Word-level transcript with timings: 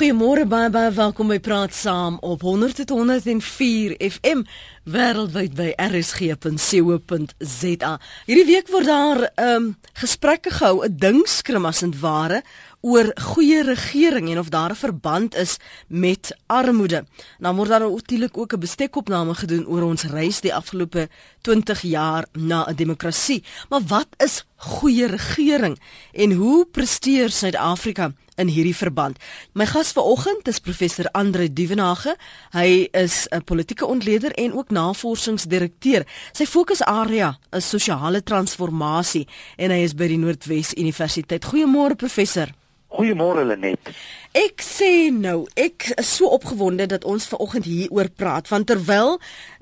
Goeiemôre 0.00 0.46
baie 0.48 0.70
baie 0.72 0.88
welkom 0.96 1.28
by 1.28 1.36
Praat 1.44 1.74
Saam 1.76 2.14
op 2.24 2.40
100.104 2.40 4.00
FM 4.00 4.46
wêreldwyd 4.88 5.52
by 5.58 5.74
rsg.co.za. 5.76 7.90
Hierdie 8.24 8.46
week 8.48 8.72
word 8.72 8.88
daar 8.88 9.20
ehm 9.34 9.58
um, 9.58 9.66
gesprekke 10.00 10.56
gehou, 10.56 10.88
'n 10.88 10.96
dingskrim 10.96 11.68
as 11.68 11.84
en 11.84 11.92
ware 12.00 12.40
oor 12.80 13.12
goeie 13.20 13.62
regering 13.62 14.30
en 14.30 14.38
of 14.38 14.48
daar 14.48 14.70
'n 14.70 14.74
verband 14.74 15.34
is 15.34 15.56
met 15.86 16.36
armoede. 16.46 17.04
Nou 17.38 17.56
word 17.56 17.68
daar 17.68 17.90
natuurlik 17.90 18.38
ook 18.38 18.52
'n 18.52 18.60
bestekopname 18.60 19.34
gedoen 19.34 19.66
oor 19.66 19.82
ons 19.82 20.02
reis 20.02 20.40
die 20.40 20.54
afgelope 20.54 21.08
20 21.40 21.82
jaar 21.82 22.24
na 22.32 22.66
'n 22.68 22.74
demokrasie. 22.74 23.44
Maar 23.68 23.80
wat 23.86 24.08
is 24.16 24.44
goeie 24.56 25.06
regering 25.06 25.80
en 26.12 26.32
hoe 26.32 26.66
presteer 26.66 27.30
Suid-Afrika 27.30 28.12
in 28.34 28.46
hierdie 28.46 28.76
verband? 28.76 29.18
My 29.52 29.66
gas 29.66 29.92
vanoggend 29.92 30.48
is 30.48 30.58
professor 30.58 31.08
Andre 31.12 31.52
Duvenage. 31.52 32.16
Hy 32.50 32.88
is 32.90 33.26
'n 33.28 33.44
politieke 33.44 33.86
ontleder 33.86 34.32
en 34.32 34.52
ook 34.52 34.70
navorsingsdirekteur. 34.70 36.06
Sy 36.32 36.46
fokusarea 36.46 37.38
is 37.50 37.68
sosiale 37.68 38.22
transformasie 38.22 39.28
en 39.56 39.70
hy 39.70 39.82
is 39.82 39.94
by 39.94 40.06
die 40.06 40.18
Noordwes 40.18 40.74
Universiteit. 40.74 41.44
Goeiemôre 41.44 41.96
professor. 41.96 42.48
Goeiemôre 42.90 43.44
Lenet. 43.46 43.92
Ek 44.34 44.62
sê 44.62 45.10
nou, 45.14 45.44
ek 45.58 45.92
is 45.94 46.10
so 46.16 46.30
opgewonde 46.34 46.88
dat 46.90 47.06
ons 47.06 47.28
ver 47.30 47.38
oggend 47.42 47.68
hier 47.70 47.90
oor 47.94 48.10
praat 48.10 48.50
want 48.50 48.66
terwyl 48.70 49.18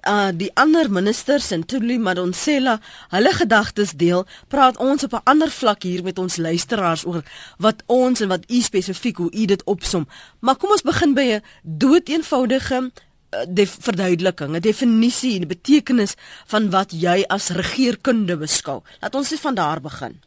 uh 0.08 0.28
die 0.32 0.50
ander 0.54 0.90
ministers 0.90 1.50
en 1.52 1.64
Tuli 1.66 1.98
Madonsela 1.98 2.78
hulle 3.12 3.32
gedagtes 3.36 3.92
deel, 4.00 4.24
praat 4.48 4.76
ons 4.76 5.04
op 5.04 5.12
'n 5.12 5.24
ander 5.24 5.50
vlak 5.50 5.82
hier 5.82 6.02
met 6.02 6.18
ons 6.18 6.36
luisteraars 6.36 7.04
oor 7.04 7.22
wat 7.58 7.82
ons 7.86 8.20
en 8.20 8.28
wat 8.28 8.44
u 8.50 8.60
spesifiek 8.60 9.16
hoe 9.16 9.32
u 9.32 9.44
dit 9.44 9.64
opsom. 9.64 10.08
Maar 10.40 10.56
kom 10.56 10.70
ons 10.70 10.82
begin 10.82 11.14
by 11.14 11.26
'n 11.32 11.42
doeteenvoudige 11.62 12.90
uh, 13.30 13.38
die 13.48 13.68
verduideliking, 13.68 14.56
'n 14.56 14.60
definisie 14.60 15.34
en 15.34 15.46
die 15.46 15.56
betekenis 15.56 16.14
van 16.46 16.70
wat 16.70 16.92
jy 16.92 17.24
as 17.28 17.48
regeringskunde 17.48 18.36
beskou. 18.36 18.82
Laat 19.00 19.14
ons 19.14 19.30
net 19.30 19.40
van 19.40 19.54
daar 19.54 19.80
begin. 19.80 20.20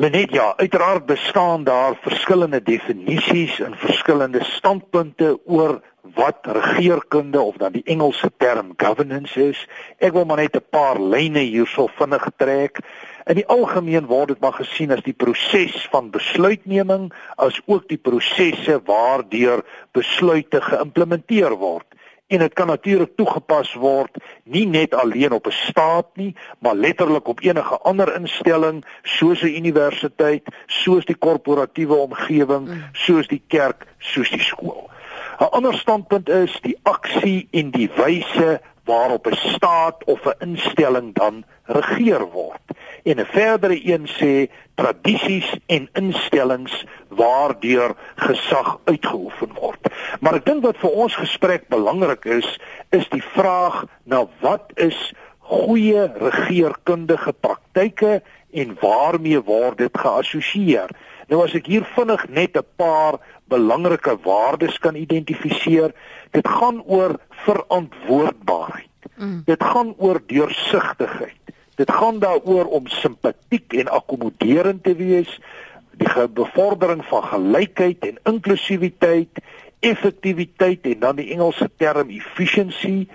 Lenet 0.00 0.30
ja, 0.30 0.52
uiteraard 0.56 1.06
bestaan 1.06 1.64
daar 1.64 1.96
verskillende 2.00 2.62
definisies 2.62 3.60
en 3.60 3.74
verskillende 3.76 4.44
standpunte 4.44 5.38
oor 5.44 5.80
wat 6.14 6.38
regeringskunde 6.42 7.40
of 7.40 7.56
dan 7.56 7.72
die 7.72 7.82
Engelse 7.84 8.30
term 8.36 8.70
governance 8.76 9.48
is. 9.48 9.64
Ek 9.98 10.14
wil 10.14 10.24
maar 10.24 10.38
net 10.38 10.54
'n 10.54 10.62
paar 10.70 11.02
lyne 11.02 11.42
hierso 11.42 11.88
vinnig 11.98 12.28
trek. 12.36 12.78
In 13.26 13.42
die 13.42 13.46
algemeen 13.46 14.06
word 14.06 14.28
dit 14.28 14.40
maar 14.40 14.54
gesien 14.54 14.94
as 14.94 15.02
die 15.02 15.18
proses 15.18 15.88
van 15.90 16.10
besluitneming 16.10 17.10
as 17.34 17.60
ook 17.66 17.88
die 17.88 17.98
prosesse 17.98 18.80
waardeur 18.84 19.64
besluite 19.92 20.60
geïmplementeer 20.60 21.58
word 21.58 21.87
en 22.28 22.38
dit 22.38 22.54
kan 22.54 22.66
natuurlik 22.66 23.16
toegepas 23.16 23.72
word 23.74 24.18
nie 24.44 24.66
net 24.66 24.94
alleen 24.94 25.32
op 25.32 25.46
'n 25.46 25.56
staat 25.68 26.06
nie, 26.14 26.36
maar 26.58 26.74
letterlik 26.74 27.28
op 27.28 27.40
enige 27.40 27.78
ander 27.78 28.14
instelling 28.14 28.84
soos 29.02 29.42
'n 29.42 29.56
universiteit, 29.56 30.44
soos 30.66 31.04
die 31.04 31.16
korporatiewe 31.16 31.94
omgewing, 31.94 32.68
mm. 32.68 32.84
soos 32.92 33.26
die 33.28 33.42
kerk, 33.46 33.86
soos 33.98 34.30
die 34.30 34.40
skool. 34.40 34.90
'n 35.40 35.50
Ander 35.50 35.74
standpunt 35.74 36.28
is 36.28 36.58
die 36.60 36.78
aksie 36.82 37.48
en 37.50 37.70
die 37.70 37.90
wyse 37.96 38.60
waarop 38.88 39.26
'n 39.26 39.36
staat 39.36 40.04
of 40.04 40.20
'n 40.24 40.40
instelling 40.48 41.14
dan 41.14 41.44
regeer 41.64 42.24
word. 42.30 42.64
En 43.02 43.20
'n 43.20 43.26
verdere 43.26 43.78
een 43.92 44.06
sê 44.18 44.52
tradisies 44.74 45.48
en 45.66 45.88
instellings 45.92 46.84
waardeur 47.08 47.94
gesag 48.14 48.78
uitgeoefen 48.84 49.52
word. 49.60 49.82
Maar 50.20 50.34
ek 50.34 50.44
dink 50.44 50.62
wat 50.62 50.76
vir 50.76 50.90
ons 50.90 51.14
gesprek 51.14 51.68
belangrik 51.68 52.24
is, 52.24 52.58
is 52.90 53.08
die 53.08 53.22
vraag 53.22 53.84
na 54.04 54.26
wat 54.40 54.72
is 54.74 55.12
goeie 55.38 56.12
regeringskundige 56.14 57.32
praktyke 57.32 58.22
en 58.52 58.76
waarmee 58.80 59.40
word 59.42 59.78
dit 59.78 59.98
geassosieer? 59.98 60.88
Nou 61.28 61.42
as 61.44 61.54
ek 61.54 61.66
hier 61.68 61.84
vinnig 61.94 62.24
net 62.28 62.56
'n 62.56 62.64
paar 62.76 63.20
belangrike 63.48 64.16
waardes 64.24 64.78
kan 64.78 64.94
identifiseer, 64.94 65.92
dit 66.30 66.48
gaan 66.48 66.82
oor 66.84 67.20
verantwoordbaarheid. 67.44 68.88
Mm. 69.16 69.42
Dit 69.44 69.62
gaan 69.62 69.94
oor 69.96 70.20
deursigtigheid. 70.26 71.36
Dit 71.76 71.90
gaan 71.90 72.18
daaroor 72.18 72.66
om 72.66 72.86
simpatiek 72.86 73.72
en 73.72 73.88
akkommoderend 73.88 74.82
te 74.84 74.94
wees, 74.94 75.40
die 75.98 76.28
bevordering 76.28 77.04
van 77.04 77.22
gelykheid 77.22 78.06
en 78.06 78.18
inklusiwiteit, 78.24 79.38
effektiwiteit 79.80 80.86
en 80.86 80.98
dan 80.98 81.16
die 81.16 81.30
Engelse 81.30 81.70
term 81.76 82.10
efficiency, 82.10 83.08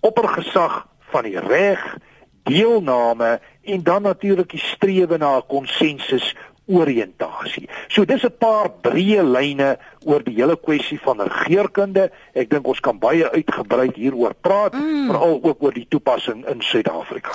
oppergesag 0.00 0.86
van 1.12 1.24
die 1.24 1.40
reg, 1.40 1.96
deelname 2.42 3.40
en 3.62 3.82
dan 3.82 4.02
natuurlik 4.02 4.50
die 4.50 4.64
strewe 4.64 5.16
na 5.18 5.36
'n 5.36 5.46
konsensus 5.46 6.34
oriëntasie. 6.70 7.68
So 7.88 8.04
dis 8.04 8.24
'n 8.24 8.38
paar 8.38 8.70
breë 8.82 9.24
lyne 9.26 9.78
oor 10.04 10.22
die 10.24 10.34
hele 10.34 10.56
kwessie 10.56 11.00
van 11.02 11.20
regeringskunde. 11.20 12.10
Ek 12.34 12.50
dink 12.50 12.66
ons 12.66 12.80
kan 12.80 12.98
baie 12.98 13.30
uitgebrei 13.30 13.90
hieroor 13.94 14.34
praat, 14.40 14.72
mm. 14.74 15.06
veral 15.10 15.40
ook 15.42 15.62
oor 15.62 15.72
die 15.72 15.86
toepassing 15.88 16.46
in 16.46 16.62
Suid-Afrika 16.62 17.30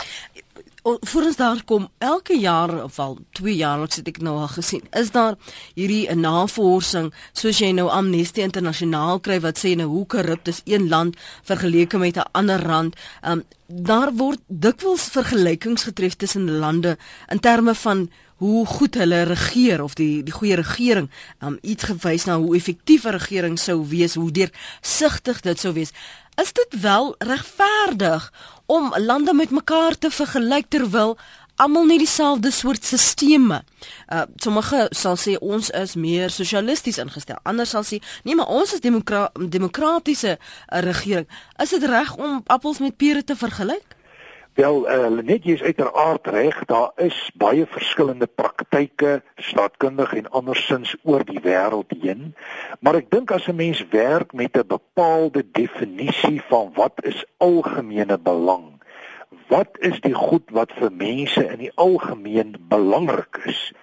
voor 0.85 1.23
ons 1.25 1.35
daar 1.35 1.63
kom 1.65 1.87
elke 1.97 2.37
jaar 2.39 2.83
of 2.83 2.99
al 2.99 3.17
2 3.31 3.55
jaar 3.55 3.79
lank 3.81 3.95
het 3.97 4.07
ek 4.07 4.19
nou 4.21 4.35
al 4.37 4.51
gesien 4.53 4.83
is 4.99 5.09
daar 5.11 5.33
hierdie 5.73 6.05
'n 6.09 6.19
navorsing 6.19 7.13
soos 7.33 7.59
jy 7.59 7.71
nou 7.71 7.87
Amnesty 7.89 8.41
Internasionaal 8.41 9.19
kry 9.19 9.39
wat 9.39 9.57
sê 9.57 9.75
nou 9.75 9.87
hoe 9.87 10.05
korrup 10.05 10.47
is 10.47 10.61
een 10.65 10.87
land 10.87 11.17
vergeleke 11.43 11.97
met 11.97 12.17
'n 12.17 12.29
ander 12.31 12.67
land 12.67 12.95
um, 13.23 13.43
daar 13.65 14.13
word 14.13 14.39
dikwels 14.47 15.09
vergelykings 15.09 15.83
getref 15.83 16.15
tussen 16.15 16.51
lande 16.51 16.97
in 17.31 17.39
terme 17.39 17.75
van 17.75 18.09
hoe 18.35 18.65
goed 18.65 18.95
hulle 18.95 19.23
regeer 19.23 19.83
of 19.83 19.93
die 19.93 20.23
die 20.23 20.33
goeie 20.33 20.55
regering 20.55 21.09
um, 21.39 21.57
iets 21.61 21.83
gewys 21.83 22.25
na 22.25 22.37
hoe 22.37 22.55
effektief 22.55 23.05
'n 23.05 23.17
regering 23.17 23.59
sou 23.59 23.87
wees 23.87 24.15
hoe 24.15 24.31
deursigtig 24.31 25.41
dit 25.41 25.59
sou 25.59 25.73
wees 25.73 25.93
is 26.41 26.53
dit 26.53 26.81
wel 26.81 27.15
regverdig 27.17 28.33
om 28.65 28.93
lande 28.97 29.33
met 29.33 29.49
mekaar 29.49 29.97
te 29.97 30.11
vergelyk 30.11 30.65
terwyl 30.69 31.17
almal 31.55 31.85
nie 31.87 31.97
dieselfde 31.97 32.51
soort 32.51 32.83
sisteme. 32.83 33.61
Uh 34.11 34.23
sommige 34.43 34.87
sal 34.91 35.15
sê 35.15 35.37
ons 35.39 35.69
is 35.69 35.95
meer 35.95 36.29
sosialisties 36.29 36.99
ingestel. 36.99 37.39
Ander 37.43 37.67
sal 37.67 37.83
sê 37.87 38.01
nee, 38.23 38.35
maar 38.35 38.51
ons 38.51 38.73
is 38.73 38.83
demokra 38.83 39.29
demokratiese 39.49 40.35
uh, 40.35 40.79
regering. 40.83 41.27
Is 41.63 41.69
dit 41.69 41.83
reg 41.83 42.15
om 42.15 42.41
appels 42.45 42.79
met 42.83 42.97
pere 42.97 43.23
te 43.23 43.35
vergelyk? 43.35 43.95
Wel, 44.55 44.85
uh, 44.87 45.07
net 45.19 45.43
jy 45.43 45.57
is 45.57 45.63
uiteraard 45.67 46.27
reg, 46.31 46.61
daar 46.69 46.93
is 47.03 47.15
baie 47.35 47.65
verskillende 47.67 48.27
praktyke, 48.39 49.17
staatkundig 49.35 50.13
en 50.15 50.29
andersins 50.31 50.93
oor 51.03 51.25
die 51.27 51.41
wêreld 51.43 51.91
heen. 51.99 52.29
Maar 52.79 53.01
ek 53.01 53.09
dink 53.11 53.33
as 53.35 53.49
'n 53.51 53.59
mens 53.59 53.81
werk 53.91 54.31
met 54.31 54.55
'n 54.55 54.63
bepaalde 54.67 55.43
definisie 55.51 56.39
van 56.47 56.71
wat 56.79 57.03
is 57.03 57.25
algemene 57.37 58.17
belang, 58.17 58.79
wat 59.51 59.75
is 59.79 59.99
die 59.99 60.15
goed 60.15 60.47
wat 60.55 60.71
vir 60.79 60.91
mense 60.91 61.43
in 61.43 61.59
die 61.59 61.75
algemeen 61.75 62.55
belangrik 62.71 63.43
is, 63.43 63.73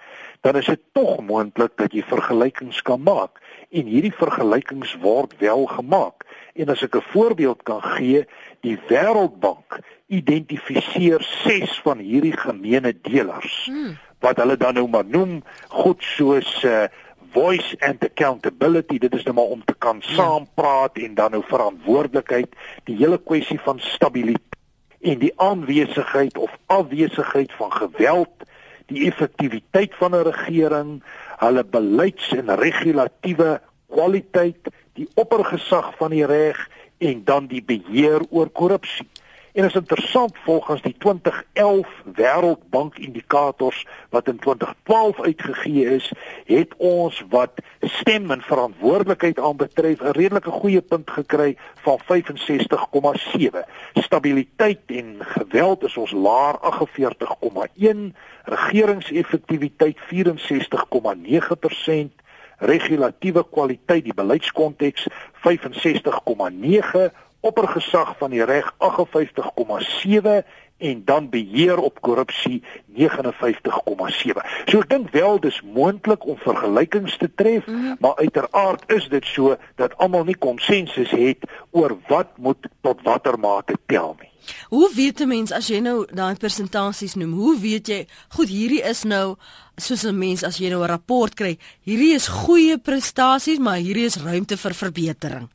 dan 0.41 0.55
is 0.55 0.65
dit 0.65 0.81
tog 0.91 1.21
moontlik 1.21 1.77
dat 1.77 1.93
jy 1.93 2.01
vergelykings 2.01 2.81
kan 2.81 3.03
maak 3.03 3.37
en 3.69 3.85
hierdie 3.85 4.15
vergelykings 4.15 4.97
word 5.05 5.37
wel 5.37 5.65
gemaak. 5.65 6.25
En 6.53 6.69
as 6.69 6.81
ek 6.81 6.95
'n 6.95 7.01
voorbeeld 7.01 7.63
kan 7.63 7.81
gee, 7.81 8.25
die 8.61 8.77
Wêreldbank 8.87 9.79
identifiseer 10.07 11.21
6 11.43 11.79
van 11.83 11.97
hierdie 11.97 12.37
gemeene 12.37 12.93
delers 13.01 13.65
hmm. 13.65 13.97
wat 14.19 14.37
hulle 14.37 14.57
dan 14.57 14.77
nou 14.77 14.87
maar 14.87 15.05
noem 15.05 15.41
goed 15.69 16.03
soos 16.03 16.63
uh, 16.63 16.85
voice 17.33 17.77
and 17.79 18.03
accountability 18.05 18.99
dit 19.01 19.13
is 19.13 19.25
nou 19.25 19.35
maar 19.35 19.53
om 19.55 19.63
te 19.65 19.75
kan 19.77 20.01
ja. 20.05 20.13
saampraat 20.13 20.97
en 21.01 21.15
dan 21.17 21.31
nou 21.31 21.43
verantwoordelikheid 21.47 22.53
die 22.89 22.97
hele 22.99 23.17
kwessie 23.17 23.59
van 23.65 23.79
stabiliteit 23.79 24.59
en 25.03 25.19
die 25.19 25.33
aanwesigheid 25.41 26.37
of 26.37 26.51
afwesigheid 26.65 27.51
van 27.57 27.71
geweld 27.71 28.47
die 28.91 29.07
effektiwiteit 29.09 29.95
van 29.99 30.15
'n 30.15 30.27
regering 30.29 31.03
hulle 31.41 31.63
beleids 31.63 32.29
en 32.37 32.55
regulatiewe 32.55 33.61
kwaliteit 33.89 34.69
die 34.93 35.07
oppergesag 35.13 35.97
van 35.97 36.09
die 36.09 36.25
reg 36.25 36.69
en 36.97 37.23
dan 37.23 37.47
die 37.47 37.63
beheer 37.63 38.21
oor 38.29 38.49
korrupsie 38.49 39.07
En 39.53 39.63
is 39.63 39.73
interessant 39.73 40.37
volgens 40.43 40.81
die 40.81 40.95
2011 40.97 41.87
Wêreldbank 42.15 42.97
indikators 42.97 43.87
wat 44.09 44.27
in 44.27 44.39
2012 44.39 45.21
uitgegee 45.21 45.85
is, 45.85 46.11
het 46.45 46.73
ons 46.77 47.23
wat 47.29 47.51
stem 47.79 48.31
en 48.31 48.41
verantwoordelikheid 48.41 49.39
aanbetref 49.39 50.01
'n 50.01 50.17
redelike 50.17 50.49
goeie 50.49 50.81
punt 50.81 51.09
gekry 51.09 51.57
van 51.75 51.99
65,7. 52.05 53.65
Stabiliteit 53.93 54.79
en 54.85 55.17
geweld 55.19 55.83
is 55.83 55.97
ons 55.97 56.11
laer 56.11 56.59
48,1, 56.59 58.15
regeringseffektiwiteit 58.43 59.97
64,9%, 59.97 62.22
regulatiewe 62.63 63.43
kwaliteit 63.51 64.03
die 64.07 64.15
beleidskonteks 64.15 65.07
65,9 65.45 67.09
oppergesag 67.43 68.15
van 68.17 68.31
die 68.31 68.43
reg 68.47 68.69
58,7 68.79 70.43
en 70.77 71.01
dan 71.05 71.29
beheer 71.29 71.77
op 71.77 72.01
korrupsie 72.01 72.63
59,7. 72.95 74.43
So 74.65 74.79
ek 74.79 74.89
dink 74.89 75.09
wel 75.11 75.39
dis 75.39 75.61
moontlik 75.61 76.25
om 76.25 76.37
vergelykings 76.37 77.17
te 77.17 77.29
tref, 77.35 77.65
mm 77.65 77.73
-hmm. 77.73 77.95
maar 77.99 78.15
uiteraard 78.15 78.83
is 78.91 79.07
dit 79.09 79.25
so 79.25 79.57
dat 79.75 79.97
almal 79.97 80.23
nie 80.23 80.37
konsensus 80.37 81.11
het 81.11 81.37
oor 81.71 81.97
wat 82.07 82.37
moet 82.37 82.67
tot 82.81 83.01
watter 83.03 83.39
mate 83.39 83.77
tel 83.85 84.15
nie. 84.19 84.29
Hoe 84.67 84.91
weet 84.95 85.19
'n 85.19 85.27
mens 85.27 85.51
as 85.51 85.67
jy 85.67 85.79
nou 85.79 86.05
daai 86.11 86.35
persentasies 86.35 87.15
noem? 87.15 87.33
Hoe 87.33 87.59
weet 87.59 87.87
jy 87.87 88.07
goed 88.35 88.47
hierdie 88.47 88.83
is 88.83 89.03
nou 89.03 89.35
soos 89.75 90.03
'n 90.03 90.17
mens 90.17 90.43
as 90.43 90.57
jy 90.57 90.69
nou 90.69 90.83
'n 90.83 90.87
rapport 90.87 91.33
kry, 91.33 91.57
hierdie 91.83 92.13
is 92.13 92.27
goeie 92.27 92.77
prestasies, 92.77 93.59
maar 93.59 93.77
hierdie 93.77 94.05
is 94.05 94.17
ruimte 94.17 94.57
vir 94.57 94.73
verbetering. 94.73 95.49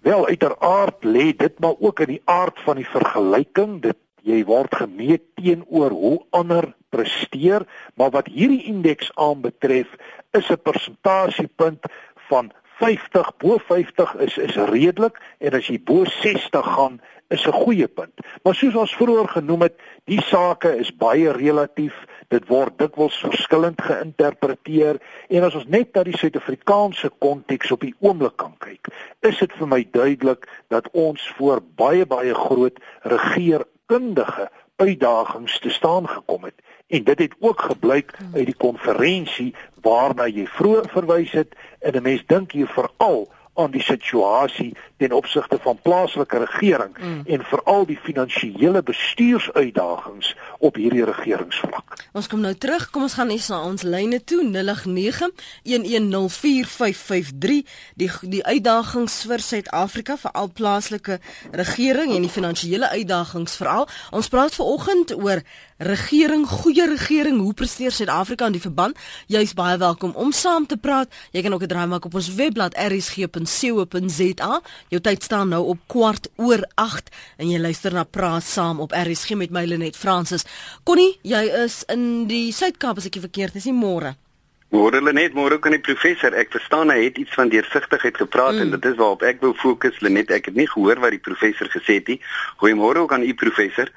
Wel 0.00 0.26
uiteraard 0.26 1.04
lê 1.04 1.36
dit 1.36 1.58
maar 1.58 1.74
ook 1.78 2.00
in 2.00 2.06
die 2.06 2.22
aard 2.24 2.60
van 2.64 2.76
die 2.76 2.86
vergelyking. 2.86 3.82
Dit 3.82 3.96
jy 4.24 4.40
word 4.48 4.74
gemeet 4.74 5.24
teenoor 5.36 5.92
hoe 5.92 6.18
ander 6.32 6.72
presteer, 6.94 7.66
maar 7.94 8.10
wat 8.14 8.30
hierdie 8.32 8.64
indeks 8.70 9.10
aanbetref, 9.20 9.88
is 10.32 10.50
'n 10.50 10.62
persentasiepunt 10.62 11.84
van 12.28 12.52
50 12.78 13.36
bo 13.38 13.58
50 13.58 14.14
is 14.14 14.38
is 14.38 14.56
redelik 14.56 15.20
en 15.38 15.54
as 15.54 15.68
jy 15.70 15.78
bo 15.78 16.04
60 16.04 16.66
gaan 16.76 17.00
is 17.28 17.46
'n 17.46 17.52
goeie 17.52 17.88
punt. 17.88 18.14
Maar 18.42 18.54
soos 18.54 18.74
ons 18.74 18.96
vroeër 18.96 19.28
genoem 19.28 19.62
het, 19.62 19.76
die 20.04 20.22
sake 20.22 20.76
is 20.76 20.96
baie 20.96 21.32
relatief. 21.32 21.94
Dit 22.28 22.48
word 22.48 22.78
dikwels 22.78 23.16
verskillend 23.18 23.82
geïnterpreteer 23.82 24.98
en 25.28 25.42
as 25.42 25.54
ons 25.54 25.66
net 25.66 25.94
na 25.94 26.02
die 26.02 26.16
Suid-Afrikaanse 26.16 27.10
konteks 27.18 27.70
op 27.70 27.80
die 27.80 27.94
oomblik 28.00 28.36
kan 28.36 28.54
kyk, 28.58 28.88
is 29.20 29.38
dit 29.38 29.52
vir 29.52 29.68
my 29.68 29.86
duidelik 29.90 30.48
dat 30.68 30.88
ons 30.92 31.32
voor 31.36 31.62
baie 31.76 32.06
baie 32.06 32.34
groot 32.34 32.78
regeerkundige 33.86 34.50
uitdagings 34.76 35.58
te 35.58 35.70
staan 35.70 36.08
gekom 36.08 36.44
het. 36.44 36.54
En 36.86 37.04
dit 37.04 37.18
het 37.18 37.34
ook 37.40 37.60
gebleik 37.60 38.16
uit 38.34 38.44
die 38.44 38.56
konferensie 38.56 39.54
waarna 39.80 40.26
jy 40.26 40.46
vroeër 40.46 40.88
verwys 40.88 41.32
het. 41.32 41.54
En 41.80 41.94
'n 41.94 42.02
mens 42.02 42.26
dink 42.26 42.52
hier 42.52 42.66
veral 42.66 43.32
aan 43.54 43.70
die 43.70 43.82
situasie 43.82 44.76
ten 44.96 45.12
opsigte 45.12 45.58
van 45.62 45.78
plaaslike 45.82 46.38
regering 46.38 46.98
mm. 46.98 47.22
en 47.26 47.44
veral 47.44 47.86
die 47.86 47.98
finansiële 48.02 48.82
bestuursuitdagings 48.82 50.36
op 50.58 50.74
hierdie 50.74 51.04
regeringsvlak. 51.04 51.94
Ons 52.12 52.26
kom 52.30 52.40
nou 52.40 52.54
terug, 52.54 52.90
kom 52.90 53.02
ons 53.06 53.14
gaan 53.18 53.28
net 53.30 53.48
na 53.48 53.62
ons 53.66 53.82
lyne 53.82 54.24
toe 54.24 54.42
0891104553 54.54 54.58
die 58.00 58.10
die 58.34 58.44
uitdagings 58.44 59.14
vir 59.28 59.40
Suid-Afrika 59.42 60.16
vir 60.20 60.32
al 60.32 60.48
plaaslike 60.52 61.18
regering 61.52 62.14
en 62.14 62.22
die 62.26 62.32
finansiële 62.32 62.88
uitdagings 62.90 63.56
veral. 63.60 63.88
Ons 64.10 64.28
praat 64.32 64.54
veraloggend 64.54 65.14
oor 65.16 65.42
regering, 65.78 66.46
goeie 66.46 66.86
regering, 66.86 67.40
hoe 67.40 67.54
presteer 67.54 67.92
Suid-Afrika 67.92 68.46
in 68.46 68.56
die 68.56 68.62
verband? 68.62 68.98
Jy's 69.26 69.54
baie 69.54 69.76
welkom 69.78 70.12
om 70.14 70.32
saam 70.32 70.66
te 70.66 70.76
praat. 70.76 71.10
Jy 71.32 71.42
kan 71.42 71.52
ook 71.52 71.62
'n 71.62 71.68
draai 71.68 71.86
maak 71.86 72.04
op 72.04 72.14
ons 72.14 72.34
webblad 72.34 72.74
rsg.co.za. 72.74 74.60
Jou 74.88 75.00
tyd 75.00 75.22
staan 75.22 75.48
nou 75.48 75.64
op 75.64 75.78
kwart 75.86 76.28
oor 76.36 76.62
8 76.74 77.10
en 77.36 77.50
jy 77.50 77.58
luister 77.58 77.92
na 77.92 78.04
Praat 78.04 78.44
saam 78.44 78.80
op 78.80 78.92
RSG 78.92 79.34
met 79.34 79.50
my 79.50 79.64
Lenet 79.64 79.96
Fransis. 79.96 80.44
Connie, 80.84 81.18
jy 81.22 81.42
is 81.64 81.84
in 81.88 82.26
die 82.26 82.52
Suid-Kaap 82.52 82.96
as 82.96 83.06
ek 83.06 83.14
nie 83.14 83.20
verkeerd 83.22 83.54
is 83.54 83.64
nie 83.64 83.74
môre. 83.74 84.16
Môre 84.74 84.98
Lenet, 84.98 85.36
môre 85.38 85.60
kan 85.62 85.70
die 85.70 85.78
professor. 85.78 86.34
Ek 86.34 86.48
verstaan 86.50 86.90
hy 86.90 87.04
het 87.04 87.18
iets 87.22 87.34
van 87.38 87.50
deursigtigheid 87.52 88.16
gepraat 88.18 88.56
mm. 88.56 88.62
en 88.64 88.70
dit 88.72 88.86
is 88.90 88.96
waarop 88.98 89.20
ek 89.22 89.38
wou 89.44 89.52
fokus 89.54 90.00
Lenet. 90.02 90.32
Ek 90.34 90.48
het 90.50 90.56
nie 90.58 90.66
gehoor 90.66 90.98
wat 91.04 91.14
die 91.14 91.22
professor 91.22 91.68
gesê 91.70 92.00
het 92.00 92.08
nie. 92.10 92.16
Goeiemôre 92.58 93.04
ook 93.04 93.12
aan 93.14 93.22
u 93.22 93.30
professor. 93.38 93.92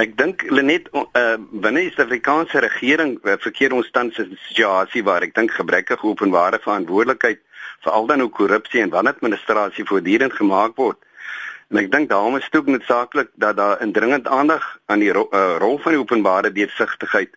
Ek 0.00 0.14
dink 0.16 0.46
Lenet 0.48 0.88
uh, 0.96 1.34
binne 1.36 1.82
die 1.84 1.92
Suid-Afrikaanse 1.92 2.62
regering 2.64 3.18
uh, 3.20 3.34
verkeer 3.42 3.74
ons 3.76 3.90
tans 3.92 4.16
in 4.22 4.30
'n 4.32 4.38
situasie 4.46 5.02
waar 5.04 5.26
ek 5.26 5.34
dink 5.36 5.52
gebrekkige 5.52 6.08
openbare 6.08 6.60
verantwoordelikheid 6.64 7.42
veral 7.84 8.08
dan 8.08 8.24
ook 8.24 8.32
korrupsie 8.38 8.80
en 8.80 8.94
wanadministrasie 8.94 9.84
voortdurend 9.84 10.32
gemaak 10.32 10.72
word. 10.80 10.96
En 11.68 11.82
ek 11.84 11.92
dink 11.92 12.08
daarom 12.08 12.40
is 12.40 12.48
dit 12.48 12.56
ook 12.60 12.72
noodsaaklik 12.72 13.28
dat 13.36 13.60
daar 13.60 13.82
indringend 13.84 14.24
aandag 14.26 14.64
aan 14.86 15.04
die 15.04 15.12
ro 15.12 15.28
uh, 15.32 15.60
rol 15.60 15.76
van 15.84 15.92
die 15.92 16.00
openbare 16.00 16.52
deursigtigheid 16.52 17.36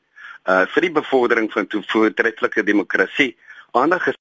uh, 0.50 0.66
vir 0.74 0.88
die 0.88 0.92
bevordering 0.92 1.52
van 1.52 1.68
voortrettelike 1.70 2.64
demokrasie 2.64 3.36
aandag. 3.72 4.12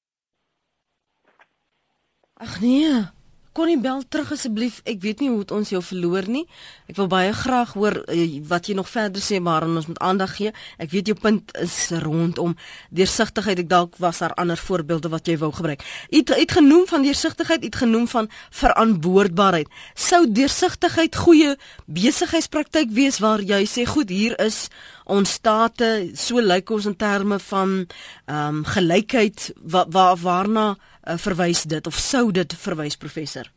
Ag 2.41 2.59
nee. 2.61 3.01
Konnie 3.51 3.75
bel 3.83 4.03
terug 4.07 4.29
asseblief. 4.31 4.77
Ek 4.87 5.01
weet 5.03 5.19
nie 5.19 5.27
hoe 5.27 5.43
ons 5.51 5.73
jou 5.73 5.81
verloor 5.83 6.23
nie. 6.31 6.45
Ek 6.87 6.95
wil 6.95 7.09
baie 7.11 7.33
graag 7.35 7.73
hoor 7.75 7.97
uh, 7.99 8.27
wat 8.47 8.69
jy 8.69 8.75
nog 8.77 8.87
verder 8.87 9.19
sê 9.19 9.41
maar 9.43 9.65
ons 9.67 9.89
moet 9.89 9.99
aandag 9.99 10.37
gee. 10.37 10.53
Ek 10.79 10.93
weet 10.93 11.11
jou 11.11 11.17
punt 11.19 11.51
is 11.59 11.75
rondom 11.99 12.53
deursigtigheid. 12.95 13.59
Ek 13.65 13.67
dalk 13.67 13.97
was 13.99 14.21
daar 14.23 14.31
ander 14.39 14.55
voorbeelde 14.55 15.11
wat 15.11 15.27
jy 15.27 15.35
wou 15.41 15.51
gebruik. 15.51 15.83
U 15.83 16.21
het, 16.21 16.31
het 16.39 16.55
genoem 16.61 16.85
van 16.87 17.03
deursigtigheid, 17.03 17.65
u 17.65 17.67
het 17.67 17.79
genoem 17.83 18.07
van 18.07 18.29
verantwoordbaarheid. 18.61 19.67
Sou 19.99 20.23
deursigtigheid 20.31 21.19
goeie 21.19 21.57
besigheidspraktyk 21.91 22.95
wees 22.95 23.19
waar 23.19 23.43
jy 23.43 23.65
sê 23.67 23.83
goed, 23.83 24.15
hier 24.15 24.37
is 24.39 24.69
ons 25.11 25.35
state, 25.41 25.89
so 26.15 26.39
lyk 26.39 26.71
ons 26.71 26.87
in 26.87 26.95
terme 26.95 27.41
van 27.49 27.81
ehm 28.31 28.61
um, 28.61 28.63
gelykheid 28.71 29.49
wa, 29.59 29.83
wa, 29.91 30.07
waarna 30.15 30.69
uh, 31.07 31.17
verwys 31.17 31.63
dit 31.63 31.87
of 31.87 31.97
sou 31.97 32.31
dit 32.31 32.53
verwys 32.53 32.97
professor? 32.97 33.51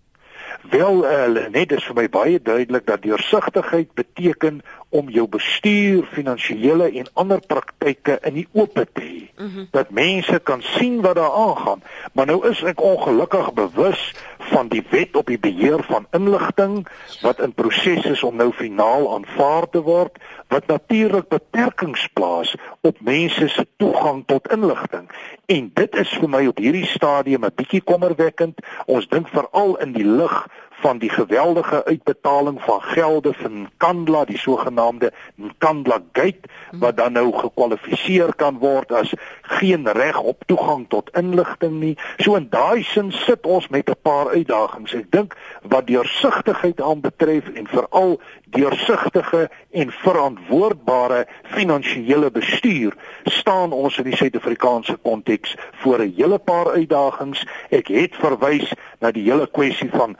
Wel 0.70 1.04
uh, 1.04 1.48
net 1.52 1.72
is 1.72 1.84
vir 1.84 1.96
my 1.98 2.06
baie 2.08 2.38
duidelik 2.40 2.86
dat 2.86 3.02
deursigtigheid 3.02 3.92
beteken 3.94 4.62
om 4.94 5.08
jou 5.10 5.26
bestuur, 5.28 6.04
finansiële 6.14 6.86
en 7.00 7.08
ander 7.18 7.40
praktyke 7.42 8.18
in 8.22 8.36
die 8.38 8.46
oop 8.54 8.78
te 8.78 9.02
hê. 9.02 9.26
Mm 9.36 9.50
-hmm. 9.50 9.66
Dat 9.70 9.90
mense 9.90 10.38
kan 10.38 10.62
sien 10.62 11.00
wat 11.00 11.14
daar 11.14 11.32
aangaan. 11.32 11.82
Maar 12.12 12.26
nou 12.26 12.48
is 12.48 12.62
ek 12.62 12.82
ongelukkig 12.82 13.52
bewus 13.52 14.14
van 14.38 14.68
die 14.68 14.84
wet 14.90 15.16
op 15.16 15.26
die 15.26 15.38
beheer 15.38 15.82
van 15.82 16.06
inligting 16.10 16.86
wat 17.20 17.40
in 17.40 17.54
proses 17.54 18.04
is 18.04 18.22
om 18.22 18.36
nou 18.36 18.52
finaal 18.52 19.14
aanvaar 19.14 19.68
te 19.70 19.82
word 19.82 20.18
wat 20.48 20.66
natuurlik 20.66 21.28
beperkings 21.28 22.08
plaas 22.12 22.54
op 22.80 23.00
mense 23.00 23.48
se 23.48 23.66
toegang 23.76 24.22
tot 24.26 24.52
inligting. 24.52 25.10
En 25.46 25.70
dit 25.74 25.96
is 25.96 26.08
vir 26.08 26.28
my 26.28 26.46
op 26.46 26.58
hierdie 26.58 26.86
stadium 26.86 27.44
'n 27.44 27.54
bietjie 27.54 27.82
kommerwekkend. 27.82 28.60
Ons 28.86 29.08
dink 29.08 29.28
veral 29.28 29.76
in 29.76 29.92
die 29.92 30.06
lig 30.06 30.46
van 30.84 30.98
die 30.98 31.08
geweldige 31.10 31.84
uitbetaling 31.84 32.62
van 32.62 32.82
gelde 32.82 33.32
van 33.32 33.70
Kandla, 33.76 34.24
die 34.24 34.38
sogenaamde 34.38 35.12
Kandla 35.58 35.98
Gate 36.12 36.48
wat 36.72 36.96
dan 36.96 37.12
nou 37.12 37.32
gekwalifiseer 37.32 38.34
kan 38.36 38.58
word 38.58 38.92
as 38.92 39.14
geen 39.42 39.88
reg 39.88 40.20
op 40.20 40.44
toegang 40.46 40.84
tot 40.88 41.08
inligting 41.16 41.78
nie. 41.80 41.94
So 42.16 42.36
in 42.36 42.50
daai 42.52 42.82
sin 42.84 43.12
sit 43.12 43.46
ons 43.46 43.68
met 43.68 43.88
'n 43.88 43.96
paar 44.02 44.28
uitdagings. 44.28 44.92
Ek 44.94 45.10
dink 45.10 45.36
wat 45.62 45.86
deursigtigheid 45.86 46.80
aanbetref 46.80 47.48
en 47.54 47.66
veral 47.66 48.20
deursigtige 48.44 49.50
en 49.70 49.90
verantwoordbare 49.90 51.26
finansiële 51.42 52.30
bestuur 52.30 52.94
staan 53.24 53.72
ons 53.72 53.98
in 53.98 54.04
die 54.04 54.16
Suid-Afrikaanse 54.16 54.96
konteks 55.02 55.56
voor 55.72 55.98
'n 55.98 56.14
hele 56.16 56.38
paar 56.38 56.70
uitdagings. 56.70 57.46
Ek 57.70 57.88
het 57.88 58.14
verwys 58.14 58.72
na 59.00 59.10
die 59.10 59.30
hele 59.30 59.46
kwessie 59.46 59.90
van 59.90 60.16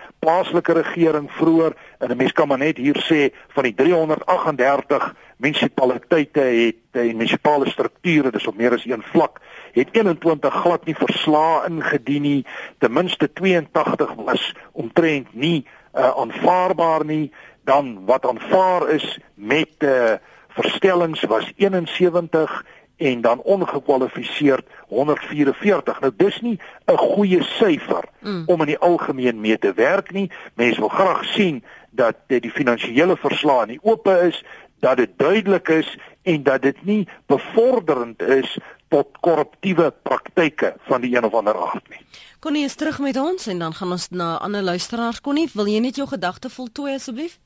plaaslike 0.55 0.83
regering 0.83 1.31
vroeër 1.31 1.73
en 1.99 2.11
'n 2.11 2.17
mens 2.17 2.33
kan 2.33 2.49
maar 2.49 2.59
net 2.59 2.77
hier 2.77 2.97
sê 3.11 3.35
van 3.49 3.63
die 3.63 3.75
338 3.75 5.15
munisipaliteite 5.37 6.41
het 6.41 6.77
en 6.93 7.17
munisipale 7.17 7.69
strukture, 7.69 8.31
dis 8.31 8.47
op 8.47 8.57
meer 8.57 8.73
as 8.73 8.85
een 8.85 9.03
vlak, 9.03 9.41
het 9.73 9.89
21 9.93 10.55
glad 10.55 10.85
nie 10.85 10.95
verslae 10.95 11.67
ingedien 11.69 12.23
nie. 12.23 12.47
Ten 12.79 12.93
minste 12.93 13.33
82 13.33 14.15
was 14.15 14.55
omtrent 14.73 15.35
nie 15.35 15.67
uh, 15.95 16.11
aanvaarbaar 16.17 17.05
nie 17.05 17.33
dan 17.65 18.05
wat 18.05 18.27
aanvaar 18.27 18.89
is 18.89 19.19
met 19.35 19.71
uh, 19.79 20.13
verstellings 20.49 21.23
was 21.23 21.53
71 21.57 22.65
en 22.97 23.21
dan 23.21 23.41
ongekwalifiseerd 23.41 24.67
144. 24.95 26.01
Nou 26.01 26.13
dis 26.17 26.41
nie 26.41 26.59
'n 26.87 26.97
goeie 26.97 27.43
syfer 27.43 28.05
mm. 28.21 28.43
om 28.47 28.61
in 28.61 28.73
die 28.75 28.79
algemeen 28.79 29.41
mee 29.41 29.59
te 29.59 29.73
werk 29.73 30.13
nie. 30.13 30.31
Mense 30.55 30.81
wil 30.81 30.89
graag 30.89 31.25
sien 31.25 31.65
dat 31.91 32.17
die 32.27 32.51
finansiële 32.51 33.17
verslae 33.17 33.63
in 33.63 33.77
die 33.77 33.83
oop 33.83 34.07
is, 34.09 34.43
dat 34.81 34.97
dit 34.97 35.11
duidelik 35.17 35.69
is 35.69 35.99
en 36.23 36.43
dat 36.43 36.63
dit 36.63 36.85
nie 36.85 37.09
bevorderend 37.27 38.23
is 38.23 38.59
tot 38.89 39.09
korruptiewe 39.21 39.93
praktyke 40.03 40.75
van 40.89 41.01
die 41.01 41.17
een 41.17 41.25
of 41.25 41.35
ander 41.35 41.57
aard 41.57 41.89
nie. 41.89 42.01
Connie 42.45 42.65
is 42.65 42.75
terug 42.75 42.99
met 42.99 43.17
ons 43.17 43.47
en 43.47 43.59
dan 43.59 43.75
gaan 43.75 43.91
ons 43.97 44.09
na 44.11 44.37
ander 44.39 44.63
luisteraars. 44.63 45.21
Connie, 45.21 45.49
wil 45.55 45.67
jy 45.67 45.81
net 45.81 45.97
jou 45.97 46.09
gedagte 46.09 46.51
voltooi 46.51 46.95
asseblief? 46.95 47.39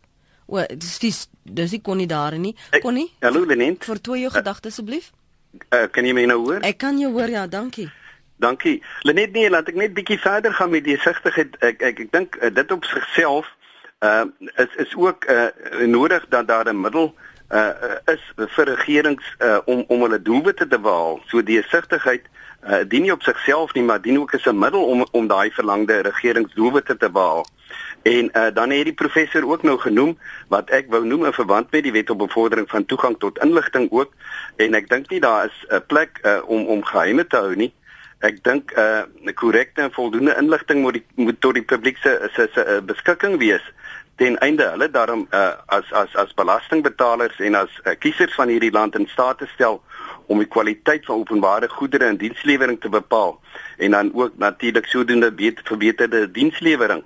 O, 0.48 0.64
dis 0.64 1.28
dis 1.44 1.72
ek 1.76 1.84
kon 1.84 2.00
nie 2.00 2.08
daar 2.08 2.38
nie. 2.40 2.54
Kon 2.80 2.96
nie? 2.96 3.10
Hallo 3.20 3.44
Lenent. 3.46 3.84
Vertooi 3.84 4.22
jou 4.24 4.32
uh, 4.32 4.36
gedagte 4.40 4.72
asseblief. 4.72 5.12
Uh, 5.70 5.86
kan 5.90 6.04
jy 6.04 6.12
my 6.12 6.24
nou 6.24 6.38
hoor? 6.44 6.60
Ek 6.60 6.78
kan 6.78 6.98
jou 6.98 7.12
hoor, 7.12 7.28
ja, 7.28 7.46
dankie. 7.46 7.88
Dankie. 8.38 8.82
Lenet 9.02 9.32
nee, 9.32 9.50
laat 9.50 9.68
ek 9.68 9.74
net 9.74 9.94
bietjie 9.94 10.18
verder 10.22 10.52
gaan 10.54 10.70
met 10.70 10.84
die 10.84 10.98
sigtigheid. 11.02 11.56
Ek 11.58 11.82
ek 11.82 12.04
ek 12.04 12.12
dink 12.12 12.38
uh, 12.38 12.50
dit 12.54 12.72
op 12.72 12.84
sigself 12.84 13.50
uh 14.06 14.24
is 14.62 14.74
is 14.78 14.94
ook 14.94 15.24
uh 15.26 15.48
nodig 15.86 16.26
dat 16.30 16.46
daar 16.46 16.70
'n 16.70 16.80
middel 16.80 17.14
uh 17.50 17.96
is 18.04 18.24
vir 18.36 18.66
regerings 18.74 19.36
uh 19.40 19.58
om 19.64 19.84
om 19.88 20.00
hulle 20.00 20.22
doelwitte 20.22 20.68
te 20.68 20.78
behaal. 20.78 21.20
So 21.26 21.42
die 21.42 21.62
sigtigheid 21.62 22.26
uh 22.68 22.82
dien 22.88 23.02
nie 23.02 23.12
op 23.12 23.22
sigself 23.22 23.72
nie, 23.72 23.82
maar 23.82 24.02
dien 24.02 24.20
ook 24.20 24.34
as 24.34 24.46
'n 24.46 24.58
middel 24.58 24.84
om 24.84 25.06
om 25.10 25.26
daai 25.26 25.50
verlangde 25.50 26.00
regeringsdoelwitte 26.00 26.96
te 26.96 27.10
behaal. 27.10 27.46
En 28.02 28.30
uh, 28.32 28.46
dan 28.54 28.70
het 28.70 28.84
die 28.84 28.94
professor 28.94 29.48
ook 29.48 29.62
nou 29.62 29.78
genoem 29.78 30.18
wat 30.48 30.70
ek 30.70 30.86
wou 30.88 31.04
noem 31.06 31.24
in 31.24 31.32
verband 31.32 31.70
met 31.70 31.82
die 31.82 31.92
wet 31.92 32.10
op 32.10 32.18
bevordering 32.18 32.68
van 32.70 32.86
toegang 32.86 33.18
tot 33.18 33.42
inligting 33.42 33.90
ook 33.90 34.12
en 34.56 34.74
ek 34.74 34.88
dink 34.88 35.10
nie 35.10 35.20
daar 35.20 35.44
is 35.44 35.66
'n 35.68 35.82
plek 35.86 36.18
uh, 36.22 36.38
om 36.46 36.66
om 36.66 36.84
geheime 36.84 37.26
te 37.26 37.36
hou 37.36 37.54
nie. 37.56 37.72
Ek 38.18 38.42
dink 38.44 38.72
'n 38.72 39.06
uh, 39.24 39.34
korrekte 39.34 39.80
en 39.80 39.92
voldoende 39.92 40.36
inligting 40.36 40.80
moet 40.80 40.92
die, 40.92 41.06
moet 41.14 41.40
tot 41.40 41.54
die 41.54 41.62
publiek 41.62 41.96
se 41.96 42.28
se 42.32 42.48
se 42.52 42.64
uh, 42.66 42.80
beskikking 42.80 43.38
wees 43.38 43.72
ten 44.18 44.38
einde 44.42 44.66
hulle 44.72 44.90
daarom 44.90 45.26
uh, 45.30 45.50
as 45.66 45.92
as 45.92 46.14
as 46.16 46.34
belastingbetalers 46.34 47.38
en 47.38 47.54
as 47.54 47.74
uh, 47.84 47.94
kiesers 47.98 48.34
van 48.34 48.50
hierdie 48.50 48.72
land 48.74 48.96
in 48.98 49.06
staat 49.06 49.38
te 49.38 49.46
stel 49.54 49.78
om 50.26 50.42
die 50.42 50.48
kwaliteit 50.50 51.06
van 51.06 51.22
openbare 51.22 51.68
goedere 51.68 52.10
en 52.10 52.18
dienslewering 52.18 52.80
te 52.80 52.90
bepaal 52.90 53.38
en 53.76 53.94
dan 53.94 54.10
ook 54.14 54.34
natuurlik 54.36 54.86
sodoende 54.86 55.30
verbeterde 55.64 56.30
dienslewering. 56.30 57.04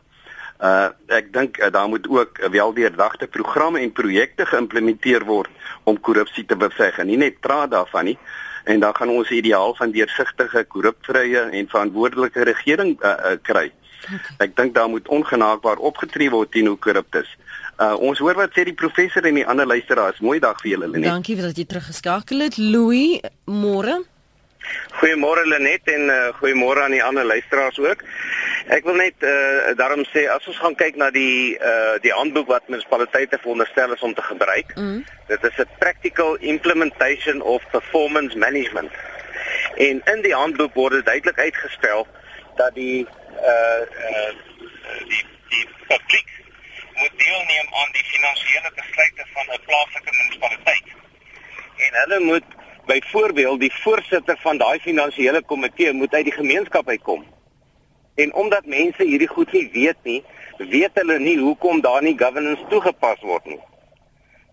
Uh 0.63 0.89
ek 1.13 1.33
dink 1.35 1.59
uh, 1.59 1.69
daar 1.75 1.89
moet 1.89 2.09
ook 2.09 2.39
uh, 2.39 2.49
weldeurdagte 2.49 3.27
programme 3.27 3.81
en 3.81 3.93
projekte 3.93 4.47
geïmplementeer 4.47 5.25
word 5.29 5.51
om 5.85 6.01
korrupsie 6.01 6.47
te 6.47 6.57
beveg 6.57 6.99
en 6.99 7.11
nie 7.11 7.21
net 7.21 7.41
praat 7.41 7.71
daarvan 7.71 8.05
nie. 8.05 8.19
En 8.65 8.81
dan 8.81 8.95
gaan 8.95 9.11
ons 9.11 9.31
ideaal 9.31 9.75
van 9.75 9.91
deursigtige, 9.91 10.65
korrupvrye 10.65 11.41
en 11.51 11.69
verantwoordelike 11.69 12.45
regering 12.47 12.95
uh, 13.03 13.11
uh, 13.11 13.37
kry. 13.43 13.73
Okay. 14.05 14.37
Ek 14.47 14.57
dink 14.57 14.75
daar 14.75 14.89
moet 14.89 15.09
ongenaakbaar 15.09 15.77
opgetree 15.77 16.31
word 16.31 16.51
teen 16.51 16.67
hoe 16.67 16.79
korrup 16.79 17.15
is. 17.15 17.29
Uh 17.81 17.95
ons 17.99 18.19
hoor 18.19 18.35
wat 18.35 18.55
sê 18.57 18.65
die 18.69 18.77
professor 18.77 19.25
en 19.25 19.35
die 19.35 19.47
ander 19.47 19.67
luisteraars. 19.67 20.21
Mooi 20.21 20.39
dag 20.43 20.61
vir 20.61 20.75
julle, 20.75 20.89
Lenet. 20.89 21.11
Dankie 21.11 21.37
dat 21.41 21.57
jy 21.57 21.65
teruggeskakel 21.65 22.47
het. 22.47 22.59
Louis, 22.59 23.21
môre. 23.47 24.03
Goeiemôre 25.01 25.43
Lenet 25.49 25.89
en 25.91 26.09
uh, 26.13 26.29
goeiemôre 26.39 26.85
aan 26.85 26.95
die 26.95 27.03
ander 27.03 27.25
luisteraars 27.25 27.79
ook. 27.83 28.05
Ek 28.71 28.85
wil 28.87 28.95
net 29.01 29.25
uh, 29.27 29.73
daarom 29.77 30.05
sê 30.13 30.29
as 30.31 30.47
ons 30.47 30.61
gaan 30.63 30.77
kyk 30.79 30.99
na 31.01 31.09
die 31.11 31.59
uh, 31.59 31.97
die 32.05 32.13
handboek 32.15 32.47
wat 32.53 32.69
munisipaliteite 32.71 33.41
veronderstel 33.43 33.95
is 33.97 34.05
om 34.07 34.15
te 34.15 34.23
gebruik. 34.23 34.71
Mm. 34.77 35.03
Dit 35.29 35.45
is 35.51 35.59
'n 35.59 35.69
practical 35.79 36.37
implementation 36.55 37.43
of 37.43 37.63
performance 37.71 38.39
management. 38.39 38.93
En 39.77 40.03
in 40.15 40.23
die 40.23 40.35
handboek 40.35 40.75
word 40.75 40.93
dit 40.93 41.07
duidelik 41.07 41.39
uitgespel 41.39 42.07
dat 42.57 42.75
die 42.75 43.07
uh, 43.53 43.83
uh 44.11 44.33
die 45.09 45.25
die 45.49 45.67
publiek 45.89 46.31
moet 46.95 47.15
deelneem 47.17 47.69
aan 47.81 47.93
die 47.93 48.05
finansiële 48.05 48.71
besluite 48.75 49.27
van 49.33 49.45
'n 49.55 49.65
plaaslike 49.67 50.13
munisipaliteit. 50.19 50.87
En 51.77 52.01
hulle 52.01 52.21
moet 52.21 52.45
byvoorbeeld 52.87 53.61
die 53.61 53.75
voorsitter 53.75 54.39
van 54.41 54.59
daai 54.59 54.79
finansiële 54.81 55.43
komitee 55.43 55.93
moet 55.93 56.15
uit 56.15 56.25
die 56.25 56.33
gemeenskap 56.33 56.89
uitkom. 56.89 57.27
En 58.15 58.35
omdat 58.35 58.67
mense 58.67 59.05
hierdie 59.05 59.29
goed 59.29 59.53
nie 59.53 59.69
weet 59.73 59.97
nie, 60.03 60.25
weet 60.59 60.91
hulle 60.95 61.19
nie 61.19 61.39
hoekom 61.39 61.81
daar 61.81 62.03
nie 62.03 62.19
governance 62.19 62.65
toegepas 62.69 63.21
word 63.21 63.45
nie. 63.45 63.61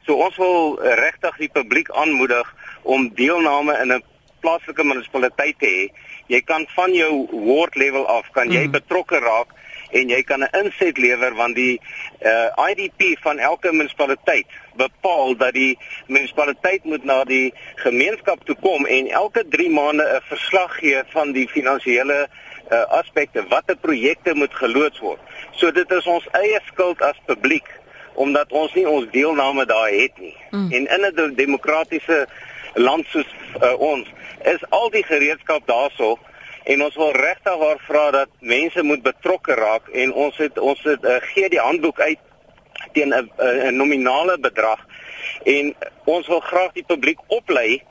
So 0.06 0.16
ons 0.16 0.38
wil 0.38 0.80
regtig 0.82 1.36
die 1.38 1.52
publiek 1.54 1.92
aanmoedig 1.92 2.56
om 2.82 3.10
deelname 3.16 3.78
in 3.82 3.94
'n 3.94 4.04
plaaslike 4.40 4.84
munisipaliteit 4.84 5.60
te 5.60 5.68
hê. 5.68 5.84
Jy 6.30 6.42
kan 6.46 6.68
van 6.76 6.94
jou 6.94 7.14
ward 7.46 7.76
level 7.76 8.06
af 8.08 8.30
kan 8.36 8.52
jy 8.54 8.68
mm. 8.68 8.76
betrokke 8.78 9.20
raak 9.24 9.56
en 9.92 10.10
jy 10.10 10.22
kan 10.24 10.44
'n 10.46 10.54
inset 10.62 10.98
lewer 10.98 11.34
want 11.36 11.56
die 11.56 11.82
uh, 12.22 12.30
eh, 12.30 12.70
IDP 12.70 13.18
van 13.22 13.40
elke 13.40 13.72
munisipaliteit 13.72 14.46
bepaal 14.78 15.36
dat 15.38 15.54
die 15.54 15.78
munisipaliteit 16.08 16.84
moet 16.84 17.04
na 17.04 17.24
die 17.24 17.54
gemeenskap 17.76 18.46
toe 18.46 18.56
kom 18.62 18.86
en 18.86 19.10
elke 19.10 19.44
3 19.50 19.70
maande 19.70 20.06
'n 20.06 20.22
verslag 20.30 20.78
gee 20.78 21.02
van 21.10 21.32
die 21.32 21.48
finansiële 21.48 22.28
uh, 22.72 22.84
aspekte 23.02 23.44
watter 23.50 23.78
projekte 23.78 24.34
moet 24.34 24.54
geloods 24.54 25.00
word. 25.00 25.20
So 25.52 25.72
dit 25.72 25.92
is 25.92 26.06
ons 26.06 26.28
eie 26.32 26.60
skuld 26.66 27.02
as 27.02 27.18
publiek 27.26 27.68
omdat 28.14 28.52
ons 28.52 28.74
nie 28.74 28.88
ons 28.90 29.08
deelname 29.12 29.66
daar 29.66 29.90
het 29.90 30.18
nie. 30.20 30.36
Mm. 30.52 30.72
En 30.72 30.88
in 30.88 31.02
'n 31.16 31.36
demokratiese 31.36 32.28
land 32.74 33.06
soos 33.08 33.28
uh, 33.64 33.74
ons 33.80 34.08
is 34.44 34.64
al 34.70 34.90
die 34.90 35.04
gereedskap 35.04 35.68
daarso 35.68 36.18
en 36.64 36.84
ons 36.84 36.96
wil 36.96 37.12
regtig 37.12 37.58
waar 37.58 37.80
vra 37.88 38.12
dat 38.12 38.30
mense 38.40 38.84
moet 38.84 39.04
betrokke 39.04 39.54
raak 39.54 39.88
en 39.94 40.14
ons 40.14 40.38
het 40.38 40.60
ons 40.60 40.82
het 40.84 41.04
uh, 41.04 41.20
gee 41.34 41.50
die 41.50 41.62
handboek 41.62 42.00
uit 42.00 42.20
teen 42.94 43.14
'n 43.14 43.30
'n 43.38 43.76
nominale 43.76 44.38
bedrag 44.40 44.80
en 45.44 45.76
ons 46.06 46.28
wil 46.28 46.40
graag 46.40 46.74
die 46.74 46.84
publiek 46.84 47.20
oplei 47.28 47.82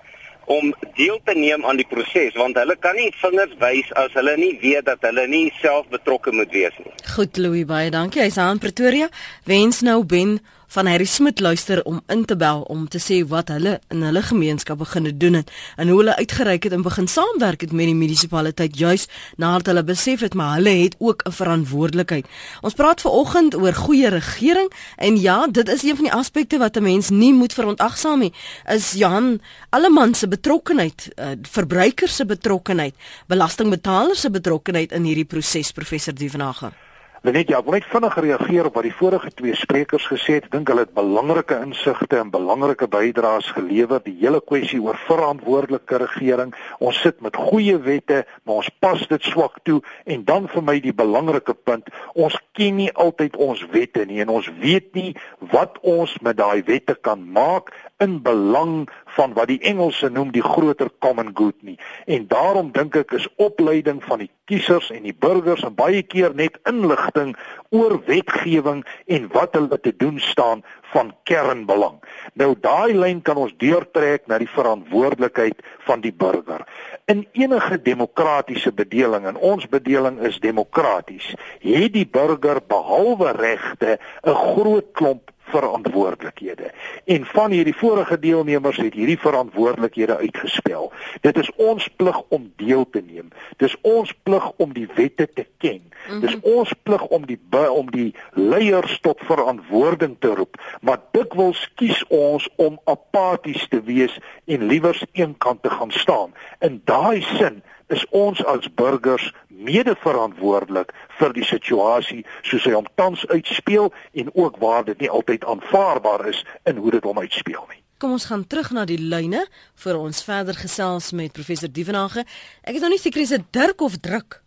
om 0.49 0.75
deel 0.97 1.21
te 1.25 1.35
neem 1.37 1.64
aan 1.64 1.76
die 1.76 1.87
proses 1.88 2.35
want 2.35 2.57
hulle 2.57 2.76
kan 2.76 2.97
nie 2.97 3.11
vingers 3.21 3.55
wys 3.61 3.93
as 4.02 4.12
hulle 4.12 4.37
nie 4.37 4.55
weet 4.62 4.85
dat 4.88 5.02
hulle 5.05 5.26
nie 5.26 5.52
self 5.61 5.88
betrokke 5.93 6.33
moet 6.33 6.52
wees 6.57 6.76
nie. 6.85 6.93
Goed 7.14 7.37
Louis 7.37 7.67
baie 7.69 7.90
dankie. 7.90 8.23
Hy's 8.23 8.38
aan 8.40 8.59
Pretoria. 8.59 9.09
Wens 9.45 9.81
nou 9.81 10.05
Ben 10.05 10.38
van 10.68 10.87
Harry 10.87 11.04
Smit 11.04 11.40
luister 11.40 11.84
om 11.84 12.00
in 12.06 12.25
te 12.25 12.37
bel 12.37 12.60
om 12.60 12.88
te 12.88 13.00
sê 13.00 13.22
wat 13.28 13.48
hulle 13.48 13.78
in 13.88 14.02
hulle 14.04 14.22
gemeenskap 14.22 14.78
begin 14.78 15.08
doen 15.18 15.38
het 15.40 15.50
en 15.76 15.88
hoe 15.88 15.98
hulle 16.02 16.16
uitgereik 16.16 16.66
het 16.68 16.72
en 16.76 16.82
begin 16.84 17.08
saamwerk 17.08 17.60
het 17.64 17.72
met 17.72 17.88
die 17.88 17.94
munisipaliteit 17.96 18.76
juis 18.76 19.06
nadat 19.37 19.72
hulle 19.72 19.84
besef 19.88 20.20
het 20.20 20.37
maar 20.37 20.58
hulle 20.58 20.75
het 20.82 20.96
ook 20.98 21.22
'n 21.25 21.32
verantwoordelikheid. 21.32 22.26
Ons 22.60 22.75
praat 22.75 23.00
ver 23.00 23.10
oggend 23.10 23.54
oor 23.54 23.75
goeie 23.75 24.08
regering 24.08 24.72
en 24.96 25.20
ja, 25.20 25.46
dit 25.46 25.68
is 25.68 25.82
een 25.82 25.96
van 25.96 26.04
die 26.04 26.12
aspekte 26.12 26.58
wat 26.58 26.76
'n 26.76 26.82
mens 26.82 27.08
nie 27.08 27.32
moet 27.32 27.52
verontagsaam 27.52 28.18
nie. 28.18 28.32
Is 28.66 28.92
Johan 28.92 29.40
Alleman 29.70 30.14
se 30.14 30.28
betrokkenheid, 30.28 31.08
uh, 31.16 31.26
verbruikers 31.42 32.16
se 32.16 32.26
betrokkenheid, 32.26 32.94
belastingbetalers 33.26 34.20
se 34.20 34.30
betrokkenheid 34.30 34.92
in 34.92 35.04
hierdie 35.04 35.25
proses 35.25 35.72
professor 35.72 36.14
Dievenage. 36.14 36.88
Net 37.26 37.48
ja, 37.50 37.58
ek 37.58 37.66
wil 37.66 37.75
net 37.75 37.87
vinnig 37.90 38.14
reageer 38.22 38.66
op 38.68 38.76
wat 38.78 38.84
die 38.87 38.94
vorige 38.94 39.32
twee 39.34 39.56
sprekers 39.58 40.04
gesê 40.06 40.37
het. 40.37 40.44
Ek 40.46 40.52
dink 40.52 40.68
hulle 40.70 40.84
het 40.84 40.92
belangrike 40.94 41.56
insigte 41.64 42.20
en 42.20 42.30
belangrike 42.30 42.87
bydraes 42.87 43.48
gelewer 43.56 43.98
die 44.04 44.14
hele 44.20 44.38
kwessie 44.38 44.78
oor 44.78 44.94
verantwoordelike 45.08 45.98
regering. 46.04 46.52
Ons 46.78 47.00
sit 47.02 47.18
met 47.26 47.34
goeie 47.34 47.75
wette, 47.82 48.20
maar 48.46 48.62
ons 48.62 48.70
pas 48.78 49.02
dit 49.10 49.26
swak 49.26 49.58
toe 49.66 49.80
en 50.06 50.22
dan 50.28 50.46
vir 50.52 50.66
my 50.70 50.76
die 50.84 50.94
belangrike 50.94 51.56
punt, 51.58 51.90
ons 52.14 52.38
ken 52.54 52.78
nie 52.78 52.90
altyd 52.94 53.34
ons 53.34 53.66
wette 53.75 54.06
nie 54.06 54.22
en 54.22 54.30
ons 54.38 54.46
weet 54.62 54.94
nie 54.94 55.10
wat 55.50 55.82
ons 55.82 56.14
met 56.22 56.38
daai 56.38 56.62
wette 56.70 56.94
kan 57.02 57.26
maak 57.34 57.75
in 57.99 58.23
belang 58.23 58.88
van 59.17 59.33
wat 59.35 59.50
die 59.50 59.61
Engelse 59.67 60.09
noem 60.09 60.31
die 60.31 60.43
groter 60.43 60.90
common 60.99 61.31
good 61.35 61.57
nie. 61.67 61.78
En 62.07 62.26
daarom 62.31 62.71
dink 62.73 62.97
ek 62.97 63.14
is 63.19 63.26
opleiding 63.43 63.99
van 64.07 64.23
die 64.23 64.31
kiesers 64.47 64.93
en 64.95 65.02
die 65.02 65.14
burgers 65.14 65.64
en 65.67 65.75
baie 65.75 66.02
keer 66.07 66.35
net 66.38 66.61
inligting 66.71 67.35
oor 67.75 67.99
wetgewing 68.07 68.85
en 69.11 69.26
wat 69.35 69.59
hulle 69.59 69.81
te 69.83 69.93
doen 69.97 70.21
staan 70.23 70.62
van 70.93 71.11
kernbelang. 71.28 71.99
Nou 72.38 72.55
daai 72.61 72.95
lyn 72.95 73.23
kan 73.23 73.40
ons 73.43 73.57
deurtrek 73.59 74.28
na 74.31 74.38
die 74.38 74.50
verantwoordelikheid 74.52 75.59
van 75.88 76.05
die 76.05 76.14
burger. 76.14 76.62
In 77.11 77.26
enige 77.33 77.81
demokratiese 77.83 78.73
bedeling 78.73 79.26
en 79.26 79.37
ons 79.37 79.67
bedeling 79.69 80.21
is 80.25 80.38
demokraties, 80.40 81.35
het 81.64 81.93
die 81.93 82.07
burger 82.07 82.62
behalwe 82.62 83.35
regte 83.37 83.99
'n 84.23 84.38
groot 84.55 84.93
klomp 84.93 85.35
verantwoordelikhede. 85.49 86.71
En 87.05 87.25
van 87.26 87.50
hierdie 87.50 87.76
vorige 87.76 88.19
deelnemers 88.19 88.76
het 88.76 88.95
hierdie 88.95 89.19
verantwoordelikhede 89.19 90.17
uitgespel. 90.17 90.93
Dit 91.21 91.38
is 91.38 91.50
ons 91.57 91.88
plig 91.97 92.23
om 92.28 92.52
deel 92.57 92.87
te 92.90 93.02
neem. 93.07 93.28
Dis 93.57 93.76
ons 93.81 94.12
plig 94.23 94.50
om 94.57 94.73
die 94.73 94.88
wette 94.95 95.28
te 95.35 95.47
ken. 95.59 95.83
Dis 96.21 96.37
mhm. 96.37 96.45
ons 96.59 96.73
plig 96.83 97.07
om 97.07 97.26
die 97.26 97.38
om 97.69 97.90
die 97.90 98.14
leiers 98.33 98.99
tot 99.00 99.21
verantwoording 99.26 100.17
te 100.19 100.35
roep. 100.35 100.57
Maar 100.81 101.00
dikwels 101.12 101.71
kies 101.75 102.05
ons 102.09 102.49
om 102.57 102.78
apaties 102.85 103.69
te 103.69 103.81
wees 103.83 104.19
en 104.47 104.67
liewers 104.67 105.05
eenkant 105.12 105.62
te 105.62 105.71
gaan 105.71 105.90
staan. 105.90 106.35
In 106.61 106.81
daai 106.85 107.23
sin 107.23 107.62
is 107.88 108.04
ons 108.11 108.40
as 108.45 108.68
burgers 108.75 109.30
medeverantwoordelik 109.49 110.92
vir 111.18 111.35
die 111.35 111.45
situasie 111.47 112.23
soos 112.47 112.66
hy 112.68 112.75
hom 112.76 112.88
tans 113.00 113.25
uitspeel 113.33 113.90
en 114.23 114.30
ook 114.35 114.59
waar 114.62 114.85
dit 114.87 115.00
nie 115.04 115.11
altyd 115.11 115.45
aanvaarbaar 115.45 116.28
is 116.30 116.45
in 116.68 116.76
hoe 116.76 116.95
dit 116.95 117.04
hom 117.04 117.18
uitspeel 117.18 117.64
nie. 117.68 117.83
Kom 117.99 118.14
ons 118.14 118.28
gaan 118.30 118.45
terug 118.47 118.71
na 118.71 118.85
die 118.87 119.00
lyne 119.00 119.40
vir 119.83 119.99
ons 119.99 120.23
verder 120.23 120.54
gesels 120.54 121.11
met 121.12 121.35
professor 121.35 121.71
Dievenage. 121.73 122.23
Ek 122.62 122.78
is 122.78 122.85
nou 122.85 122.92
nie 122.92 123.00
seker 123.02 123.25
is 123.25 123.35
dit 123.35 123.49
Dirk 123.52 123.83
of 123.83 123.99
Druk. 124.04 124.38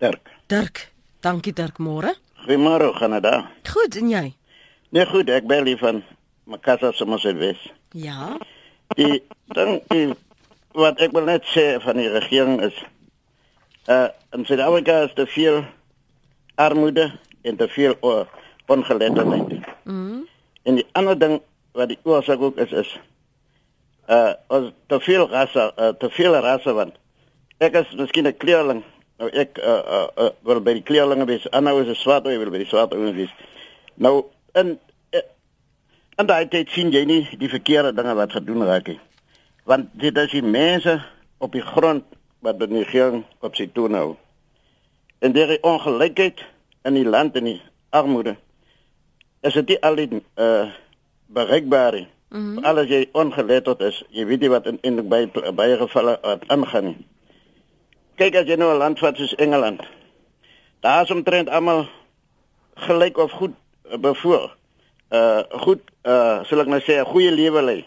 Dirk. 0.00 0.30
Dirk. 0.48 0.86
Dankie 1.20 1.52
Dirk, 1.52 1.82
môre. 1.82 2.14
Goeiemôre 2.46 2.94
Kanada. 2.96 3.50
Goed 3.68 3.98
en 4.00 4.08
jy? 4.08 4.24
Nee 4.94 5.04
goed, 5.10 5.28
ek 5.28 5.44
bel 5.50 5.68
hier 5.68 5.80
van 5.82 6.00
Makasa 6.48 6.94
se 6.96 7.04
Mosselwes. 7.04 7.60
Ja. 7.92 8.38
Die 8.96 9.20
dan 9.52 9.82
die 9.90 10.14
wat 10.78 11.02
ek 11.02 11.12
wil 11.12 11.26
net 11.26 11.44
sê 11.50 11.74
van 11.82 11.98
die 11.98 12.08
regering 12.12 12.62
is 12.70 12.78
Uh 13.88 14.08
in 14.36 14.44
Suid-Afrika 14.44 15.02
is 15.02 15.12
te 15.14 15.26
veel 15.26 15.64
armoede 16.54 17.18
en 17.42 17.56
te 17.56 17.68
veel 17.68 17.94
uh, 18.00 18.20
ongeletterdheid. 18.66 19.64
Mhm. 19.84 20.18
En 20.62 20.74
die 20.74 20.86
ander 20.92 21.18
ding 21.18 21.40
wat 21.72 21.88
die 21.88 21.98
oorsaak 22.02 22.40
ook 22.40 22.56
is 22.56 22.72
is 22.72 23.00
uh 24.08 24.32
ons 24.46 24.72
te 24.86 25.00
veel 25.00 25.28
rasse, 25.28 25.72
uh, 25.76 25.88
te 25.88 26.10
veel 26.10 26.36
rasse 26.36 26.72
want 26.72 27.00
ek 27.64 27.80
is 27.80 27.94
miskien 27.96 28.28
'n 28.28 28.36
kleurling. 28.36 28.84
Nou 29.16 29.30
ek 29.30 29.58
uh, 29.58 29.80
uh, 29.96 30.08
uh 30.16 30.30
wil 30.44 30.60
by 30.60 30.76
die 30.76 30.84
kleurlinge 30.84 31.24
wees. 31.24 31.50
Anna 31.50 31.72
is 31.80 31.88
'n 31.88 31.94
swart, 31.94 32.26
ek 32.26 32.38
wil 32.38 32.50
by 32.50 32.60
die 32.60 32.68
swart 32.68 32.92
ouens 32.92 33.16
wees. 33.16 33.32
Nou 33.94 34.24
in 34.52 34.78
uh, 35.16 35.26
in 36.18 36.26
daai 36.26 36.48
tyd 36.48 36.68
sien 36.68 36.92
jy 36.92 37.04
nie 37.04 37.24
die 37.38 37.48
verkeerde 37.48 37.94
dinge 37.94 38.14
wat 38.14 38.32
gedoen 38.32 38.68
raak 38.68 38.86
nie. 38.86 39.00
Want 39.68 39.90
dit 40.00 40.16
is 40.16 40.30
die 40.32 40.42
mense 40.42 40.96
op 41.44 41.52
die 41.52 41.62
grond 41.62 42.04
wat 42.40 42.58
die 42.62 42.70
regering 42.72 43.24
op 43.44 43.56
sy 43.58 43.66
toon 43.72 43.96
hou. 43.98 44.10
En 45.20 45.34
die 45.36 45.58
ongelykheid 45.60 46.40
in 46.88 46.96
die 46.96 47.04
land 47.04 47.36
en 47.36 47.50
die 47.50 47.60
armoede 47.90 48.36
is 49.44 49.58
dit 49.58 49.74
nie 49.74 49.80
al 49.84 49.98
die 49.98 50.22
uh 50.36 50.70
bereikbaar 51.28 51.92
nie. 51.92 52.06
Mm 52.28 52.56
-hmm. 52.56 52.64
Alles 52.64 52.88
jy 52.88 53.08
ongeletterd 53.12 53.80
is, 53.80 54.04
jy 54.08 54.24
weet 54.26 54.40
nie 54.40 54.48
wat 54.48 54.66
in 54.66 54.78
in 54.80 55.08
by 55.08 55.26
baie 55.54 55.76
gevalle 55.76 56.18
wat 56.22 56.48
aangaan 56.48 56.84
nie. 56.84 57.06
Kyk 58.16 58.34
as 58.34 58.46
jy 58.46 58.56
nou 58.56 58.72
'n 58.72 58.78
land 58.78 58.98
vat 58.98 59.16
soos 59.16 59.34
Engeland. 59.34 59.82
Daar 60.80 61.02
is 61.02 61.10
omtrent 61.10 61.48
almal 61.48 61.88
gelyk 62.74 63.16
of 63.16 63.30
goed 63.30 63.54
bevoor. 64.00 64.56
Uh 65.10 65.42
goed 65.50 65.80
uh 66.02 66.44
sal 66.44 66.60
ek 66.60 66.66
nou 66.66 66.80
sê 66.80 67.00
'n 67.00 67.04
goeie 67.04 67.30
lewe 67.30 67.62
lei. 67.62 67.86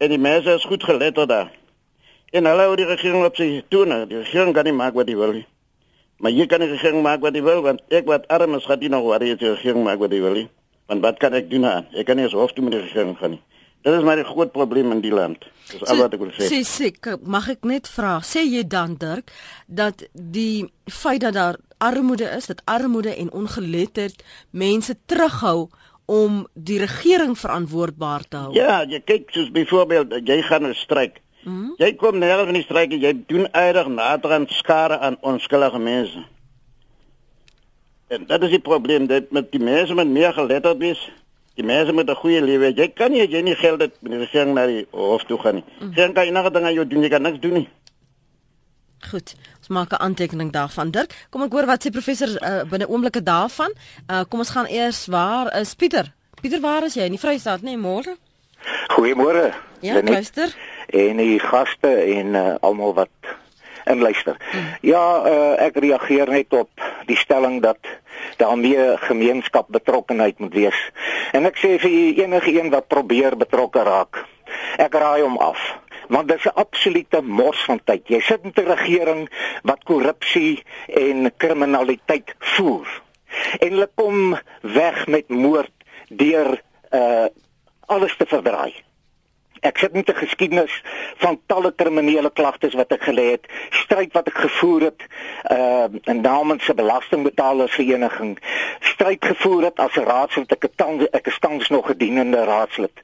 En 0.00 0.08
die 0.08 0.18
mense 0.18 0.54
is 0.56 0.64
goed 0.64 0.84
geletterd 0.84 1.28
daar. 1.28 1.50
En 2.32 2.46
hulle 2.48 2.68
hou 2.68 2.76
die 2.78 2.88
regering 2.88 3.24
op 3.26 3.36
sy 3.36 3.48
tone. 3.68 4.06
Die 4.08 4.22
regering 4.22 4.54
kan 4.56 4.64
nie 4.64 4.76
maak 4.76 4.96
wat 4.96 5.10
hy 5.10 5.16
wil 5.18 5.34
nie. 5.36 5.46
Maar 6.24 6.32
jy 6.36 6.46
kan 6.48 6.64
die 6.64 6.70
regering 6.70 7.02
maak 7.04 7.20
wat 7.24 7.36
hy 7.36 7.42
wil 7.44 7.60
want 7.64 7.80
ek 7.92 8.08
wat 8.08 8.26
arm 8.32 8.56
is, 8.56 8.64
gaan 8.68 8.80
nie 8.80 8.90
nog 8.92 9.06
waar 9.08 9.24
jy 9.24 9.36
die 9.40 9.52
regering 9.54 9.84
maak 9.84 10.00
wat 10.00 10.12
hy 10.12 10.20
wil 10.24 10.36
nie. 10.36 10.48
Want 10.88 11.04
wat 11.04 11.20
kan 11.20 11.36
ek 11.36 11.48
doen 11.52 11.64
aan? 11.68 11.88
Ek 11.96 12.08
kan 12.08 12.16
nie 12.16 12.26
eens 12.28 12.36
hof 12.36 12.52
toe 12.56 12.64
met 12.64 12.76
die 12.76 12.82
regering 12.84 13.16
gaan 13.20 13.36
nie. 13.36 13.42
Dit 13.80 13.96
is 13.96 14.04
maar 14.04 14.18
'n 14.20 14.28
groot 14.28 14.52
probleem 14.52 14.92
in 14.92 15.00
die 15.00 15.12
land. 15.12 15.44
Dis 15.70 15.84
al 15.84 15.96
wat 15.96 16.12
ek 16.12 16.20
wil 16.20 16.32
sê. 16.32 16.48
Sê 16.48 16.60
sê 16.64 17.16
mag 17.24 17.48
ek 17.48 17.64
net 17.64 17.88
vra, 17.88 18.20
sê 18.20 18.44
jy 18.44 18.66
dan 18.66 18.96
Dirk 18.96 19.32
dat 19.66 20.08
die 20.12 20.72
feit 20.84 21.20
dat 21.20 21.32
daar 21.32 21.56
armoede 21.78 22.28
is, 22.36 22.46
dat 22.46 22.62
armoede 22.64 23.16
en 23.16 23.32
ongeletterd 23.32 24.22
mense 24.50 24.96
terughou 25.06 25.68
om 26.10 26.46
die 26.54 26.78
regering 26.78 27.36
verantwoordbaar 27.38 28.24
te 28.28 28.36
hou? 28.36 28.52
Ja, 28.56 28.80
jy 28.82 28.98
kyk 29.06 29.30
soos 29.30 29.50
byvoorbeeld 29.54 30.16
jy 30.26 30.40
gaan 30.42 30.66
'n 30.66 30.74
stryk. 30.74 31.20
Mm 31.44 31.52
-hmm. 31.54 31.74
Jy 31.78 31.94
kom 31.94 32.18
nêrens 32.18 32.48
in 32.50 32.58
die 32.58 32.66
stryk 32.66 32.92
jy 32.92 33.12
doen 33.26 33.46
eider 33.52 33.90
nader 33.90 34.32
aan 34.32 34.46
skare 34.48 34.98
aan 34.98 35.16
onskuldige 35.20 35.78
mense. 35.78 36.24
En 38.08 38.26
dat 38.26 38.42
is 38.42 38.50
die 38.50 38.60
probleem 38.60 39.06
dat 39.06 39.30
met 39.30 39.52
die 39.52 39.62
mense 39.62 39.94
met 39.94 40.08
meer 40.08 40.32
geletterd 40.32 40.82
is, 40.82 41.12
die 41.54 41.64
mense 41.64 41.92
met 41.92 42.10
'n 42.10 42.14
goeie 42.14 42.42
lewe, 42.42 42.72
jy 42.74 42.88
kan 42.88 43.10
nie 43.10 43.28
jy 43.28 43.40
nie 43.40 43.54
geld 43.54 43.80
het 43.80 43.94
met 44.02 44.10
die 44.12 44.20
regering 44.20 44.54
na 44.54 44.66
die 44.66 44.86
hof 44.90 45.24
toe 45.24 45.38
gaan 45.38 45.54
nie. 45.54 45.64
Mm. 45.80 45.92
Geen 45.92 46.12
kan 46.12 46.24
enige 46.24 46.50
ding 46.50 46.64
aan 46.64 46.74
jou 46.74 46.86
doen, 46.86 47.02
jy 47.02 47.08
kan 47.08 47.22
niks 47.22 47.40
doen 47.40 47.52
nie. 47.52 47.68
Goed. 49.10 49.34
Maak 49.70 49.92
'n 49.92 50.02
aantekening 50.02 50.50
daarvan. 50.52 50.90
Dirk, 50.90 51.14
kom 51.30 51.42
ek 51.42 51.52
hoor 51.52 51.66
wat 51.66 51.86
sê 51.86 51.90
professor 51.90 52.28
uh, 52.28 52.62
binne 52.70 52.88
oomblikke 52.88 53.22
daarvan. 53.22 53.70
Uh, 54.10 54.24
kom 54.28 54.42
ons 54.42 54.50
gaan 54.50 54.66
eers 54.66 55.06
waar 55.06 55.54
is 55.60 55.74
Pieter? 55.74 56.12
Pieter, 56.40 56.60
waar 56.60 56.82
is 56.82 56.94
jy? 56.94 57.06
In 57.06 57.14
die 57.14 57.20
Vrystaat, 57.20 57.62
nee, 57.62 57.76
môre. 57.76 58.16
Goeiemôre. 58.96 59.52
Ja, 59.80 60.02
luister. 60.02 60.50
En 60.86 61.16
die 61.16 61.38
gaste 61.38 61.88
en 61.88 62.34
uh, 62.34 62.54
almal 62.60 62.94
wat 62.94 63.14
en 63.84 64.00
luister. 64.00 64.36
Hmm. 64.50 64.74
Ja, 64.80 65.04
uh, 65.26 65.54
ek 65.62 65.76
reageer 65.76 66.28
net 66.28 66.52
op 66.52 66.70
die 67.06 67.16
stelling 67.16 67.62
dat 67.62 67.78
daar 68.36 68.58
meer 68.58 68.98
gemeenskap 68.98 69.66
betrokkenheid 69.68 70.38
moet 70.38 70.54
wees. 70.54 70.80
En 71.32 71.46
ek 71.46 71.58
sê 71.62 71.76
vir 71.78 72.24
enige 72.24 72.52
een 72.58 72.70
wat 72.74 72.88
probeer 72.88 73.36
betrokke 73.36 73.82
raak, 73.86 74.24
ek 74.78 74.94
raai 74.94 75.22
hom 75.22 75.38
af. 75.38 75.62
Want 76.10 76.28
dit 76.28 76.38
is 76.38 76.50
'n 76.50 76.58
absolute 76.58 77.22
mors 77.22 77.64
van 77.64 77.80
tyd. 77.84 78.08
Jy 78.08 78.20
sit 78.20 78.42
met 78.42 78.58
'n 78.58 78.72
regering 78.74 79.22
wat 79.62 79.84
korrupsie 79.84 80.62
en 80.86 81.32
kriminaliteit 81.36 82.34
voer. 82.38 83.02
En 83.58 83.70
hulle 83.70 83.90
kom 83.94 84.38
weg 84.60 85.06
met 85.06 85.28
moord 85.28 85.72
deur 86.08 86.62
uh 86.90 87.26
alles 87.86 88.16
te 88.16 88.26
verdraai. 88.26 88.74
Ek 89.60 89.78
sit 89.78 89.92
met 89.92 90.08
'n 90.08 90.14
geskiedenis 90.14 90.82
van 91.16 91.40
talle 91.46 91.72
kriminele 91.76 92.30
klagtes 92.30 92.74
wat 92.74 92.92
ek 92.92 93.02
gelê 93.02 93.30
het, 93.30 93.46
stryd 93.70 94.12
wat 94.12 94.26
ek 94.26 94.38
gevoer 94.38 94.80
het 94.80 95.02
uh 95.50 95.86
in 96.04 96.20
namens 96.20 96.64
se 96.64 96.74
belastingbetalersvereniging, 96.74 98.38
stryd 98.80 99.24
gevoer 99.24 99.62
het 99.62 99.78
as 99.78 99.96
'n 99.96 100.04
raadslid, 100.04 100.52
ek 100.52 100.62
het 100.62 100.76
tans 100.76 101.06
ek 101.10 101.26
is 101.26 101.38
tans 101.38 101.68
nog 101.68 101.90
'n 101.90 101.98
dienende 101.98 102.44
raadslid. 102.44 102.96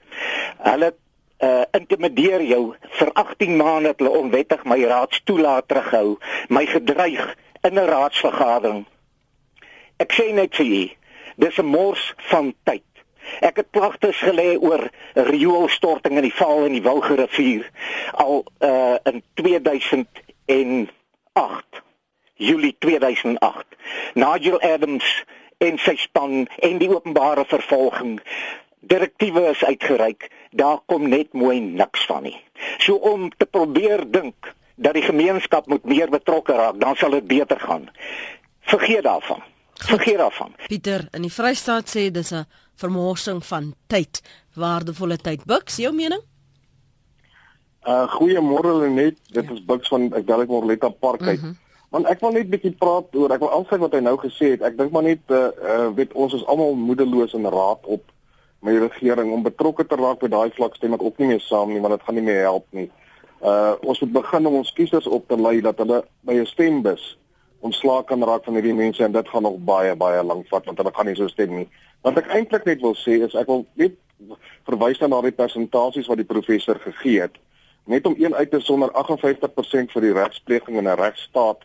Hulle 0.59 0.95
uh 1.39 1.63
intimideer 1.77 2.43
jou 2.43 2.75
vir 2.99 3.11
18 3.13 3.57
maande 3.57 3.89
het 3.89 3.99
hulle 4.01 4.19
onwettig 4.19 4.65
my 4.65 4.85
raadstoelaat 4.85 5.69
terughou, 5.69 6.19
my 6.49 6.67
gedreig 6.67 7.37
in 7.61 7.75
'n 7.75 7.89
raadsvergadering. 7.89 8.87
Ek 9.97 10.13
sê 10.13 10.33
net 10.33 10.57
vir 10.57 10.67
u, 10.67 10.91
dis 11.37 11.59
'n 11.59 11.67
mors 11.67 12.15
van 12.17 12.55
tyd. 12.65 12.83
Ek 13.41 13.57
het 13.57 13.67
klagtes 13.71 14.17
gelê 14.17 14.61
oor 14.61 14.91
rioolstorting 15.15 16.17
in 16.17 16.23
die 16.23 16.35
Vaal 16.35 16.65
en 16.65 16.73
die 16.73 16.83
Wilgerivier 16.83 17.71
al 18.13 18.45
uh 18.61 18.97
in 19.03 19.23
2008 19.35 20.07
Julie 22.35 22.77
2008 22.79 23.65
Nigel 24.15 24.61
Adams 24.61 25.25
en 25.59 25.79
sy 25.79 25.97
span 25.97 26.49
en 26.61 26.79
die 26.79 26.93
openbare 26.93 27.45
vervolging 27.45 28.21
direktiewe 28.93 29.49
is 29.51 29.65
uitgereik 29.65 30.31
daar 30.51 30.79
kom 30.87 31.09
net 31.09 31.33
mooi 31.33 31.61
niks 31.61 32.07
van 32.07 32.23
nie 32.29 32.39
so 32.79 32.97
om 33.13 33.31
te 33.37 33.47
probeer 33.47 34.05
dink 34.11 34.55
dat 34.77 34.95
die 34.95 35.07
gemeenskap 35.07 35.67
moet 35.67 35.85
meer 35.85 36.11
betrokke 36.13 36.53
raak 36.53 36.81
dan 36.81 36.97
sal 36.97 37.11
dit 37.11 37.27
beter 37.27 37.61
gaan 37.61 37.91
vergeet 38.61 39.05
daarvan 39.05 39.43
vergeet 39.87 40.19
daarvan 40.19 40.55
Pieter 40.67 41.09
in 41.13 41.29
die 41.29 41.33
Vrystaat 41.33 41.93
sê 41.93 42.11
dis 42.11 42.33
'n 42.33 42.47
vermorsing 42.77 43.45
van 43.45 43.75
tyd, 43.87 44.23
waardevolle 44.55 45.17
tyd. 45.17 45.45
Buks, 45.49 45.77
jou 45.81 45.93
mening? 45.95 46.23
Uh 47.87 48.05
goeiemôre 48.17 48.89
net. 48.91 49.21
Dit 49.33 49.51
is 49.51 49.63
Buks 49.65 49.89
van 49.93 50.11
ek 50.19 50.27
dalk 50.27 50.51
Morletta 50.51 50.91
Park 50.91 51.23
uit. 51.23 51.41
Mm 51.41 51.45
-hmm. 51.45 51.59
Want 51.95 52.09
ek 52.11 52.21
wil 52.21 52.35
net 52.35 52.51
bietjie 52.51 52.75
praat 52.75 53.15
oor 53.15 53.31
ek 53.31 53.41
wil 53.41 53.53
aansluit 53.53 53.81
wat 53.81 53.93
hy 53.93 54.01
nou 54.01 54.17
gesê 54.19 54.51
het. 54.57 54.63
Ek 54.63 54.77
dink 54.77 54.91
maar 54.91 55.07
net 55.07 55.23
uh, 55.31 55.49
uh 55.63 55.89
weet 55.95 56.13
ons 56.13 56.35
is 56.35 56.47
almal 56.47 56.75
moedeloos 56.75 57.35
en 57.35 57.49
raad 57.49 57.87
op 57.87 58.03
met 58.61 58.75
die 58.77 58.89
regering 58.89 59.33
om 59.33 59.43
betrokke 59.43 59.87
te 59.87 59.97
raak 59.97 60.21
by 60.21 60.29
daai 60.29 60.51
vlak 60.57 60.77
stem 60.77 60.95
ek 60.97 61.03
ook 61.03 61.19
nie 61.19 61.27
meer 61.35 61.41
saam 61.41 61.73
nie 61.73 61.81
want 61.81 61.95
dit 61.95 62.07
gaan 62.07 62.19
nie 62.19 62.27
meer 62.29 62.43
help 62.49 62.67
nie. 62.71 62.91
Uh 63.43 63.75
ons 63.83 64.01
moet 64.01 64.13
begin 64.13 64.47
om 64.47 64.59
ons 64.63 64.73
kiesers 64.73 65.07
op 65.07 65.29
te 65.29 65.37
lei 65.37 65.61
dat 65.61 65.79
hulle 65.79 66.05
by 66.23 66.35
'n 66.41 66.47
stembus 66.47 67.17
ontslae 67.61 68.05
kan 68.05 68.25
raak 68.25 68.45
van 68.45 68.55
hierdie 68.55 68.75
mense 68.75 69.05
en 69.05 69.13
dit 69.13 69.29
gaan 69.29 69.43
nog 69.43 69.59
baie 69.59 69.95
baie 69.95 70.23
lank 70.23 70.49
vat 70.49 70.65
want 70.65 70.79
hulle 70.79 70.95
gaan 70.95 71.07
nie 71.07 71.17
so 71.17 71.29
stem 71.29 71.55
nie. 71.57 71.69
Wat 72.03 72.19
ek 72.19 72.29
eintlik 72.29 72.65
net 72.65 72.81
wil 72.81 72.95
sê 72.95 73.23
is 73.27 73.35
ek 73.35 73.47
wil 73.47 73.67
net 73.75 73.97
verwys 74.67 75.01
na 75.01 75.09
daardie 75.09 75.35
persentasies 75.37 76.09
wat 76.11 76.17
die 76.17 76.29
professor 76.29 76.79
gegee 76.81 77.21
het. 77.21 77.37
Net 77.87 78.07
om 78.07 78.15
een 78.19 78.35
uit 78.35 78.51
te 78.51 78.61
sonder 78.61 78.91
58% 78.91 79.93
vir 79.95 80.03
die 80.03 80.13
regspleging 80.13 80.79
in 80.79 80.89
'n 80.89 80.99
regstaat 80.99 81.65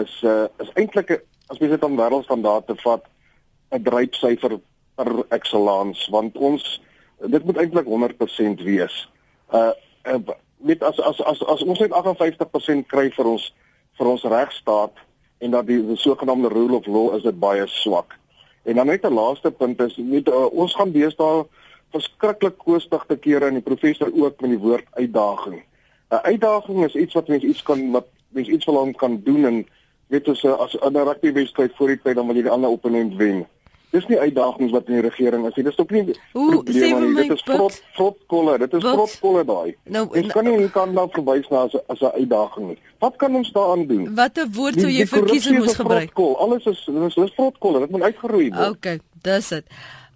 is 0.00 0.22
uh, 0.22 0.46
is 0.58 0.72
eintlik 0.74 1.22
as 1.48 1.58
jy 1.58 1.68
dit 1.68 1.84
aan 1.84 1.96
wêreldstandaarde 1.96 2.74
vat 2.82 3.04
'n 3.70 3.82
drypsyfer 3.82 4.58
per 4.96 5.24
excellence 5.28 6.10
want 6.10 6.36
ons 6.36 6.64
dit 7.20 7.44
moet 7.44 7.56
eintlik 7.56 7.86
100% 7.88 8.64
wees. 8.64 8.96
Uh, 9.52 9.72
uh 10.04 10.20
met 10.56 10.82
as 10.82 11.00
as 11.00 11.20
as 11.20 11.42
as 11.44 11.62
ons 11.62 11.80
net 11.80 11.92
58% 11.92 12.86
kry 12.88 13.10
vir 13.12 13.28
ons 13.28 13.52
vir 13.98 14.08
ons 14.08 14.24
regstaat 14.24 15.02
en 15.44 15.52
dat 15.52 15.66
die, 15.68 15.82
die 15.84 15.98
sogenaamde 16.00 16.48
rule 16.48 16.78
of 16.78 16.86
law 16.86 17.14
is 17.16 17.22
dit 17.22 17.38
baie 17.38 17.66
swak. 17.68 18.16
En 18.64 18.80
dan 18.80 18.86
net 18.86 19.04
'n 19.04 19.14
laaste 19.14 19.50
punt 19.50 19.80
is 19.80 19.96
net 19.96 20.28
uh, 20.28 20.46
ons 20.52 20.74
gaan 20.74 20.92
deesdae 20.92 21.44
verskriklik 21.92 22.56
koostig 22.58 23.04
te 23.08 23.16
kere 23.16 23.46
in 23.46 23.60
die 23.60 23.68
professor 23.68 24.10
ook 24.12 24.40
met 24.40 24.50
die 24.50 24.64
woord 24.64 24.86
uitdaging. 24.90 25.62
'n 26.10 26.22
Uitdaging 26.22 26.84
is 26.84 26.94
iets 26.94 27.14
wat 27.14 27.28
mens 27.28 27.44
iets 27.44 27.62
kan 27.62 27.90
wat 27.90 28.06
mens 28.28 28.48
iets 28.48 28.64
wil 28.64 28.92
kan 28.92 29.20
doen 29.24 29.44
en 29.44 29.66
weet 30.08 30.28
as 30.28 30.44
as 30.44 30.74
'n 30.80 30.96
rugby 30.96 31.32
wedstryd 31.32 31.72
voor 31.76 31.88
die 31.88 32.00
tyd 32.02 32.14
dan 32.14 32.26
wil 32.26 32.36
jy 32.36 32.42
die 32.42 32.50
ander 32.50 32.70
opponent 32.70 33.14
wen. 33.14 33.46
Dis 33.94 34.06
nie 34.10 34.18
uitdagings 34.18 34.72
wat 34.74 34.88
in 34.90 34.98
die 34.98 35.04
regering 35.04 35.46
is 35.46 35.54
nie. 35.56 35.64
Dis 35.64 35.78
ook 35.78 35.90
nie 35.94 36.02
probleme 36.32 37.00
nie. 37.00 37.28
Dit 37.28 37.36
is 37.38 37.44
vrot 37.46 37.82
vrotkolle. 37.96 38.58
Dit 38.58 38.74
is 38.74 38.82
vrotkolle 38.82 39.44
daai. 39.46 39.76
Nou, 39.84 40.04
ek 40.18 40.32
kan 40.34 40.44
nie 40.44 40.70
kan 40.74 40.92
nou 40.96 41.06
verwys 41.14 41.48
na 41.50 41.64
as 41.68 41.76
as 41.88 42.00
'n 42.00 42.12
uitdaging 42.20 42.66
nie. 42.68 42.78
Wat 42.98 43.16
kan 43.16 43.34
ons 43.34 43.52
daaraan 43.52 43.86
doen? 43.86 44.14
Watter 44.14 44.48
woord 44.50 44.80
sou 44.80 44.90
jy 44.90 45.06
vir 45.06 45.24
kiesing 45.24 45.58
moes 45.58 45.76
gebruik? 45.76 46.10
Vrotkol. 46.12 46.36
Alles 46.38 46.66
is 46.66 46.84
dis 46.84 47.16
is 47.16 47.34
vrotkolle. 47.36 47.80
Dit 47.80 47.90
moet 47.90 48.02
uitgeroei 48.02 48.50
word. 48.50 48.68
Okay, 48.76 49.00
dis 49.22 49.48
dit. 49.48 49.64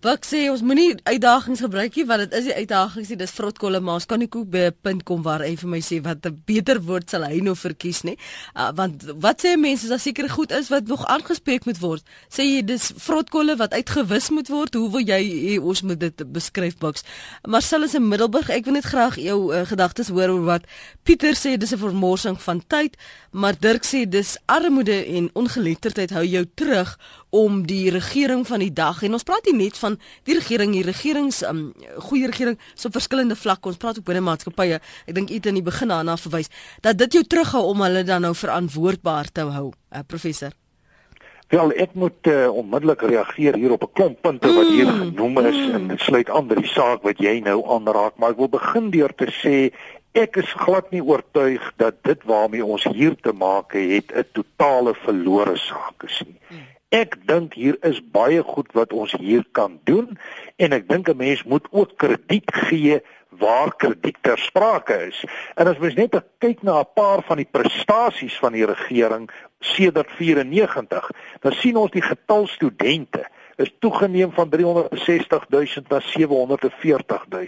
Wat 0.00 0.24
sê 0.24 0.46
ons 0.48 0.62
moenie 0.64 0.94
uitdagings 1.04 1.60
gebruik 1.60 1.96
nie 1.98 2.06
want 2.08 2.22
dit 2.24 2.36
is 2.38 2.46
die 2.48 2.54
uitdagings 2.56 3.10
nie 3.12 3.18
dis 3.20 3.34
vrotkolle 3.36 3.82
maar 3.84 3.98
ons 3.98 4.06
kan 4.08 4.16
nie 4.22 4.30
koek 4.32 4.46
by 4.48 4.62
'n 4.70 4.76
punt 4.80 5.02
kom 5.04 5.20
waar 5.22 5.44
hy 5.44 5.56
vir 5.60 5.68
my 5.68 5.80
sê 5.84 6.00
wat 6.00 6.24
'n 6.24 6.40
beter 6.46 6.80
woord 6.80 7.10
sal 7.10 7.22
hy 7.22 7.40
nou 7.44 7.54
verkies 7.54 8.00
nie. 8.04 8.16
Uh, 8.56 8.72
want 8.72 9.04
wat 9.20 9.44
sê 9.44 9.58
mense 9.60 9.84
as 9.84 9.90
daar 9.90 10.00
seker 10.00 10.30
goed 10.30 10.52
is 10.52 10.70
wat 10.70 10.88
nog 10.88 11.04
aangespreek 11.04 11.66
moet 11.66 11.78
word? 11.80 12.02
Sê 12.32 12.42
jy 12.48 12.62
dis 12.64 12.92
vrotkolle 12.96 13.58
wat 13.58 13.72
uitgewis 13.72 14.30
moet 14.30 14.48
word? 14.48 14.74
Hoe 14.74 14.90
wil 14.90 15.04
jy 15.04 15.20
hee, 15.20 15.60
ons 15.60 15.82
moet 15.82 16.00
dit 16.00 16.32
beskryf 16.32 16.78
boks? 16.78 17.04
Marcel 17.46 17.82
is 17.82 17.94
in 17.94 18.08
Middelburg. 18.08 18.48
Ek 18.48 18.64
wil 18.64 18.74
net 18.74 18.84
graag 18.84 19.16
jou 19.16 19.52
uh, 19.52 19.66
gedagtes 19.66 20.08
hoor 20.08 20.30
oor 20.30 20.44
wat 20.44 20.62
Pieter 21.04 21.34
sê 21.34 21.58
dis 21.58 21.72
'n 21.72 21.78
vermorsing 21.78 22.40
van 22.40 22.62
tyd, 22.66 22.96
maar 23.32 23.52
Dirk 23.60 23.84
sê 23.84 24.08
dis 24.08 24.38
armoede 24.46 25.04
en 25.04 25.30
ongeletterdheid 25.34 26.10
hou 26.10 26.24
jou 26.24 26.46
terug 26.54 26.96
om 27.30 27.66
die 27.66 27.90
regering 27.90 28.46
van 28.46 28.58
die 28.58 28.72
dag 28.72 29.02
en 29.02 29.12
ons 29.12 29.22
praat 29.22 29.46
nie 29.46 29.66
net 29.66 29.78
van 29.78 29.89
die 30.29 30.37
regering 30.38 30.72
die 30.72 30.85
regerings 30.87 31.42
um, 31.42 31.72
goeie 32.09 32.26
regering 32.31 32.59
so 32.74 32.90
verskillende 32.90 33.37
vlakke 33.37 33.68
ons 33.68 33.81
praat 33.81 33.98
ook 33.98 34.05
binne 34.05 34.20
maatskappye 34.20 34.81
ek 34.81 35.14
dink 35.14 35.31
iets 35.31 35.46
in 35.46 35.55
die 35.55 35.66
begin 35.66 35.88
daarna 35.88 36.16
verwys 36.16 36.50
dat 36.83 36.98
dit 36.98 37.12
jou 37.18 37.24
terughou 37.24 37.64
om 37.72 37.83
hulle 37.87 38.05
dan 38.05 38.22
nou 38.22 38.35
verantwoordbaar 38.35 39.33
te 39.33 39.46
hou 39.50 39.70
uh, 39.70 40.03
professor 40.07 40.53
Wel 41.50 41.72
ek 41.83 41.96
moet 41.98 42.29
uh, 42.31 42.46
onmiddellik 42.55 43.00
reageer 43.11 43.57
hier 43.59 43.72
op 43.74 43.83
'n 43.83 43.92
klomp 43.92 44.20
punte 44.22 44.53
wat 44.55 44.68
hier 44.70 44.87
mm, 44.87 45.00
genoem 45.00 45.38
is 45.46 45.57
mm. 45.57 45.74
en 45.74 45.88
dit 45.88 46.00
sluit 46.00 46.31
aan 46.31 46.46
by 46.46 46.55
die 46.55 46.70
saak 46.70 47.03
wat 47.03 47.18
jy 47.18 47.40
nou 47.42 47.59
aanraak 47.66 48.14
maar 48.16 48.31
ek 48.31 48.38
wil 48.38 48.53
begin 48.53 48.90
deur 48.94 49.11
te 49.11 49.26
sê 49.42 49.72
ek 50.12 50.37
is 50.42 50.53
glad 50.59 50.90
nie 50.90 51.03
oortuig 51.03 51.62
dat 51.79 52.03
dit 52.03 52.22
waarmee 52.26 52.64
ons 52.64 52.85
hier 52.94 53.14
te 53.22 53.33
maak 53.33 53.72
het 53.72 54.11
'n 54.14 54.26
totale 54.33 54.94
verlore 54.94 55.57
saak 55.57 56.03
is 56.05 56.22
nie. 56.26 56.38
Ek 56.90 57.14
dink 57.26 57.55
hier 57.55 57.76
is 57.87 58.00
baie 58.03 58.42
goed 58.42 58.72
wat 58.74 58.92
ons 58.92 59.12
hier 59.14 59.44
kan 59.55 59.79
doen 59.87 60.16
en 60.59 60.72
ek 60.74 60.88
dink 60.88 61.09
'n 61.09 61.16
mens 61.16 61.44
moet 61.46 61.66
ook 61.70 61.94
krediet 61.96 62.50
gee 62.66 62.98
waar 63.31 63.70
krediet 63.76 64.18
ter 64.22 64.38
sprake 64.38 64.96
is. 65.07 65.24
En 65.55 65.66
as 65.70 65.79
mens 65.79 65.94
net 65.94 66.18
kyk 66.38 66.62
na 66.62 66.81
'n 66.81 66.92
paar 66.94 67.22
van 67.22 67.37
die 67.37 67.50
prestasies 67.50 68.38
van 68.38 68.53
die 68.53 68.66
regering 68.66 69.31
sedert 69.61 70.11
94, 70.11 71.11
dan 71.40 71.53
sien 71.53 71.76
ons 71.76 71.90
die 71.90 72.03
getal 72.03 72.46
studente 72.46 73.22
is 73.60 73.72
toegeneem 73.78 74.32
van 74.32 74.48
360 74.48 75.46
000 75.48 75.66
na 75.88 76.00
740 76.00 77.26
000. 77.28 77.46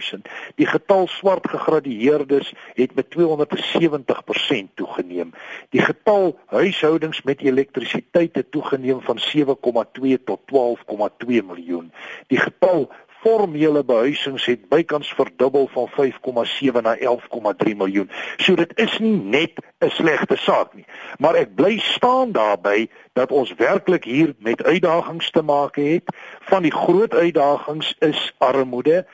Die 0.55 0.65
getal 0.65 1.07
swart 1.07 1.49
gegradueerdes 1.49 2.53
het 2.73 2.95
met 2.95 3.07
270% 3.17 4.73
toegeneem. 4.73 5.33
Die 5.69 5.81
getal 5.81 6.39
huishoudings 6.45 7.21
met 7.21 7.41
elektrisiteit 7.41 8.35
het 8.35 8.51
toegeneem 8.51 9.01
van 9.01 9.19
7,2 9.37 10.23
tot 10.23 10.39
12,2 10.53 11.25
miljoen. 11.25 11.91
Die 12.27 12.39
getal 12.39 12.91
formele 13.23 13.83
behuisings 13.87 14.45
het 14.45 14.67
bykans 14.69 15.13
verdubbel 15.15 15.69
van 15.71 15.89
5,7 15.95 16.81
na 16.83 16.95
11,3 16.97 17.75
miljoen. 17.77 18.09
So 18.37 18.55
dit 18.55 18.71
is 18.75 18.97
nie 18.99 19.15
net 19.15 19.51
'n 19.79 19.89
slegte 19.89 20.35
saak 20.37 20.73
nie, 20.73 20.85
maar 21.17 21.35
ek 21.35 21.55
bly 21.55 21.77
staan 21.79 22.31
daarbey 22.31 22.89
dat 23.13 23.31
ons 23.31 23.53
werklik 23.55 24.03
hier 24.03 24.35
met 24.37 24.63
uitdagings 24.63 25.31
te 25.31 25.41
maak 25.41 25.75
het. 25.75 26.03
Van 26.41 26.61
die 26.61 26.71
groot 26.73 27.13
uitdagings 27.13 27.95
is 27.99 28.33
armoede 28.37 29.05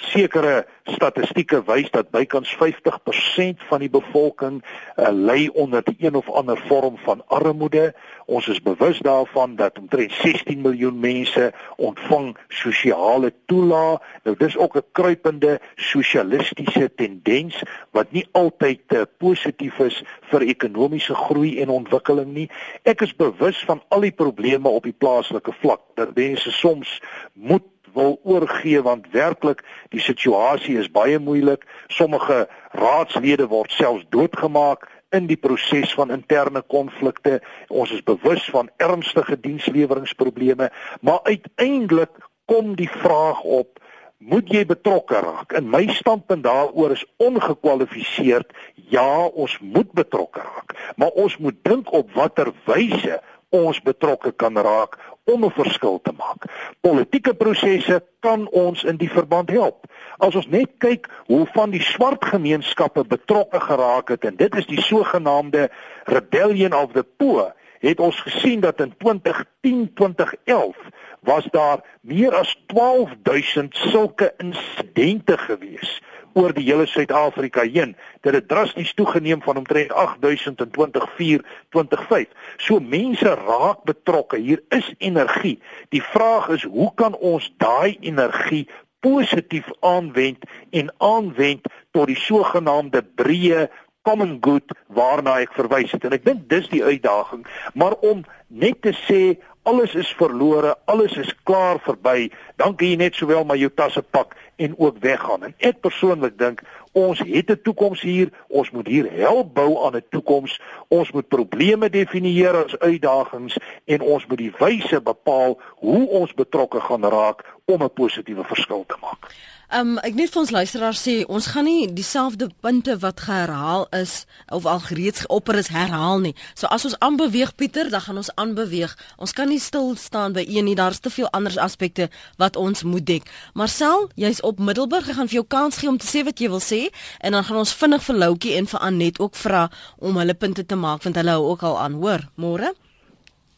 sekere 0.00 0.64
statistieke 0.88 1.60
wys 1.68 1.90
dat 1.92 2.10
bykans 2.14 2.50
50% 2.56 3.64
van 3.68 3.82
die 3.82 3.90
bevolking 3.92 4.60
uh, 4.60 5.10
ly 5.12 5.50
onder 5.52 5.84
die 5.84 5.96
een 5.98 6.16
of 6.18 6.28
ander 6.30 6.58
vorm 6.68 6.96
van 7.04 7.22
armoede. 7.28 7.92
Ons 8.26 8.48
is 8.48 8.62
bewus 8.62 8.98
daarvan 9.04 9.56
dat 9.56 9.78
omtrent 9.78 10.12
16 10.22 10.60
miljoen 10.60 10.98
mense 11.00 11.50
ontvang 11.76 12.36
sosiale 12.48 13.32
toelaag. 13.46 14.00
Nou 14.24 14.36
dis 14.36 14.56
ook 14.56 14.76
'n 14.76 14.84
kruipende 14.92 15.60
sosialistiese 15.76 16.90
tendens 16.94 17.62
wat 17.90 18.12
nie 18.12 18.26
altyd 18.32 18.80
uh, 18.88 19.02
positief 19.18 19.78
is 19.78 20.02
vir 20.30 20.40
ekonomiese 20.40 21.14
groei 21.14 21.60
en 21.60 21.68
ontwikkeling 21.68 22.32
nie. 22.32 22.48
Ek 22.82 23.00
is 23.00 23.16
bewus 23.16 23.64
van 23.64 23.82
al 23.88 24.00
die 24.00 24.16
probleme 24.16 24.68
op 24.68 24.82
die 24.82 24.96
plaaslike 24.98 25.52
vlak 25.60 25.80
dat 25.94 26.14
mense 26.14 26.50
soms 26.50 27.02
moet 27.32 27.69
wil 27.94 28.18
oorgee 28.22 28.82
want 28.82 29.10
werklik 29.12 29.64
die 29.94 30.00
situasie 30.00 30.78
is 30.78 30.90
baie 30.90 31.18
moeilik. 31.18 31.66
Sommige 31.88 32.46
raadslede 32.72 33.46
word 33.50 33.72
selfs 33.72 34.06
doodgemaak 34.10 34.88
in 35.10 35.26
die 35.26 35.38
proses 35.38 35.94
van 35.94 36.10
interne 36.14 36.62
konflikte. 36.62 37.40
Ons 37.68 37.90
is 37.96 38.02
bewus 38.06 38.46
van 38.54 38.70
ernstige 38.76 39.40
diensleweringprobleme, 39.40 40.70
maar 41.00 41.20
uiteindelik 41.22 42.12
kom 42.44 42.74
die 42.78 42.90
vraag 42.90 43.42
op 43.42 43.78
Moet 44.20 44.50
jy 44.52 44.66
betrokke 44.68 45.16
raak? 45.24 45.54
In 45.56 45.70
my 45.72 45.86
standpunt 45.96 46.44
daaroor 46.44 46.92
is 46.92 47.06
ongekwalifiseerd 47.24 48.50
ja, 48.92 49.24
ons 49.24 49.54
moet 49.64 49.88
betrokke 49.96 50.42
raak, 50.44 50.74
maar 51.00 51.16
ons 51.16 51.38
moet 51.40 51.56
dink 51.64 51.88
op 51.96 52.12
watter 52.12 52.50
wyse 52.66 53.16
ons 53.50 53.80
betrokke 53.82 54.32
kan 54.32 54.56
raak 54.58 54.98
om 55.24 55.44
'n 55.44 55.50
verskil 55.50 56.00
te 56.02 56.12
maak. 56.16 56.44
Politieke 56.80 57.34
prosesse 57.34 58.02
kan 58.20 58.48
ons 58.48 58.84
in 58.84 58.96
die 58.96 59.10
verband 59.10 59.50
help. 59.50 59.86
As 60.18 60.34
ons 60.34 60.46
net 60.46 60.70
kyk 60.78 61.08
hoe 61.26 61.46
van 61.52 61.70
die 61.70 61.82
swart 61.82 62.24
gemeenskappe 62.24 63.04
betrokke 63.04 63.60
geraak 63.60 64.08
het 64.08 64.24
en 64.24 64.36
dit 64.36 64.54
is 64.54 64.66
die 64.66 64.82
sogenaamde 64.82 65.70
rebellion 66.04 66.74
of 66.74 66.92
the 66.92 67.06
poor, 67.16 67.54
het 67.78 68.00
ons 68.00 68.20
gesien 68.20 68.60
dat 68.60 68.80
in 68.80 68.94
2010-2011 68.98 70.76
was 71.20 71.44
daar 71.50 71.84
meer 72.00 72.34
as 72.34 72.56
12000 72.66 73.76
sulke 73.76 74.34
insidente 74.36 75.38
gewees 75.38 76.00
oor 76.32 76.52
die 76.54 76.66
hele 76.66 76.86
Suid-Afrika 76.86 77.64
heen. 77.66 77.96
Dit 78.20 78.34
het 78.34 78.48
drasties 78.48 78.94
toegeneem 78.94 79.42
van 79.42 79.56
omtrent 79.56 79.92
8000 79.92 80.60
in 80.60 80.70
2004-2005. 80.78 82.30
So 82.56 82.80
mense 82.80 83.34
raak 83.34 83.84
betrokke. 83.84 84.38
Hier 84.38 84.62
is 84.68 84.94
energie. 84.98 85.58
Die 85.88 86.02
vraag 86.02 86.48
is 86.48 86.62
hoe 86.62 86.92
kan 86.94 87.16
ons 87.16 87.52
daai 87.56 87.96
energie 88.00 88.68
positief 89.00 89.68
aanwend 89.80 90.44
en 90.70 90.92
aanwend 90.98 91.68
tot 91.90 92.06
die 92.06 92.18
sogenaamde 92.20 93.02
breë 93.16 93.68
common 94.02 94.38
good 94.40 94.74
waarna 94.96 95.38
ek 95.44 95.54
verwys 95.56 95.92
het 95.92 96.04
en 96.08 96.16
ek 96.16 96.24
dink 96.24 96.46
dis 96.52 96.68
die 96.72 96.82
uitdaging 96.84 97.46
maar 97.74 97.96
om 98.06 98.22
net 98.48 98.80
te 98.84 98.92
sê 99.06 99.20
alles 99.70 99.94
is 99.94 100.10
verlore 100.18 100.74
alles 100.90 101.16
is 101.22 101.34
klaar 101.48 101.78
verby 101.86 102.30
dan 102.56 102.74
kan 102.76 102.86
jy 102.90 102.96
net 102.96 103.14
sowel 103.14 103.44
maar 103.44 103.60
jou 103.60 103.70
tasse 103.74 104.02
pak 104.02 104.34
en 104.60 104.74
ook 104.78 104.98
weggaan. 105.00 105.42
En 105.42 105.54
ek 105.58 105.80
persoonlik 105.80 106.38
dink 106.38 106.62
ons 106.92 107.18
het 107.18 107.50
'n 107.50 107.60
toekoms 107.62 108.00
hier. 108.00 108.28
Ons 108.48 108.70
moet 108.70 108.86
hier 108.86 109.12
help 109.12 109.54
bou 109.54 109.84
aan 109.84 109.96
'n 109.96 110.04
toekoms. 110.10 110.60
Ons 110.88 111.10
moet 111.12 111.28
probleme 111.28 111.90
definieer 111.90 112.64
as 112.64 112.78
uitdagings 112.78 113.58
en 113.84 114.00
ons 114.00 114.26
moet 114.26 114.38
die 114.38 114.52
wyse 114.58 115.00
bepaal 115.00 115.60
hoe 115.74 116.08
ons 116.08 116.34
betrokke 116.34 116.80
gaan 116.80 117.04
raak 117.04 117.44
om 117.64 117.82
'n 117.82 117.92
positiewe 117.92 118.44
verskil 118.44 118.84
te 118.86 118.96
maak. 119.00 119.34
Um 119.70 120.00
ek 120.02 120.16
net 120.18 120.32
vir 120.34 120.40
ons 120.40 120.50
luisteraars 120.50 120.98
sê 120.98 121.12
ons 121.30 121.46
gaan 121.52 121.62
nie 121.68 121.84
dieselfde 121.94 122.48
punte 122.58 122.96
wat 123.04 123.20
geherhaal 123.22 123.84
is 123.94 124.24
of 124.50 124.64
al 124.66 124.80
reeds 124.90 125.22
geopper 125.22 125.60
is 125.60 125.68
herhaal 125.70 126.18
nie. 126.18 126.32
So 126.58 126.66
as 126.74 126.88
ons 126.88 126.96
aanbeweeg 126.98 127.52
Pieter, 127.54 127.86
dan 127.86 128.02
gaan 128.02 128.18
ons 128.18 128.32
aanbeweeg. 128.34 128.96
Ons 129.22 129.30
kan 129.30 129.46
nie 129.46 129.60
stil 129.62 129.94
staan 129.94 130.34
by 130.34 130.42
een 130.42 130.66
nie. 130.66 130.74
Daar's 130.74 130.98
te 130.98 131.12
veel 131.14 131.30
ander 131.30 131.54
aspekte 131.62 132.08
wat 132.42 132.58
ons 132.58 132.82
moet 132.82 133.06
dek. 133.06 133.30
Marcel, 133.54 134.08
jy's 134.18 134.42
op 134.42 134.58
Middelburg. 134.58 135.06
Ek 135.06 135.20
gaan 135.20 135.30
vir 135.30 135.38
jou 135.38 135.46
kans 135.46 135.78
gee 135.78 135.92
om 135.92 136.02
te 136.02 136.10
sê 136.10 136.24
wat 136.26 136.42
jy 136.42 136.50
wil 136.50 136.64
sê 136.64 136.80
en 137.22 137.38
dan 137.38 137.46
gaan 137.46 137.62
ons 137.62 137.76
vinnig 137.84 138.02
vir 138.08 138.20
Loukie 138.24 138.58
en 138.58 138.66
vir 138.74 138.86
Anet 138.90 139.22
ook 139.22 139.38
vra 139.38 139.68
om 140.02 140.18
hulle 140.18 140.34
punte 140.34 140.66
te 140.66 140.74
maak 140.74 141.06
want 141.06 141.22
hulle 141.22 141.38
hou 141.38 141.46
ook 141.54 141.62
al 141.70 141.78
aan, 141.78 142.02
hoor. 142.02 142.26
Môre? 142.34 142.74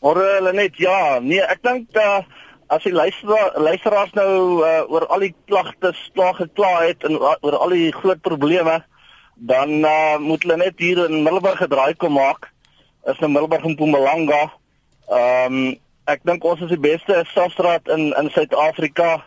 Môre 0.04 0.28
hulle 0.36 0.52
net 0.60 0.76
ja. 0.76 1.16
Nee, 1.24 1.40
ek 1.40 1.64
dink 1.64 1.88
uh 1.96 2.20
as 2.72 2.86
die 2.86 2.94
luisteraar 2.94 3.52
luisteraars 3.60 4.14
nou 4.16 4.62
uh, 4.64 4.80
oor 4.88 5.04
al 5.12 5.26
die 5.26 5.34
klagtes 5.50 5.98
klaar 6.16 6.34
gekla 6.38 6.72
het 6.86 7.04
en 7.04 7.18
uh, 7.18 7.34
oor 7.44 7.58
al 7.58 7.74
die 7.76 7.92
groot 7.92 8.20
probleme 8.24 8.80
dan 9.52 9.82
uh, 9.84 10.16
moet 10.22 10.44
hulle 10.46 10.56
net 10.62 10.80
hier 10.80 11.04
in 11.04 11.22
Middelburg 11.22 11.60
gedraai 11.60 11.94
kom 12.00 12.16
maak 12.16 12.48
is 13.10 13.18
in 13.18 13.32
Middelburg 13.32 13.64
en 13.64 13.74
Mpumalanga. 13.76 14.42
Ehm 15.08 15.56
um, 15.56 15.72
ek 16.10 16.24
dink 16.26 16.44
ons 16.44 16.60
is 16.64 16.70
die 16.72 16.82
beste 16.82 17.20
stadstraat 17.30 17.88
in 17.94 18.10
in 18.18 18.30
Suid-Afrika. 18.34 19.22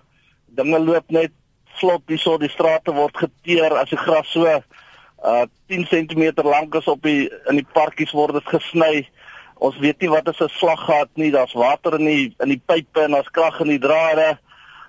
Dinge 0.57 0.79
loop 0.83 1.11
net 1.11 1.31
vlot 1.79 2.03
hierso 2.11 2.35
die 2.39 2.51
strate 2.51 2.91
word 2.95 3.15
geteer 3.19 3.75
as 3.79 3.91
die 3.91 3.99
gras 3.99 4.31
so 4.31 4.47
uh 4.47 5.45
10 5.71 5.87
cm 5.91 6.43
lank 6.43 6.75
is 6.75 6.87
op 6.91 7.01
die 7.03 7.29
in 7.49 7.59
die 7.59 7.67
parkies 7.73 8.11
word 8.15 8.35
dit 8.39 8.51
gesny. 8.51 9.05
Ons 9.65 9.77
weet 9.81 10.01
nie 10.03 10.09
wat 10.11 10.27
is 10.29 10.41
'n 10.41 10.49
slaggat 10.59 11.09
nie, 11.13 11.31
daar's 11.31 11.53
water 11.53 11.99
in 11.99 12.05
die 12.05 12.35
in 12.43 12.49
die 12.49 12.61
pype 12.65 13.01
en 13.01 13.11
daar's 13.11 13.31
krag 13.31 13.59
in 13.59 13.73
die 13.73 13.79
drade. 13.79 14.37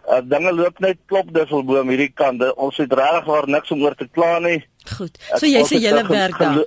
Uh, 0.06 0.20
dinge 0.22 0.52
loop 0.52 0.78
net 0.78 0.98
klop 1.06 1.32
duffelboom 1.34 1.88
hierdie 1.88 2.12
kant. 2.14 2.42
Ons 2.56 2.76
het 2.76 2.92
regtig 2.92 3.24
waar 3.24 3.48
niks 3.48 3.70
om 3.70 3.82
oor 3.82 3.94
te 3.94 4.08
kla 4.12 4.38
nie. 4.38 4.60
Goed. 4.96 5.18
So 5.34 5.46
jy 5.46 5.64
sê 5.66 5.80
julle 5.82 6.06
werk 6.06 6.38
daar. 6.38 6.62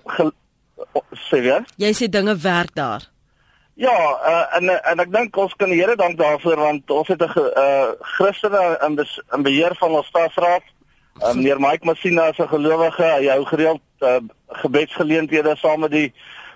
Sê 1.30 1.40
jy? 1.46 1.60
Jy 1.78 1.94
sê 1.96 2.10
dinge 2.12 2.36
werk 2.44 2.76
daar. 2.76 3.08
Ja, 3.80 3.96
uh, 4.28 4.58
en 4.58 4.70
en 4.70 5.00
ek 5.00 5.12
dink 5.12 5.38
ons 5.40 5.54
kan 5.56 5.72
die 5.72 5.80
Here 5.80 5.96
dank 5.96 6.18
daarvoor 6.20 6.60
want 6.60 6.92
ons 6.92 7.08
het 7.08 7.22
'n 7.22 7.32
uh, 7.64 7.92
Christene 8.18 8.80
in 8.88 8.96
bes, 8.96 9.22
in 9.36 9.44
beheer 9.44 9.76
van 9.80 9.96
ons 9.96 10.08
staatsraad. 10.08 10.66
Uh, 11.22 11.34
meneer 11.34 11.60
Mike 11.60 11.86
Massina 11.86 12.28
is 12.28 12.40
'n 12.40 12.48
gelowige. 12.48 13.04
Hy 13.04 13.28
hou 13.28 13.46
gereeld 13.46 13.82
uh, 14.00 14.20
gebedsgeleenthede 14.48 15.56
saam 15.56 15.80
met 15.80 15.92
die 15.92 16.14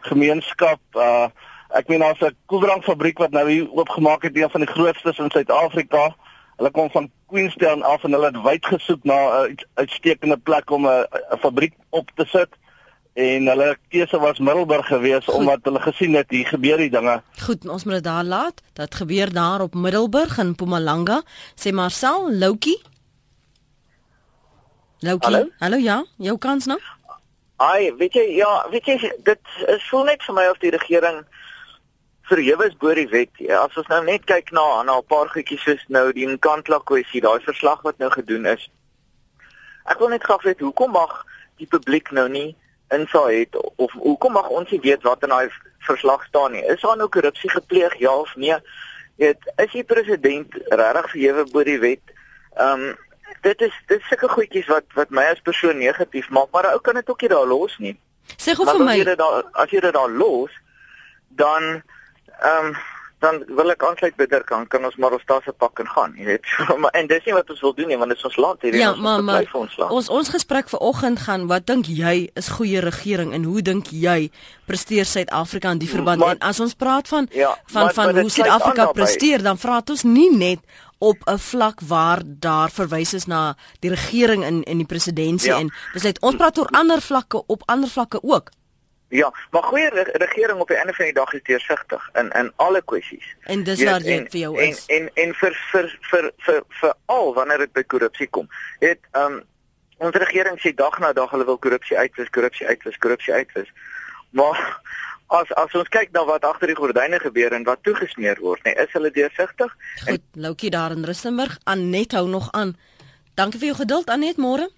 gemeenskap. 0.09 0.79
Uh, 0.93 1.27
ek 1.69 1.87
meen 1.87 1.99
daar's 1.99 2.21
'n 2.21 2.35
koeldrankfabriek 2.45 3.17
wat 3.17 3.31
nou 3.31 3.49
hier 3.49 3.71
oopgemaak 3.71 4.23
het, 4.23 4.37
een 4.37 4.49
van 4.49 4.61
die 4.61 4.69
grootstes 4.69 5.17
in 5.17 5.31
Suid-Afrika. 5.31 6.15
Hulle 6.57 6.71
kom 6.71 6.89
van 6.89 7.11
Queenstown 7.27 7.81
af 7.81 8.03
en 8.03 8.11
hulle 8.11 8.25
het 8.25 8.41
wyd 8.41 8.65
gesoek 8.65 9.03
na 9.03 9.17
'n 9.45 9.51
uh, 9.51 9.55
uitstekende 9.73 10.37
plek 10.37 10.69
om 10.69 10.87
'n 10.87 11.05
fabriek 11.39 11.73
op 11.89 12.11
te 12.15 12.25
sit 12.25 12.49
en 13.13 13.47
hulle 13.47 13.77
keuse 13.93 14.17
was 14.19 14.39
Middelburg 14.39 14.87
geweest 14.87 15.29
omdat 15.29 15.59
hulle 15.63 15.79
gesien 15.79 16.15
het 16.17 16.29
hier 16.33 16.47
gebeur 16.49 16.77
die 16.81 16.89
dinge. 16.89 17.21
Goed, 17.45 17.67
ons 17.69 17.83
moet 17.83 17.93
dit 17.93 18.03
daar 18.03 18.23
laat. 18.23 18.61
Dit 18.73 18.95
gebeur 18.95 19.33
daar 19.33 19.61
op 19.61 19.73
Middelburg 19.73 20.37
in 20.37 20.53
Mpumalanga. 20.55 21.21
Sê 21.55 21.73
Marcel 21.73 22.31
Loukie. 22.31 22.81
Loukie. 24.99 25.29
Hallo? 25.29 25.49
Hallo 25.59 25.77
ja, 25.77 26.03
jou 26.17 26.37
kans 26.37 26.65
nou? 26.65 26.79
Ai, 27.63 27.93
weet 27.95 28.17
jy, 28.17 28.23
ja, 28.35 28.51
weet 28.71 28.87
jy, 28.89 28.97
dit 29.23 29.55
is 29.71 29.83
voel 29.87 30.09
net 30.09 30.23
vir 30.27 30.35
my 30.35 30.45
of 30.51 30.59
die 30.59 30.73
regering 30.73 31.21
verhewe 32.27 32.67
is 32.67 32.77
bo 32.79 32.93
die 32.97 33.07
wet. 33.11 33.31
Ja, 33.39 33.61
as 33.63 33.77
ons 33.79 33.87
nou 33.91 34.01
net 34.03 34.25
kyk 34.27 34.51
na 34.55 34.65
na 34.83 34.97
'n 34.99 35.07
paar 35.07 35.29
goedjies 35.31 35.63
soos 35.63 35.83
nou 35.87 36.11
die 36.11 36.27
Nkandla 36.27 36.79
kwessie, 36.89 37.21
daai 37.21 37.39
verslag 37.45 37.83
wat 37.87 37.97
nou 37.99 38.09
gedoen 38.11 38.45
is. 38.45 38.69
Ek 39.85 39.99
wil 39.99 40.09
net 40.09 40.23
graag 40.23 40.43
weet 40.43 40.59
hoekom 40.59 40.91
mag 40.91 41.25
die 41.57 41.67
publiek 41.67 42.11
nou 42.11 42.27
nie 42.29 42.55
insaag 42.89 43.31
het 43.31 43.55
of 43.75 43.91
hoekom 43.91 44.33
mag 44.33 44.49
ons 44.49 44.71
nie 44.71 44.79
weet 44.83 45.03
wat 45.03 45.23
in 45.23 45.29
daai 45.29 45.49
verslag 45.87 46.25
staan 46.25 46.51
nie. 46.51 46.63
Is 46.65 46.81
daar 46.81 46.97
nou 46.97 47.07
korrupsie 47.07 47.49
gepleeg 47.49 47.95
ja 47.99 48.15
of 48.15 48.35
nee? 48.35 48.55
Dit 49.17 49.39
is 49.55 49.71
die 49.71 49.83
president 49.83 50.53
regtig 50.69 51.09
verhewe 51.11 51.45
bo 51.51 51.63
die 51.63 51.79
wet. 51.79 52.15
Ehm 52.55 52.89
um, 52.89 52.95
dit 53.41 53.61
is 53.61 53.75
dit 53.87 54.01
sulke 54.09 54.29
goedjies 54.29 54.67
wat 54.67 54.85
wat 54.93 55.09
my 55.09 55.25
as 55.31 55.41
persoon 55.41 55.77
negatief 55.77 56.29
maak, 56.29 56.51
maar 56.51 56.71
ou 56.71 56.79
kan 56.81 56.95
dit 56.99 57.09
ook 57.09 57.21
nie 57.21 57.29
daar 57.29 57.47
los 57.47 57.77
nie. 57.77 57.97
Sê 58.37 58.55
gou 58.55 58.65
vir 58.65 58.79
my, 58.79 58.93
as 58.93 58.97
jy 58.97 59.09
dit 59.11 59.21
daar 59.21 59.43
as 59.53 59.69
jy 59.71 59.79
dit 59.81 59.93
daar 59.93 60.09
los, 60.09 60.51
dan 61.29 61.69
ehm 62.39 62.73
um, 62.73 62.75
dan 63.23 63.39
wil 63.55 63.71
ek 63.71 63.83
aansluit 63.87 64.15
by 64.19 64.25
Dirk 64.27 64.49
kan 64.49 64.65
kan 64.71 64.83
ons 64.87 64.95
maar 64.99 65.15
ons 65.15 65.23
tasse 65.27 65.53
pak 65.63 65.79
en 65.83 65.89
gaan 65.93 66.15
jy 66.19 66.27
weet. 66.27 66.49
Maar 66.83 66.95
en 66.99 67.09
dis 67.11 67.27
nie 67.27 67.35
wat 67.37 67.49
ons 67.53 67.61
wil 67.65 67.75
doen 67.77 67.91
nie 67.93 67.99
want 68.01 68.13
dit 68.13 68.19
is 68.19 68.27
ons 68.29 68.39
land 68.45 68.65
hierdie 68.65 68.81
ja, 68.81 68.91
ons 68.91 69.03
maar, 69.05 69.23
maar, 69.23 69.47
ons, 69.59 69.77
ons 69.99 70.09
ons 70.19 70.31
gesprek 70.35 70.71
vanoggend 70.71 71.23
gaan 71.25 71.47
wat 71.51 71.67
dink 71.69 71.87
jy 71.87 72.15
is 72.39 72.51
goeie 72.57 72.83
regering 72.83 73.33
en 73.37 73.47
hoe 73.47 73.63
dink 73.65 73.93
jy 73.95 74.17
presteer 74.67 75.07
Suid-Afrika 75.07 75.73
in 75.75 75.81
die 75.83 75.91
verband? 75.91 76.23
Maar, 76.23 76.37
en 76.37 76.47
as 76.51 76.59
ons 76.63 76.75
praat 76.79 77.09
van 77.11 77.29
ja, 77.31 77.53
van 77.71 77.87
maar, 77.87 77.95
van 77.95 78.11
maar 78.11 78.21
hoe 78.21 78.35
Suid-Afrika 78.37 78.89
presteer 78.95 79.45
dan 79.45 79.61
vra 79.61 79.79
dit 79.83 79.95
ons 79.95 80.07
nie 80.07 80.31
net 80.35 80.63
op 81.03 81.19
'n 81.27 81.37
vlak 81.37 81.79
waar 81.81 82.21
daar 82.25 82.71
verwys 82.71 83.13
is 83.13 83.25
na 83.25 83.55
die 83.79 83.89
regering 83.89 84.45
in 84.45 84.63
in 84.63 84.77
die 84.77 84.91
presidentskap 84.93 85.59
ja. 85.59 85.59
en 85.59 85.71
net 86.03 86.19
ons 86.19 86.35
praat 86.35 86.57
oor 86.57 86.71
ander 86.71 87.01
vlakke 87.01 87.43
op 87.45 87.61
ander 87.65 87.89
vlakke 87.89 88.19
ook 88.23 88.51
Ja, 89.13 89.33
maar 89.51 89.63
goeie 89.63 89.89
regering 90.11 90.59
op 90.59 90.67
die 90.67 90.77
einde 90.77 90.93
van 90.93 91.05
die 91.05 91.13
dag 91.13 91.33
is 91.33 91.43
deursigtig 91.43 92.09
in 92.13 92.29
in 92.29 92.51
alle 92.55 92.81
kwessies. 92.85 93.35
En 93.43 93.63
dis 93.63 93.83
waar 93.83 93.99
dit 93.99 94.31
vir 94.31 94.39
jou 94.39 94.61
is. 94.61 94.85
En 94.85 94.95
en 94.97 95.09
en 95.13 95.33
vir 95.33 95.53
vir 95.71 95.97
vir 96.01 96.31
vir 96.37 96.63
vir 96.79 96.93
al 97.05 97.33
wanneer 97.33 97.57
dit 97.57 97.71
by 97.71 97.83
korrupsie 97.83 98.27
kom. 98.27 98.47
Het 98.79 98.99
um 99.11 99.43
ons 99.97 100.15
regering 100.15 100.57
sê 100.59 100.73
dag 100.73 100.97
na 100.99 101.13
dag 101.13 101.29
hulle 101.29 101.45
wil 101.45 101.57
korrupsie 101.57 101.97
uitwis, 101.97 102.29
korrupsie 102.29 102.67
uitwis, 102.67 102.97
korrupsie 102.97 103.33
uitwis. 103.33 103.69
Maar 104.29 104.81
as 105.27 105.51
as 105.55 105.73
ons 105.73 105.89
kyk 105.89 106.11
na 106.11 106.25
wat 106.25 106.43
agter 106.43 106.67
die 106.67 106.75
gordyne 106.75 107.19
gebeur 107.19 107.53
en 107.53 107.63
wat 107.63 107.83
toegesmeer 107.83 108.39
word, 108.41 108.63
nee, 108.63 108.75
is 108.75 108.91
hulle 108.93 109.11
deursigtig. 109.11 109.75
Goed, 110.05 110.23
Loukie 110.33 110.69
daar 110.69 110.91
in 110.91 111.03
Rustenburg, 111.03 111.57
Anet 111.63 112.11
hou 112.11 112.27
nog 112.27 112.51
aan. 112.51 112.75
Dankie 113.35 113.59
vir 113.59 113.73
jou 113.73 113.77
geduld 113.81 114.09
Anet, 114.09 114.37
môre. 114.37 114.69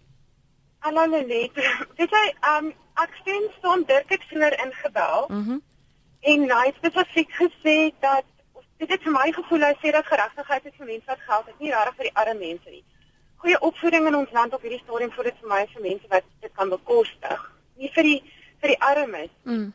Hallo 0.79 1.05
Lenet. 1.09 1.55
Weet 1.97 2.11
jy, 2.11 2.25
um 2.57 2.73
ek 3.01 3.15
sien 3.25 3.49
son 3.61 3.83
Dirk 3.87 4.09
het 4.09 4.23
vroeër 4.29 4.59
ingebel. 4.65 5.25
Mhm. 5.29 5.39
Mm 5.39 5.63
en 6.25 6.49
hy 6.49 6.65
het 6.65 6.77
spesifiek 6.81 7.31
gesê 7.37 7.77
dat 8.01 8.25
dit 8.81 8.89
het 8.89 9.03
vir 9.05 9.13
my 9.13 9.31
gevoel 9.31 9.65
hy 9.67 9.73
sê 9.81 9.91
dat 9.93 10.07
geregtigheid 10.09 10.65
is 10.65 10.77
vir 10.79 10.87
mense 10.89 11.09
wat 11.11 11.25
geld 11.27 11.49
het, 11.51 11.59
nie 11.61 11.73
regtig 11.73 11.97
vir 11.99 12.07
die 12.07 12.15
arme 12.21 12.39
mense 12.39 12.71
nie. 12.73 12.83
Goeie 13.43 13.59
opvoeding 13.67 14.07
in 14.09 14.17
ons 14.17 14.31
land 14.33 14.53
op 14.57 14.65
hierdie 14.65 14.81
stadium 14.81 15.11
vir 15.13 15.29
dit 15.29 15.41
vir 15.41 15.51
my 15.51 15.61
vir 15.73 15.83
mense 15.85 16.09
wat 16.13 16.25
dit 16.41 16.53
kan 16.57 16.71
bekostig, 16.73 17.43
nie 17.77 17.91
vir 17.97 18.09
die 18.09 18.17
vir 18.63 18.73
die 18.73 18.79
armes. 18.89 19.33
Mhm. 19.43 19.67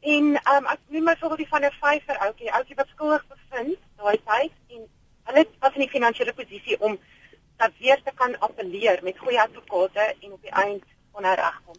En 0.00 0.24
um 0.54 0.66
ek 0.66 0.80
noem 0.88 1.04
my 1.04 1.16
voorbeeld 1.20 1.42
die 1.44 1.48
van 1.48 1.64
'n 1.64 1.76
vyfer 1.80 2.18
ouetjie, 2.18 2.52
ouetjie 2.52 2.76
wat 2.76 2.88
skuldig 2.88 3.24
bevind 3.28 3.78
daai 3.96 4.20
tyd 4.24 4.52
en 4.68 4.88
hulle 5.24 5.46
was 5.60 5.74
in 5.74 5.84
die 5.84 5.94
finansiële 5.96 6.32
posisie 6.32 6.80
om 6.80 6.98
dat 7.56 7.72
weer 7.78 8.02
te 8.02 8.12
kan 8.14 8.38
appeleer 8.38 9.00
met 9.02 9.18
goeie 9.18 9.40
advokate 9.40 10.14
en 10.20 10.32
op 10.32 10.42
die 10.42 10.56
eind 10.64 10.84
kon 11.12 11.24
hy 11.24 11.34
regkom. 11.34 11.76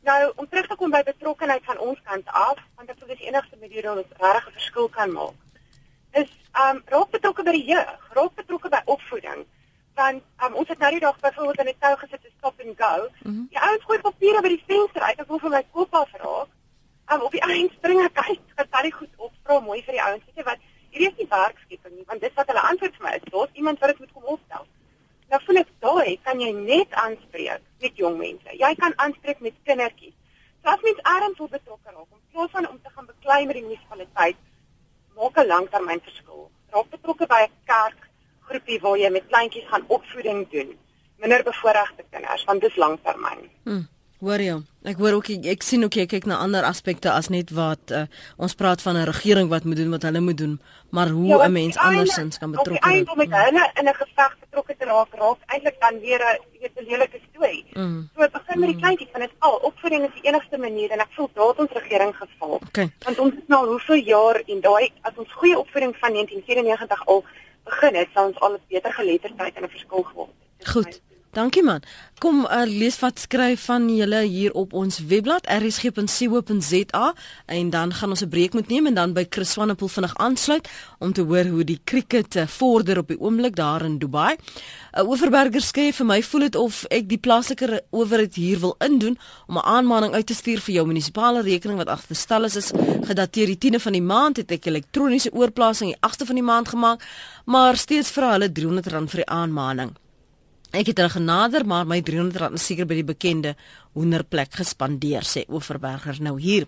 Nou, 0.00 0.32
om 0.36 0.48
terug 0.48 0.66
te 0.66 0.76
kom 0.80 0.90
by 0.90 1.02
betrokkeheid 1.02 1.64
van 1.64 1.78
ons 1.78 2.00
kant 2.04 2.26
af, 2.26 2.58
want 2.76 2.88
dit 2.88 3.02
is 3.06 3.18
die 3.18 3.26
enigste 3.26 3.56
manier 3.60 3.88
hoe 3.88 3.98
ons 3.98 4.18
regtig 4.22 4.48
'n 4.48 4.52
verskil 4.52 4.88
kan 4.88 5.12
maak. 5.12 5.36
Is 6.12 6.30
um 6.64 6.82
raak 6.86 7.10
betrokke 7.10 7.42
by 7.42 7.52
die 7.52 7.68
jeug, 7.74 8.10
raak 8.12 8.34
betrokke 8.34 8.68
by 8.68 8.82
opvoeding. 8.84 9.46
Want 9.94 10.22
um 10.44 10.54
ons 10.54 10.68
het 10.68 10.78
nou 10.78 10.90
die 10.90 11.00
dag 11.00 11.20
byvoorbeeld 11.20 11.58
in 11.58 11.68
'n 11.68 11.78
tou 11.78 11.96
gesit 11.96 12.22
te 12.22 12.30
stop 12.38 12.60
and 12.60 12.78
go. 12.78 13.08
Mm 13.22 13.32
-hmm. 13.32 13.46
Die 13.50 13.60
ouens 13.60 13.84
gooi 13.84 14.00
papiere 14.00 14.40
by 14.40 14.48
die 14.48 14.64
venster 14.66 15.02
uit, 15.02 15.18
ek 15.18 15.28
wil 15.28 15.38
vir 15.38 15.50
my 15.50 15.64
kop 15.72 15.94
afraak. 15.94 16.48
Um 17.12 17.22
op 17.24 17.32
die 17.32 17.40
eind 17.40 17.72
spring 17.72 18.02
ek 18.04 18.18
uit, 18.28 18.40
getal 18.56 18.82
die 18.82 18.92
goed 18.92 19.14
op, 19.16 19.32
vra 19.44 19.60
mooi 19.60 19.78
vir 19.82 19.96
die 19.96 20.02
ouens, 20.02 20.24
weet 20.26 20.42
jy 20.42 20.44
wat? 20.44 20.66
Hierdie 20.90 21.08
is 21.08 21.20
nie 21.20 21.28
werkskeping 21.30 21.94
nie, 21.94 22.04
want 22.08 22.20
dis 22.20 22.34
wat 22.36 22.50
hulle 22.52 22.64
antwoord 22.70 22.96
vir 22.96 23.06
my 23.06 23.14
is. 23.16 23.30
Daar's 23.32 23.60
iemand 23.60 23.80
wat 23.80 23.92
dit 23.92 24.02
moet 24.04 24.12
kom 24.12 24.34
opstel. 24.34 24.66
Nou 25.28 25.40
voel 25.44 25.60
ek 25.60 25.72
daai 25.84 26.18
kan 26.24 26.40
jy 26.40 26.50
net 26.56 26.94
aanspreek 27.02 27.64
met 27.82 28.00
jong 28.00 28.16
mense. 28.20 28.56
Jy 28.56 28.70
kan 28.80 28.96
aanspreek 29.04 29.40
met 29.44 29.56
kindertjies. 29.68 30.16
So 30.62 30.72
as 30.72 30.84
mens 30.84 31.00
ergens 31.04 31.40
wil 31.40 31.50
betrokke 31.52 31.92
raak, 31.92 32.08
in 32.12 32.22
plaas 32.32 32.52
van 32.56 32.68
om 32.68 32.78
te 32.82 32.92
gaan 32.94 33.08
beklei 33.08 33.40
met 33.46 33.58
die 33.58 33.64
munisipaliteit, 33.66 34.40
maak 35.16 35.38
'n 35.38 35.46
langtermyn 35.46 36.00
verskil. 36.00 36.50
Raak 36.72 36.90
betrokke 36.90 37.26
by 37.26 37.42
'n 37.44 37.52
kerk 37.72 38.08
groepie 38.48 38.80
waar 38.80 38.98
jy 38.98 39.10
met 39.10 39.28
kleintjies 39.28 39.68
gaan 39.68 39.84
opvoeding 39.88 40.48
doen. 40.50 40.76
Minder 41.18 41.42
bevoorregte 41.42 42.04
kinders, 42.10 42.44
want 42.44 42.60
dis 42.60 42.76
langtermyn. 42.76 43.50
Hmm. 43.64 43.88
Hoor 44.18 44.42
jy? 44.42 44.54
Ek 44.90 44.98
hoor 44.98 45.18
ook 45.18 45.28
ek 45.30 45.62
sien 45.62 45.84
ook 45.86 45.94
jy 45.94 46.06
kyk 46.10 46.24
na 46.26 46.40
ander 46.42 46.64
aspekte 46.66 47.10
as 47.12 47.28
net 47.30 47.52
wat 47.54 47.92
uh, 47.94 48.06
ons 48.36 48.56
praat 48.58 48.82
van 48.82 48.96
'n 48.96 49.06
regering 49.06 49.48
wat 49.48 49.64
moet 49.64 49.78
doen 49.78 49.90
wat 49.94 50.02
hulle 50.02 50.20
moet 50.20 50.38
doen, 50.38 50.58
maar 50.90 51.08
hoe 51.08 51.28
ja, 51.28 51.46
'n 51.46 51.52
mens 51.52 51.76
andersins 51.76 52.38
kan 52.38 52.50
betrokke 52.50 52.82
raak. 52.82 53.06
Ek 53.06 53.16
met 53.16 53.30
hulle 53.30 53.64
in 53.78 53.86
'n 53.86 53.94
geveg 53.94 54.32
betrokke 54.40 54.74
te 54.78 54.84
raak, 54.84 55.14
raak 55.14 55.38
eintlik 55.46 55.78
dan 55.80 56.00
weer 56.00 56.18
'n 56.18 56.38
weet 56.60 56.74
'n 56.74 56.86
lelike 56.90 57.20
storie. 57.30 57.64
Mm. 57.72 58.10
So 58.14 58.28
begin 58.32 58.58
met 58.60 58.68
die 58.68 58.74
mm. 58.74 58.82
kleintjies 58.82 59.12
van 59.12 59.20
dit 59.20 59.34
al. 59.38 59.56
Opvoeding 59.70 60.02
is 60.08 60.14
die 60.14 60.28
enigste 60.28 60.58
manier 60.58 60.90
en 60.90 60.98
ek 60.98 61.12
voel 61.14 61.30
daad 61.34 61.58
ons 61.58 61.72
regering 61.72 62.16
gefaal. 62.16 62.58
Okay. 62.68 62.90
Want 63.04 63.18
ons 63.18 63.34
is 63.34 63.46
nou 63.46 63.66
hoeveel 63.66 64.02
jaar 64.02 64.42
en 64.46 64.60
daai 64.60 64.90
as 65.02 65.14
ons 65.16 65.32
goeie 65.32 65.58
opvoeding 65.58 65.94
van 65.96 66.12
1994 66.12 67.06
al 67.06 67.24
begin 67.64 67.94
het, 67.94 68.08
sou 68.14 68.26
ons 68.26 68.40
al 68.40 68.52
'n 68.52 68.60
beter 68.68 68.92
geletterdheid 68.92 69.54
en 69.54 69.62
'n 69.62 69.76
verskil 69.76 70.02
geword 70.02 70.34
het. 70.58 70.68
Goed. 70.68 71.00
Dankie 71.36 71.62
man. 71.62 71.82
Kom 72.18 72.46
uh, 72.46 72.62
lees 72.64 72.96
wat 73.02 73.20
skryf 73.20 73.66
van 73.68 73.84
julle 73.92 74.22
hier 74.24 74.54
op 74.56 74.72
ons 74.72 74.96
webblad 75.10 75.44
rsg.co.za 75.52 77.12
en 77.46 77.70
dan 77.70 77.92
gaan 77.92 78.10
ons 78.10 78.24
'n 78.24 78.28
breek 78.28 78.52
moet 78.52 78.68
neem 78.68 78.86
en 78.86 78.94
dan 78.94 79.12
by 79.12 79.26
Chris 79.30 79.50
Swanepoel 79.52 79.88
vinnig 79.88 80.16
aansluit 80.16 80.68
om 80.98 81.12
te 81.12 81.22
hoor 81.22 81.44
hoe 81.44 81.64
die 81.64 81.80
cricket 81.84 82.36
uh, 82.36 82.46
vorder 82.46 82.98
op 82.98 83.08
die 83.08 83.20
oomblik 83.20 83.56
daar 83.56 83.84
in 83.84 83.98
Dubai. 83.98 84.36
Uh, 84.96 85.08
Oeverberger 85.08 85.60
skryf 85.60 85.96
vir 85.96 86.06
my 86.06 86.22
voel 86.22 86.40
dit 86.40 86.56
of 86.56 86.84
ek 86.90 87.08
die 87.08 87.20
plaaslike 87.20 87.82
owerheid 87.90 88.34
hier 88.34 88.58
wil 88.58 88.74
indoen 88.78 89.18
om 89.46 89.56
'n 89.56 89.64
aanmaning 89.64 90.14
uit 90.14 90.26
te 90.26 90.34
stuur 90.34 90.60
vir 90.60 90.74
jou 90.74 90.86
munisipale 90.86 91.42
rekening 91.42 91.78
wat 91.78 91.88
afgestel 91.88 92.44
is 92.44 92.56
is 92.56 92.72
gedateer 93.04 93.46
die 93.46 93.58
10de 93.68 93.80
van 93.80 93.92
die 93.92 94.02
maand 94.02 94.36
het 94.36 94.50
ek 94.50 94.66
elektroniese 94.66 95.32
oorplasing 95.32 95.92
die 95.92 96.00
8de 96.00 96.26
van 96.26 96.34
die 96.34 96.44
maand 96.44 96.68
gemaak 96.68 97.04
maar 97.44 97.76
steeds 97.76 98.10
vra 98.10 98.32
hulle 98.32 98.48
R300 98.48 99.08
vir 99.08 99.24
die 99.24 99.28
aanmaning. 99.28 99.92
Ek 100.68 100.90
het 100.90 100.98
hulle 101.00 101.08
genader, 101.08 101.64
maar 101.64 101.86
my 101.88 102.02
300 102.04 102.36
rand 102.42 102.58
is 102.58 102.66
seker 102.68 102.84
by 102.84 102.98
die 102.98 103.06
bekende 103.08 103.54
hoenderplek 103.96 104.52
gespandeer 104.60 105.24
sê 105.24 105.46
Oeverberger 105.48 106.18
nou 106.20 106.34
hier. 106.36 106.66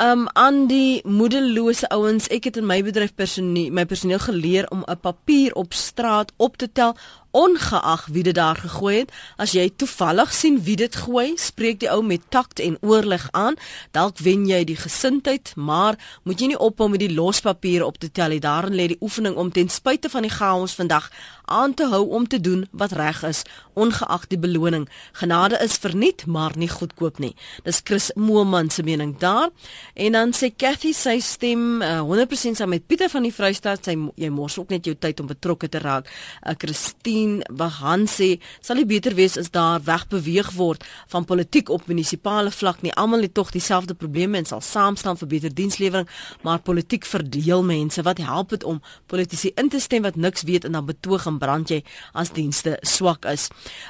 Um 0.00 0.24
aan 0.32 0.64
die 0.70 1.02
moedelose 1.04 1.88
ouens, 1.92 2.30
ek 2.32 2.48
het 2.48 2.56
in 2.56 2.66
my 2.66 2.80
bedryf 2.86 3.12
personeel 3.14 3.74
my 3.76 3.84
personeel 3.84 4.22
geleer 4.24 4.70
om 4.72 4.84
'n 4.88 5.00
papier 5.00 5.52
op 5.54 5.74
straat 5.74 6.32
op 6.36 6.56
te 6.56 6.72
tel 6.72 6.96
ongeag 7.36 8.06
wie 8.12 8.22
dit 8.22 8.34
daar 8.34 8.56
gegooi 8.56 8.96
het. 8.98 9.12
As 9.36 9.52
jy 9.52 9.68
toevallig 9.76 10.32
sien 10.32 10.56
wie 10.64 10.76
dit 10.80 10.96
gooi, 10.96 11.34
spreek 11.36 11.82
die 11.82 11.90
ou 11.92 12.00
met 12.04 12.24
takt 12.32 12.60
en 12.64 12.78
oorleg 12.80 13.28
aan. 13.36 13.58
Dalk 13.92 14.22
wen 14.24 14.46
jy 14.48 14.62
die 14.64 14.78
gesindheid, 14.80 15.52
maar 15.56 15.98
moet 16.24 16.40
jy 16.40 16.54
nie 16.54 16.58
ophou 16.58 16.88
met 16.88 17.04
die 17.04 17.12
lospapiere 17.12 17.84
op 17.84 18.00
te 18.00 18.08
tel 18.10 18.32
nie. 18.32 18.40
Daarin 18.40 18.76
lê 18.78 18.88
die 18.94 19.00
oefening 19.04 19.36
om 19.36 19.52
ten 19.52 19.68
spyte 19.68 20.08
van 20.08 20.24
die 20.24 20.32
chaos 20.32 20.76
vandag 20.78 21.10
aan 21.46 21.74
te 21.74 21.86
hou 21.86 22.08
om 22.10 22.26
te 22.26 22.40
doen 22.40 22.66
wat 22.70 22.92
reg 22.92 23.22
is, 23.22 23.44
ongeag 23.78 24.26
die 24.26 24.38
beloning. 24.38 24.88
Genade 25.12 25.58
is 25.62 25.76
verniet, 25.78 26.24
maar 26.26 26.56
nie 26.58 26.68
goedkoop 26.68 27.20
nie. 27.22 27.34
Dis 27.62 27.80
Chris 27.84 28.10
Mooman 28.14 28.70
se 28.70 28.82
mening 28.82 29.14
daar. 29.18 29.50
En 29.94 30.12
dan 30.12 30.32
sê 30.34 30.50
Cathy 30.56 30.92
sy 30.96 31.18
stem 31.22 31.82
uh, 31.82 32.00
100% 32.02 32.58
saam 32.58 32.72
met 32.74 32.86
Pieter 32.86 33.12
van 33.12 33.28
die 33.28 33.34
Vrystaat. 33.34 33.84
Sy 33.86 33.94
jy 34.16 34.30
mors 34.32 34.58
ook 34.58 34.74
net 34.74 34.88
jou 34.88 34.96
tyd 34.98 35.20
om 35.22 35.30
betrokke 35.30 35.68
te 35.70 35.82
raak. 35.82 36.10
Uh, 36.42 36.56
Christine 36.58 37.25
Wahan 37.60 38.06
sê 38.10 38.36
sal 38.60 38.80
dit 38.82 38.88
beter 38.90 39.14
wees 39.18 39.36
as 39.40 39.50
daar 39.54 39.82
wegbeweeg 39.84 40.52
word 40.56 40.84
van 41.12 41.26
politiek 41.28 41.70
op 41.72 41.86
munisipale 41.90 42.50
vlak 42.50 42.82
nie. 42.82 42.92
Almal 42.94 43.26
het 43.26 43.34
tog 43.34 43.52
dieselfde 43.54 43.94
probleme 43.94 44.38
en 44.40 44.48
sal 44.48 44.62
saam 44.64 44.96
staan 44.96 45.18
vir 45.20 45.30
beter 45.34 45.54
dienslewering, 45.54 46.08
maar 46.42 46.62
politiek 46.64 47.06
verdeel 47.06 47.64
mense. 47.66 48.02
Wat 48.02 48.18
help 48.18 48.54
dit 48.54 48.64
om 48.64 48.82
politici 49.06 49.52
in 49.54 49.68
te 49.72 49.80
stem 49.80 50.06
wat 50.06 50.16
niks 50.16 50.46
weet 50.48 50.64
en 50.64 50.78
dan 50.78 50.86
betoog 50.86 51.26
en 51.26 51.38
brand 51.38 51.70
jy 51.70 51.82
as 52.12 52.32
dienste 52.36 52.76
swak 52.82 53.26
is? 53.30 53.48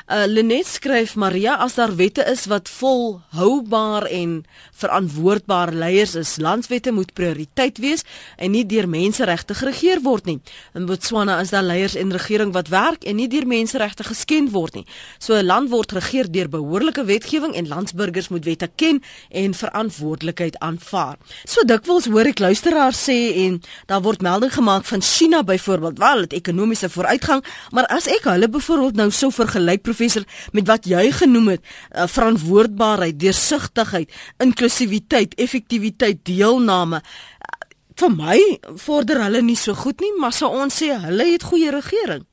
Uh 0.08 0.24
Lenet 0.26 0.66
skryf 0.66 1.16
Maria 1.16 1.56
as 1.62 1.76
daar 1.78 1.94
wette 1.96 2.24
is 2.30 2.46
wat 2.50 2.68
volhoubaar 2.68 4.08
en 4.10 4.44
verantwoordbare 4.76 5.72
leiers 5.72 6.14
is, 6.14 6.36
landswette 6.42 6.92
moet 6.92 7.12
prioriteit 7.16 7.78
wees 7.78 8.04
en 8.36 8.52
nie 8.52 8.64
deur 8.66 8.88
menseregte 8.88 9.54
geregeer 9.56 10.02
word 10.04 10.26
nie. 10.28 10.38
In 10.76 10.86
Botswana 10.88 11.38
is 11.40 11.52
daar 11.54 11.64
leiers 11.66 11.96
en 11.96 12.12
regering 12.12 12.52
wat 12.54 12.68
werk 12.72 13.04
en 13.04 13.16
nie 13.16 13.25
deur 13.28 13.46
menseregte 13.46 14.04
geskend 14.04 14.52
word 14.52 14.74
nie. 14.74 14.86
So 15.18 15.34
'n 15.34 15.46
land 15.46 15.70
word 15.70 15.92
geregeer 15.92 16.30
deur 16.30 16.48
behoorlike 16.48 17.04
wetgewing 17.04 17.54
en 17.54 17.68
landsburgers 17.68 18.28
moet 18.28 18.44
wette 18.44 18.70
ken 18.76 19.02
en 19.30 19.54
verantwoordelikheid 19.54 20.58
aanvaar. 20.58 21.16
So 21.44 21.64
dikwels 21.64 22.06
hoor 22.06 22.26
ek 22.26 22.38
luisteraars 22.38 23.08
sê 23.08 23.18
en 23.46 23.62
daar 23.86 24.02
word 24.02 24.22
melding 24.22 24.52
gemaak 24.52 24.84
van 24.84 25.02
China 25.02 25.42
byvoorbeeld, 25.42 25.98
wel 25.98 26.20
het 26.20 26.32
ekonomiese 26.32 26.90
vooruitgang, 26.90 27.44
maar 27.70 27.86
as 27.86 28.06
ek 28.06 28.24
hulle 28.24 28.48
byvoorbeeld 28.48 28.96
nou 28.96 29.10
sou 29.10 29.32
vergelyk 29.32 29.82
professor 29.82 30.24
met 30.52 30.66
wat 30.66 30.84
jy 30.84 31.10
genoem 31.12 31.48
het, 31.48 31.62
uh, 31.94 32.06
verantwoordbaarheid, 32.06 33.18
deursigtigheid, 33.20 34.12
inklusiwiteit, 34.38 35.34
effektiwiteit, 35.34 36.24
deelname, 36.24 36.96
uh, 36.96 37.56
vir 37.96 38.12
my 38.12 38.38
vorder 38.82 39.22
hulle 39.24 39.42
nie 39.42 39.56
so 39.56 39.74
goed 39.74 40.00
nie, 40.04 40.12
maar 40.20 40.34
sou 40.36 40.50
ons 40.52 40.82
sê 40.82 40.92
hulle 41.06 41.32
het 41.32 41.46
goeie 41.48 41.72
regering. 41.72 42.24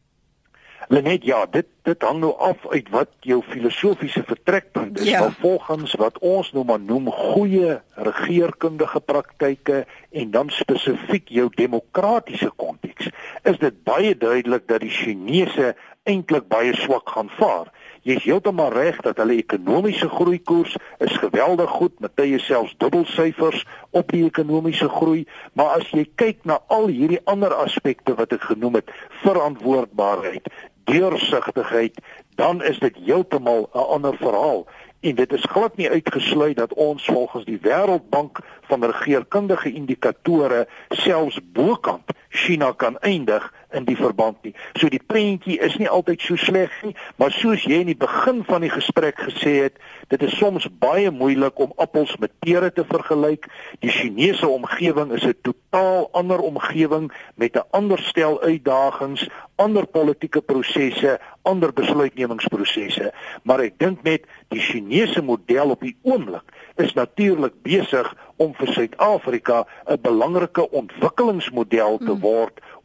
Lenet 0.93 1.23
ja, 1.25 1.45
dit 1.49 1.65
dit 1.83 2.03
hang 2.05 2.19
nou 2.21 2.31
af 2.39 2.67
uit 2.69 2.89
wat 2.93 3.09
jou 3.27 3.41
filosofiese 3.43 4.21
vertrekpunt 4.27 4.99
is. 4.99 5.09
Ja. 5.09 5.31
Volgens 5.41 5.95
wat 5.99 6.19
ons 6.19 6.51
nou 6.53 6.63
maar 6.65 6.79
noem 6.79 7.09
goeie 7.11 7.79
regeringskundige 7.95 8.99
praktyke 8.99 9.85
en 10.11 10.31
dan 10.31 10.49
spesifiek 10.53 11.33
jou 11.33 11.49
demokratiese 11.55 12.51
konteks, 12.55 13.09
is 13.43 13.57
dit 13.59 13.81
baie 13.83 14.13
duidelik 14.17 14.67
dat 14.67 14.85
die 14.85 14.93
Chinese 14.93 15.73
eintlik 16.03 16.47
baie 16.51 16.75
swak 16.75 17.09
gaan 17.09 17.31
vaar. 17.39 17.71
Jy 18.03 18.17
is 18.19 18.25
heeltemal 18.27 18.73
reg 18.75 18.97
dat 19.05 19.19
hulle 19.21 19.37
ekonomiese 19.39 20.09
groeikoers 20.11 20.75
is 21.03 21.13
geweldig 21.21 21.69
goed, 21.71 21.93
met 22.03 22.11
tye 22.19 22.39
selfs 22.43 22.75
dubbelsyfers 22.83 23.63
op 23.95 24.11
die 24.11 24.25
ekonomiese 24.27 24.89
groei, 24.91 25.23
maar 25.55 25.77
as 25.79 25.87
jy 25.95 26.03
kyk 26.19 26.43
na 26.49 26.59
al 26.67 26.89
hierdie 26.91 27.21
ander 27.31 27.55
aspekte 27.55 28.15
wat 28.19 28.35
ek 28.35 28.49
genoem 28.51 28.81
het, 28.81 28.91
verantwoordbaarheid, 29.23 30.51
deursigtigheid, 30.83 31.99
dan 32.35 32.63
is 32.63 32.79
dit 32.79 32.95
heeltemal 33.05 33.69
'n 33.73 33.77
ander 33.77 34.17
verhaal. 34.17 34.67
En 34.99 35.15
dit 35.15 35.33
is 35.33 35.45
glad 35.49 35.75
nie 35.75 35.89
uitgesluit 35.89 36.57
dat 36.57 36.73
ons 36.73 37.05
volgens 37.05 37.45
die 37.45 37.59
Wêreldbank 37.61 38.39
van 38.61 38.85
regeringskundige 38.85 39.73
indikatore 39.73 40.67
selfs 40.89 41.39
bokant 41.51 42.11
China 42.29 42.71
kan 42.71 42.99
eindig 42.99 43.53
in 43.73 43.85
die 43.85 43.97
verband 43.97 44.37
nie. 44.43 44.53
So 44.79 44.89
die 44.89 45.01
prentjie 45.01 45.59
is 45.59 45.75
nie 45.81 45.89
altyd 45.89 46.21
so 46.21 46.37
sleg 46.39 46.73
nie, 46.83 46.95
maar 47.21 47.33
soos 47.35 47.65
jy 47.67 47.81
in 47.83 47.91
die 47.91 47.99
begin 47.99 48.43
van 48.47 48.65
die 48.65 48.71
gesprek 48.73 49.19
gesê 49.19 49.55
het, 49.65 49.79
dit 50.13 50.23
is 50.23 50.37
soms 50.37 50.67
baie 50.79 51.11
moeilik 51.11 51.59
om 51.59 51.73
appels 51.81 52.15
met 52.21 52.33
pere 52.45 52.71
te 52.73 52.85
vergelyk. 52.87 53.47
Die 53.85 53.93
Chinese 53.93 54.47
omgewing 54.47 55.13
is 55.13 55.25
'n 55.25 55.35
totaal 55.41 56.09
ander 56.11 56.39
omgewing 56.39 57.11
met 57.35 57.55
'n 57.55 57.67
ander 57.71 57.99
stel 57.99 58.41
uitdagings, 58.41 59.27
ander 59.55 59.85
politieke 59.85 60.41
prosesse, 60.41 61.19
ander 61.41 61.73
besluitnemingsprosesse, 61.73 63.11
maar 63.43 63.59
ek 63.59 63.77
dink 63.77 64.03
net 64.03 64.25
die 64.53 64.59
Chinese 64.59 65.21
model 65.21 65.69
op 65.75 65.81
die 65.81 65.95
oomblik 66.01 66.53
is 66.75 66.93
natuurlik 66.93 67.53
besig 67.61 68.07
om 68.41 68.53
vir 68.57 68.71
Suid-Afrika 68.73 69.65
'n 69.85 70.01
belangrike 70.01 70.69
ontwikkelingsmodel 70.69 71.97
te 71.97 72.13
mm. 72.13 72.19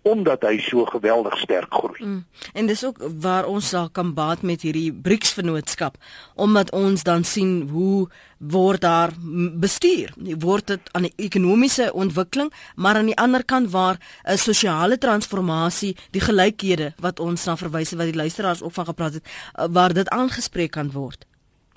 Omdat 0.03 0.43
hy 0.43 0.59
so 0.63 0.85
geweldig 0.85 1.39
sterk 1.39 1.75
groei. 1.75 2.05
Mm. 2.05 2.25
En 2.53 2.67
dis 2.67 2.85
ook 2.85 3.01
waar 3.21 3.47
ons 3.47 3.69
sal 3.69 3.91
kan 3.91 4.15
baat 4.15 4.43
met 4.43 4.63
hierdie 4.63 4.93
BRICS 4.93 5.35
vennootskap 5.39 5.97
omdat 6.35 6.73
ons 6.73 7.03
dan 7.03 7.25
sien 7.25 7.69
hoe 7.71 8.09
word 8.39 8.81
daar 8.81 9.13
bestuur. 9.59 10.13
Word 10.39 10.67
dit 10.67 10.93
aan 10.95 11.09
die 11.09 11.13
ekonomiese 11.17 11.91
ontwikkeling, 11.93 12.53
maar 12.77 12.97
aan 12.97 13.11
die 13.11 13.19
ander 13.19 13.45
kant 13.45 13.71
waar 13.71 13.99
'n 14.25 14.39
sosiale 14.39 14.99
transformasie, 14.99 15.97
die 16.11 16.21
gelykhede 16.21 16.95
wat 17.01 17.21
ons 17.21 17.45
na 17.45 17.57
verwys 17.57 17.93
wat 17.93 18.07
die 18.07 18.15
luisteraars 18.15 18.63
ook 18.63 18.73
van 18.73 18.85
gepraat 18.85 19.13
het, 19.13 19.27
waar 19.71 19.93
dit 19.93 20.09
aangespreek 20.09 20.71
kan 20.71 20.91
word 20.91 21.28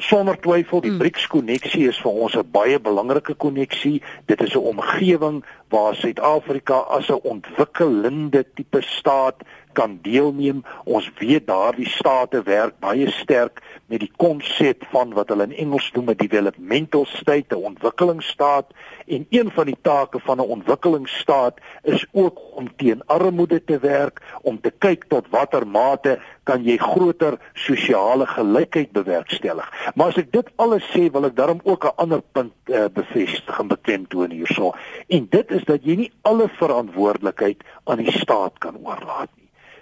sonder 0.02 0.38
twyfel 0.40 0.82
die 0.82 0.92
mm. 0.92 1.00
BRICS 1.02 1.28
koneksie 1.32 1.88
is 1.90 2.00
vir 2.02 2.12
ons 2.26 2.36
'n 2.36 2.48
baie 2.52 2.80
belangrike 2.80 3.34
koneksie. 3.34 4.02
Dit 4.26 4.42
is 4.42 4.56
'n 4.56 4.66
omgewing 4.74 5.44
waar 5.70 5.96
Suid-Afrika 5.96 6.78
as 6.98 7.10
'n 7.10 7.22
ontwikkelende 7.24 8.46
tipe 8.56 8.82
staat 8.82 9.44
kan 9.74 10.00
deelneem. 10.02 10.64
Ons 10.84 11.12
weet 11.20 11.48
daardie 11.48 11.90
state 11.90 12.44
werk 12.44 12.80
baie 12.80 13.12
sterk 13.12 13.62
met 13.92 14.00
die 14.00 14.12
konsep 14.16 14.86
van 14.92 15.12
wat 15.18 15.32
hulle 15.34 15.50
in 15.50 15.58
Engels 15.66 15.90
noem 15.92 16.12
'n 16.12 16.22
developmental 16.24 17.06
state, 17.06 17.56
'n 17.56 17.68
ontwikkelingsstaat 17.72 18.68
en 19.08 19.26
een 19.30 19.52
van 19.52 19.66
die 19.66 19.78
take 19.82 20.20
van 20.20 20.38
'n 20.38 20.52
ontwikkelingsstaat 20.56 21.60
is 21.84 22.06
ook 22.12 22.40
om 22.56 22.76
teen 22.76 23.06
armoede 23.06 23.64
te 23.64 23.80
werk, 23.80 24.22
om 24.42 24.62
te 24.62 24.72
kyk 24.78 25.04
tot 25.08 25.30
watter 25.30 25.68
mate 25.68 26.20
kan 26.44 26.64
jy 26.64 26.78
groter 26.78 27.40
sosiale 27.54 28.26
gelykheid 28.26 28.92
bewerkstellig. 28.92 29.92
Maar 29.96 30.08
as 30.08 30.18
ek 30.18 30.32
dit 30.32 30.48
alles 30.56 30.86
sê, 30.96 31.12
wil 31.12 31.26
ek 31.26 31.36
daarom 31.36 31.60
ook 31.64 31.84
'n 31.86 31.96
ander 31.96 32.22
punt 32.32 32.54
uh, 32.66 32.86
bevestig 32.94 33.60
en 33.60 33.68
beklemtoon 33.68 34.32
hierso. 34.32 34.74
En 35.08 35.28
dit 35.30 35.52
is 35.52 35.64
dat 35.64 35.84
jy 35.84 35.96
nie 35.96 36.12
alle 36.22 36.48
verantwoordelikheid 36.48 37.64
aan 37.84 37.98
die 37.98 38.12
staat 38.12 38.58
kan 38.58 38.78
oorlaat 38.84 39.30
nie 39.36 39.41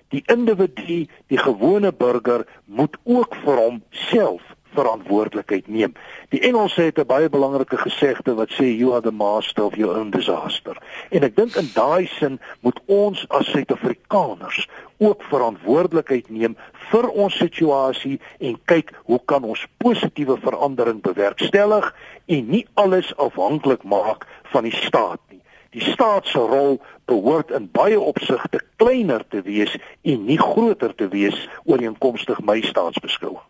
die 0.10 0.24
individu, 0.26 1.06
die 1.28 1.38
gewone 1.38 1.92
burger 1.94 2.46
moet 2.66 2.98
ook 3.04 3.36
vir 3.44 3.58
homself 3.58 4.56
verantwoordelikheid 4.74 5.68
neem. 5.68 5.94
Die 6.30 6.42
Engelse 6.42 6.82
het 6.82 7.00
'n 7.00 7.06
baie 7.06 7.30
belangrike 7.30 7.78
gesegde 7.78 8.34
wat 8.34 8.50
sê 8.50 8.66
you 8.78 8.94
are 8.94 9.02
the 9.02 9.12
master 9.12 9.64
of 9.64 9.76
your 9.76 9.98
own 9.98 10.10
disaster. 10.10 10.78
En 11.10 11.24
ek 11.24 11.36
dink 11.36 11.56
in 11.56 11.70
daai 11.74 12.06
sin 12.06 12.40
moet 12.60 12.80
ons 12.86 13.26
as 13.30 13.50
Suid-Afrikaners 13.52 14.68
ook 14.98 15.24
verantwoordelikheid 15.24 16.30
neem 16.30 16.58
vir 16.92 17.10
ons 17.10 17.38
situasie 17.38 18.20
en 18.40 18.60
kyk 18.66 18.94
hoe 19.04 19.22
kan 19.26 19.44
ons 19.44 19.68
positiewe 19.78 20.38
verandering 20.38 21.02
bewerkstellig 21.02 21.96
en 22.26 22.50
nie 22.50 22.68
alles 22.74 23.16
afhanklik 23.18 23.84
maak 23.84 24.28
van 24.44 24.64
die 24.64 24.76
staat. 24.76 25.29
Die 25.76 25.84
staat 25.86 26.28
se 26.28 26.40
rol 26.40 26.80
behoort 27.06 27.52
in 27.54 27.70
baie 27.72 28.00
opsigte 28.00 28.62
kleiner 28.82 29.26
te 29.30 29.42
wees 29.46 29.76
en 30.02 30.26
nie 30.26 30.40
groter 30.40 30.96
te 30.96 31.08
wees 31.12 31.38
ooreenkomstig 31.66 32.42
my 32.46 32.62
staatsbeskouing. 32.66 33.42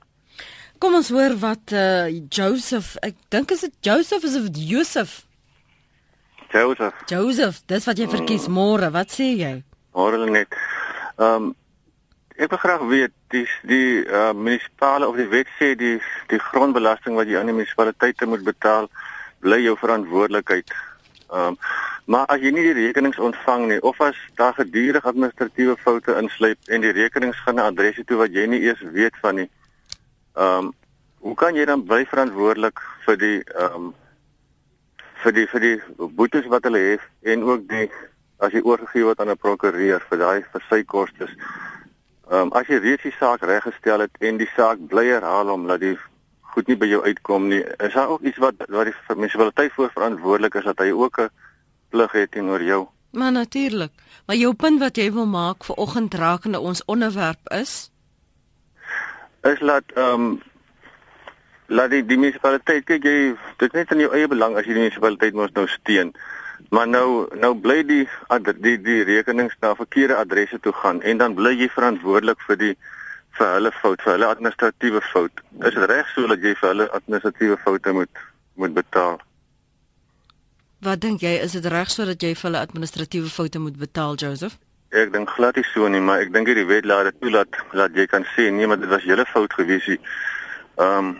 Kom 0.79 0.95
ons 0.95 1.09
hoor 1.11 1.35
wat 1.41 1.73
uh, 1.75 2.07
Joseph, 2.31 2.93
ek 3.03 3.17
dink 3.31 3.51
is 3.51 3.65
dit 3.67 3.73
Joseph 3.83 4.23
is 4.23 4.35
of 4.39 4.47
Joseph? 4.55 5.15
Joseph. 6.49 6.95
Joseph, 7.11 7.61
dis 7.67 7.85
wat 7.85 7.99
jy 7.99 8.07
verkies 8.09 8.47
mm. 8.47 8.55
môre. 8.55 8.89
Wat 8.95 9.11
sê 9.13 9.33
jy? 9.37 9.53
Môre 9.95 10.21
net. 10.31 10.55
Ehm 11.19 11.49
um, 11.49 11.55
ek 12.39 12.53
wil 12.53 12.61
graag 12.63 12.83
weet 12.87 13.11
die 13.35 13.43
die 13.67 14.05
uh, 14.07 14.31
munisipale 14.31 15.07
of 15.09 15.17
die 15.19 15.27
wet 15.27 15.49
sê 15.59 15.73
die 15.75 15.97
die 16.31 16.39
grondbelasting 16.39 17.17
wat 17.19 17.27
jy 17.27 17.35
aan 17.35 17.51
die 17.51 17.55
munisipaliteite 17.57 18.29
moet 18.31 18.45
betaal 18.47 18.87
bly 19.43 19.59
jou 19.65 19.75
verantwoordelikheid. 19.81 20.71
Ehm 21.31 21.53
um, 21.53 21.57
Maar 22.09 22.25
as 22.33 22.41
jy 22.41 22.49
nie 22.49 22.63
die 22.65 22.73
rekenings 22.73 23.19
ontvang 23.21 23.67
nie 23.69 23.81
of 23.85 23.99
as 24.01 24.17
daar 24.39 24.55
gedurig 24.57 25.05
administratiewe 25.05 25.75
foute 25.77 26.15
insluip 26.17 26.71
en 26.73 26.81
die 26.81 26.93
rekenings 26.97 27.37
gaan 27.45 27.59
na 27.61 27.67
adresse 27.69 28.01
toe 28.09 28.17
wat 28.17 28.33
jy 28.33 28.47
nie 28.49 28.63
eers 28.65 28.81
weet 28.95 29.17
van 29.21 29.37
nie. 29.37 29.45
Ehm 30.33 30.69
um, 30.69 30.71
hoe 31.19 31.35
kan 31.35 31.53
jy 31.55 31.65
dan 31.69 31.83
bly 31.85 32.05
verantwoordelik 32.09 32.81
vir 33.05 33.19
die 33.21 33.37
ehm 33.43 33.75
um, 33.77 33.91
vir 35.21 35.35
die 35.37 35.45
vir 35.51 35.65
die 35.67 35.75
boetes 36.17 36.49
wat 36.49 36.65
hulle 36.65 36.81
het 36.87 37.05
en 37.33 37.45
ook 37.45 37.69
die 37.69 37.85
as 38.39 38.57
jy 38.57 38.65
oorgegee 38.65 39.05
word 39.05 39.21
aan 39.21 39.29
'n 39.35 39.43
prokureur 39.45 40.01
vir 40.09 40.21
daai 40.25 40.41
vir 40.53 40.65
sy 40.69 40.81
kostes. 40.83 41.37
Ehm 42.31 42.49
um, 42.49 42.53
as 42.57 42.73
jy 42.73 42.81
reeds 42.81 43.05
die 43.05 43.17
saak 43.19 43.45
reggestel 43.45 44.07
het 44.07 44.17
en 44.19 44.41
die 44.41 44.49
saak 44.55 44.81
bly 44.81 45.05
herhaal 45.13 45.53
omdat 45.53 45.85
die 45.85 45.97
goed 46.53 46.67
nie 46.67 46.77
by 46.77 46.87
jou 46.89 47.01
uitkom 47.05 47.47
nie, 47.47 47.61
is 47.77 47.93
daar 47.93 48.09
ook 48.09 48.21
iets 48.21 48.37
wat 48.37 48.53
wat 48.67 48.89
die 48.89 48.95
munisipaliteit 49.15 49.73
voor 49.73 49.91
verantwoordelik 49.93 50.55
is 50.55 50.63
dat 50.63 50.79
hy 50.79 50.91
ook 50.91 51.19
'n 51.19 51.29
plig 51.89 52.11
het 52.11 52.31
teenoor 52.31 52.63
jou. 52.63 52.87
Maar 53.11 53.31
natuurlik. 53.31 53.91
Maar 54.25 54.35
jou 54.35 54.53
punt 54.53 54.79
wat 54.79 54.97
jy 54.97 55.11
wil 55.13 55.25
maak 55.25 55.63
vir 55.63 55.75
oggend 55.75 56.13
rakende 56.13 56.59
ons 56.59 56.85
onderwerp 56.85 57.39
is 57.49 57.91
is 59.41 59.59
laat 59.59 59.83
ehm 59.95 60.13
um, 60.13 60.41
laat 61.65 61.89
die 61.89 62.05
die 62.05 62.17
munisipaliteit 62.17 62.85
kyk 62.85 63.03
jy 63.03 63.35
dit 63.61 63.73
net 63.73 63.91
in 63.91 63.99
jou 63.99 64.13
eie 64.13 64.27
belang 64.27 64.57
as 64.57 64.65
jy 64.65 64.73
die 64.73 64.83
munisipaliteit 64.83 65.33
mos 65.33 65.51
nou 65.53 65.67
steun. 65.67 66.13
Maar 66.69 66.87
nou 66.87 67.27
nou 67.39 67.53
bly 67.55 67.83
die 67.83 68.07
die 68.59 68.77
die 68.81 69.03
rekenings 69.03 69.55
na 69.61 69.75
verkeerde 69.75 70.15
adresse 70.15 70.59
toe 70.59 70.73
gaan 70.73 71.01
en 71.01 71.17
dan 71.17 71.35
bly 71.35 71.53
jy 71.55 71.69
verantwoordelik 71.69 72.41
vir 72.47 72.57
die 72.57 72.75
vir 73.39 73.55
hulle 73.55 73.71
fout, 73.81 74.03
vir 74.03 74.15
hulle 74.15 74.27
administratiewe 74.27 75.01
fout. 75.11 75.41
Is 75.67 75.75
dit 75.75 75.89
reg 75.91 76.07
so 76.13 76.27
dat 76.27 76.43
jy 76.43 76.53
vir 76.59 76.69
hulle 76.73 76.87
administratiewe 76.99 77.57
foute 77.63 77.95
moet 77.95 78.23
moet 78.59 78.73
betaal? 78.75 79.19
Wat 80.83 80.99
dink 81.03 81.23
jy, 81.23 81.37
is 81.43 81.55
dit 81.55 81.65
reg 81.71 81.91
so 81.91 82.07
dat 82.07 82.23
jy 82.23 82.33
vir 82.35 82.49
hulle 82.49 82.63
administratiewe 82.67 83.31
foute 83.31 83.61
moet 83.63 83.79
betaal, 83.79 84.19
Joseph? 84.19 84.57
Ek 84.89 85.11
dink 85.13 85.31
glad 85.37 85.59
nie 85.59 85.65
so 85.69 85.87
nie, 85.87 86.01
maar 86.03 86.23
ek 86.25 86.33
dink 86.33 86.49
die 86.49 86.67
wet 86.67 86.87
laat 86.89 87.11
dit 87.11 87.19
toelaat 87.23 87.57
dat 87.77 87.95
jy 87.95 88.07
kan 88.09 88.25
sê 88.35 88.49
nee, 88.51 88.67
maar 88.67 88.79
dit 88.81 88.89
was 88.91 89.07
julle 89.07 89.25
fout 89.33 89.53
gewees. 89.53 89.89
Ehm 89.95 90.97
um, 90.99 91.17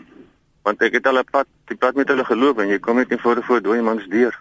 want 0.67 0.81
ek 0.85 0.99
het 0.99 1.07
al 1.07 1.17
'n 1.19 1.29
pad, 1.31 1.47
die 1.71 1.77
pad 1.77 1.95
met 1.95 2.09
hulle 2.11 2.25
geloop 2.25 2.59
en 2.59 2.67
jy 2.67 2.79
kom 2.79 2.97
net 2.97 3.09
nie 3.09 3.17
voor 3.17 3.43
voor 3.43 3.61
dooie 3.61 3.81
mans 3.81 4.05
deur. 4.11 4.35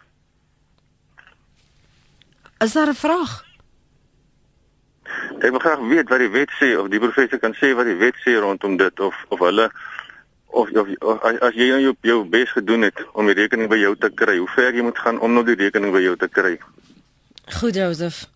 Is 2.59 2.73
daar 2.73 2.91
'n 2.91 2.95
vraag? 2.95 3.48
Ek 5.39 5.53
wil 5.55 5.63
graag 5.63 5.83
weet 5.87 6.09
wat 6.11 6.19
die 6.19 6.33
wet 6.35 6.51
sê 6.59 6.73
of 6.79 6.89
die 6.91 6.99
professor 6.99 7.39
kan 7.39 7.55
sê 7.55 7.71
wat 7.79 7.87
die 7.87 7.99
wet 8.01 8.17
sê 8.25 8.35
rondom 8.43 8.77
dit 8.77 9.01
of 9.01 9.15
of 9.29 9.39
hulle 9.39 9.69
of, 10.49 10.71
of, 10.71 10.89
of 10.99 11.23
as 11.23 11.55
jy 11.55 11.69
jou 11.69 11.95
jou 12.03 12.19
bes 12.25 12.51
gedoen 12.57 12.89
het 12.89 12.99
om 13.13 13.29
die 13.31 13.37
rekening 13.39 13.71
by 13.71 13.79
jou 13.79 13.95
te 13.97 14.11
kry, 14.11 14.39
hoe 14.39 14.51
ver 14.57 14.75
jy 14.75 14.83
moet 14.83 14.99
gaan 14.99 15.21
om 15.21 15.37
nou 15.37 15.45
die 15.47 15.59
rekening 15.59 15.95
by 15.95 16.03
jou 16.03 16.17
te 16.19 16.29
kry. 16.29 16.57
Goed 17.61 17.79
Joseph. 17.79 18.27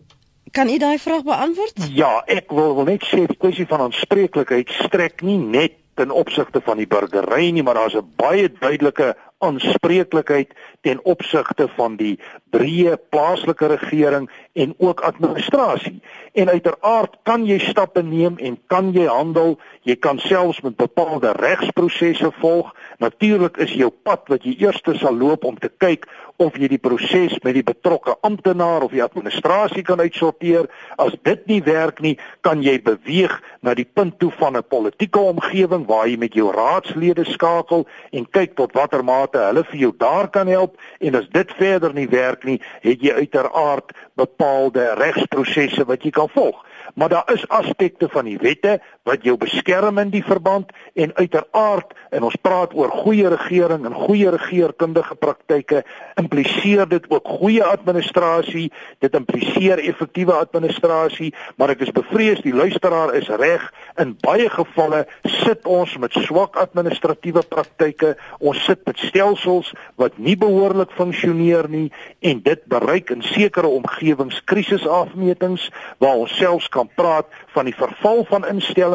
Kan 0.53 0.69
u 0.69 0.77
daai 0.77 0.99
vraag 1.01 1.23
beantwoord? 1.25 1.87
Ja, 1.91 2.21
ek 2.29 2.51
wil, 2.53 2.75
wil 2.77 2.87
net 2.87 3.05
sê 3.09 3.25
die 3.27 3.39
kwessie 3.39 3.65
van 3.67 3.87
aanspreeklikheid 3.87 4.69
strek 4.85 5.25
nie 5.25 5.39
net 5.41 5.79
ten 5.97 6.13
opsigte 6.13 6.61
van 6.65 6.79
die 6.81 6.87
burgery 6.89 7.49
nie, 7.53 7.63
maar 7.63 7.77
daar's 7.81 7.97
'n 7.97 8.13
baie 8.17 8.49
duidelike 8.49 9.15
aanspreeklikheid 9.43 10.53
ten 10.81 10.99
opsigte 11.03 11.67
van 11.75 11.97
die 11.99 12.15
breë 12.53 12.97
plaaslike 13.13 13.67
regering 13.75 14.29
en 14.53 14.73
ook 14.77 15.01
administrasie. 15.01 15.99
En 16.33 16.49
uiteraard 16.49 17.17
kan 17.23 17.45
jy 17.45 17.59
stappe 17.61 18.01
neem 18.01 18.37
en 18.37 18.57
kan 18.67 18.91
jy 18.93 19.05
handel, 19.09 19.57
jy 19.85 19.95
kan 19.95 20.19
selfs 20.19 20.61
met 20.65 20.77
bepaalde 20.77 21.33
regsprosesse 21.37 22.31
volg. 22.39 22.71
Natuurlik 23.03 23.57
is 23.57 23.73
jou 23.77 23.89
pad 23.89 24.29
wat 24.31 24.45
jy 24.45 24.55
eers 24.61 24.81
sal 24.99 25.17
loop 25.17 25.43
om 25.43 25.57
te 25.57 25.71
kyk 25.81 26.07
of 26.41 26.57
jy 26.57 26.67
die 26.71 26.81
proses 26.81 27.35
met 27.45 27.53
die 27.57 27.65
betrokke 27.65 28.15
amptenaar 28.25 28.85
of 28.85 28.93
die 28.93 29.03
administrasie 29.03 29.83
kan 29.85 30.01
uitsorteer. 30.01 30.69
As 30.97 31.15
dit 31.23 31.45
nie 31.49 31.61
werk 31.65 32.01
nie, 32.01 32.15
kan 32.41 32.63
jy 32.65 32.79
beweeg 32.81 33.35
na 33.61 33.75
die 33.77 33.85
punt 33.85 34.19
toe 34.19 34.31
van 34.39 34.57
'n 34.57 34.63
politieke 34.67 35.19
omgewing 35.19 35.85
waar 35.87 36.07
jy 36.07 36.17
met 36.17 36.33
jou 36.33 36.51
raadslede 36.51 37.25
skakel 37.25 37.87
en 38.11 38.29
kyk 38.29 38.55
tot 38.55 38.73
watter 38.73 39.03
mate 39.03 39.32
hulle 39.39 39.63
vir 39.63 39.79
jou 39.79 39.93
daar 39.97 40.29
kan 40.29 40.47
help 40.47 40.77
en 40.99 41.15
as 41.15 41.29
dit 41.33 41.53
verder 41.57 41.93
nie 41.93 42.07
werk 42.09 42.43
nie, 42.43 42.59
het 42.81 43.01
jy 43.01 43.13
uiteraard 43.13 43.95
bepaalde 44.19 44.93
regsprosesse 44.99 45.85
wat 45.89 46.03
jy 46.03 46.11
kan 46.11 46.29
volg. 46.29 46.61
Maar 46.93 47.09
daar 47.09 47.33
is 47.33 47.47
aspekte 47.47 48.09
van 48.09 48.25
die 48.25 48.37
wette 48.37 48.79
wat 49.03 49.25
jou 49.27 49.35
beskerm 49.39 49.99
in 49.99 50.11
die 50.13 50.23
verband 50.23 50.71
en 50.95 51.11
uiteraard 51.17 51.91
en 52.15 52.23
ons 52.23 52.37
praat 52.39 52.71
oor 52.77 52.91
goeie 53.03 53.27
regering 53.27 53.83
en 53.87 53.95
goeie 54.05 54.31
regeringskundige 54.31 55.17
praktyke 55.19 55.81
impliseer 56.19 56.87
dit 56.87 57.09
ook 57.11 57.27
goeie 57.41 57.63
administrasie. 57.67 58.69
Dit 59.03 59.15
impliseer 59.17 59.81
effektiewe 59.83 60.37
administrasie 60.37 61.33
maar 61.59 61.73
ek 61.75 61.83
is 61.87 61.91
bevrees 61.95 62.39
die 62.45 62.55
luisteraar 62.55 63.11
is 63.19 63.27
reg. 63.27 63.65
In 63.99 64.15
baie 64.23 64.47
gevalle 64.49 65.03
sit 65.43 65.67
ons 65.67 65.97
met 65.99 66.15
swak 66.23 66.55
administratiewe 66.61 67.43
praktyke. 67.49 68.13
Ons 68.39 68.63
sit 68.63 68.85
met 68.87 69.03
stelsels 69.03 69.73
wat 69.99 70.15
nie 70.17 70.37
behoorlik 70.39 70.95
funksioneer 70.95 71.67
nie 71.67 71.89
en 72.23 72.39
dit 72.45 72.63
bereik 72.71 73.11
in 73.11 73.25
sekere 73.33 73.67
omgewings 73.67 74.39
krisisafmetings 74.47 75.67
waar 75.99 76.23
ons 76.23 76.37
selfs 76.39 76.71
kan 76.71 76.87
praat 76.95 77.27
van 77.51 77.67
die 77.67 77.75
verval 77.75 78.23
van 78.31 78.47
instellings 78.47 78.92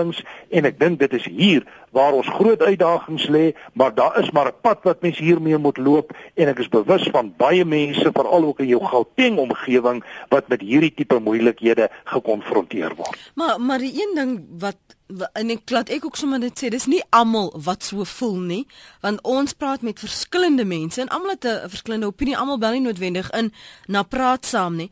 en 0.48 0.64
ek 0.64 0.78
dink 0.80 0.98
dit 0.98 1.12
is 1.12 1.24
hier 1.24 1.66
waar 1.90 2.12
ons 2.12 2.28
groot 2.28 2.60
uitdagings 2.60 3.28
lê, 3.32 3.54
maar 3.72 3.94
daar 3.94 4.18
is 4.20 4.30
maar 4.30 4.48
'n 4.48 4.60
pad 4.60 4.78
wat 4.82 5.00
mens 5.02 5.18
hiermee 5.18 5.58
moet 5.58 5.78
loop 5.78 6.12
en 6.34 6.48
ek 6.48 6.58
is 6.58 6.68
bewus 6.68 7.08
van 7.12 7.34
baie 7.36 7.64
mense 7.64 8.10
veral 8.12 8.44
ook 8.44 8.60
in 8.60 8.66
jou 8.66 8.84
Gauteng 8.84 9.38
omgewing 9.38 10.04
wat 10.28 10.48
met 10.48 10.60
hierdie 10.60 10.94
tipe 10.94 11.18
moeilikhede 11.18 11.88
gekonfronteer 12.04 12.94
word. 12.94 13.32
Maar 13.34 13.60
maar 13.60 13.78
die 13.78 13.92
een 14.02 14.14
ding 14.14 14.46
wat 14.58 14.76
en 15.32 15.50
ek 15.50 15.70
laat 15.72 15.88
ek 15.88 16.04
ook 16.04 16.16
sommer 16.16 16.38
net 16.38 16.60
sê 16.60 16.68
dis 16.68 16.86
nie 16.86 17.02
almal 17.16 17.48
wat 17.64 17.82
so 17.82 18.04
voel 18.04 18.40
nie 18.40 18.66
want 19.00 19.22
ons 19.22 19.52
praat 19.56 19.82
met 19.82 19.98
verskillende 19.98 20.64
mense 20.68 21.00
en 21.00 21.08
almal 21.08 21.30
het 21.30 21.44
'n 21.44 21.68
verskillende 21.68 22.06
opinie 22.06 22.36
almal 22.36 22.58
bel 22.58 22.72
nie 22.72 22.80
noodwendig 22.80 23.30
in 23.30 23.52
na 23.86 24.02
praat 24.02 24.44
saam 24.44 24.76
nie 24.76 24.90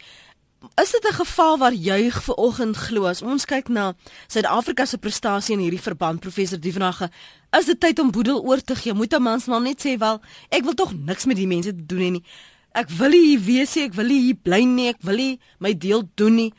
Is 0.74 0.90
dit 0.90 1.08
'n 1.08 1.12
geval 1.12 1.58
waar 1.58 1.72
jy 1.72 2.10
vanoggend 2.10 2.76
glo 2.76 3.04
as 3.04 3.22
ons 3.22 3.44
kyk 3.44 3.68
na 3.68 3.94
Suid-Afrika 4.26 4.84
se 4.84 4.98
prestasie 4.98 5.54
in 5.54 5.60
hierdie 5.60 5.80
verband 5.80 6.20
professor 6.20 6.60
Dievenage 6.60 7.10
is 7.58 7.64
dit 7.64 7.80
tyd 7.80 7.98
om 7.98 8.10
boedel 8.10 8.42
oor 8.42 8.60
te 8.60 8.74
gee? 8.74 8.92
Moet 8.94 9.14
'n 9.14 9.22
mens 9.22 9.46
maar 9.46 9.60
net 9.60 9.86
sê 9.86 9.98
wel 9.98 10.20
ek 10.48 10.64
wil 10.64 10.74
tog 10.74 10.92
niks 10.92 11.24
met 11.24 11.36
die 11.36 11.46
mense 11.46 11.86
doen 11.86 12.12
nie. 12.12 12.24
Ek 12.72 12.88
wil 12.88 13.10
hier 13.10 13.40
wees 13.40 13.76
ek 13.76 13.94
wil 13.94 14.08
hier 14.08 14.34
bly 14.42 14.64
nie 14.64 14.88
ek 14.88 15.00
wil 15.00 15.16
nie 15.16 15.40
my 15.58 15.78
deel 15.78 16.02
doen 16.14 16.34
nie. 16.34 16.52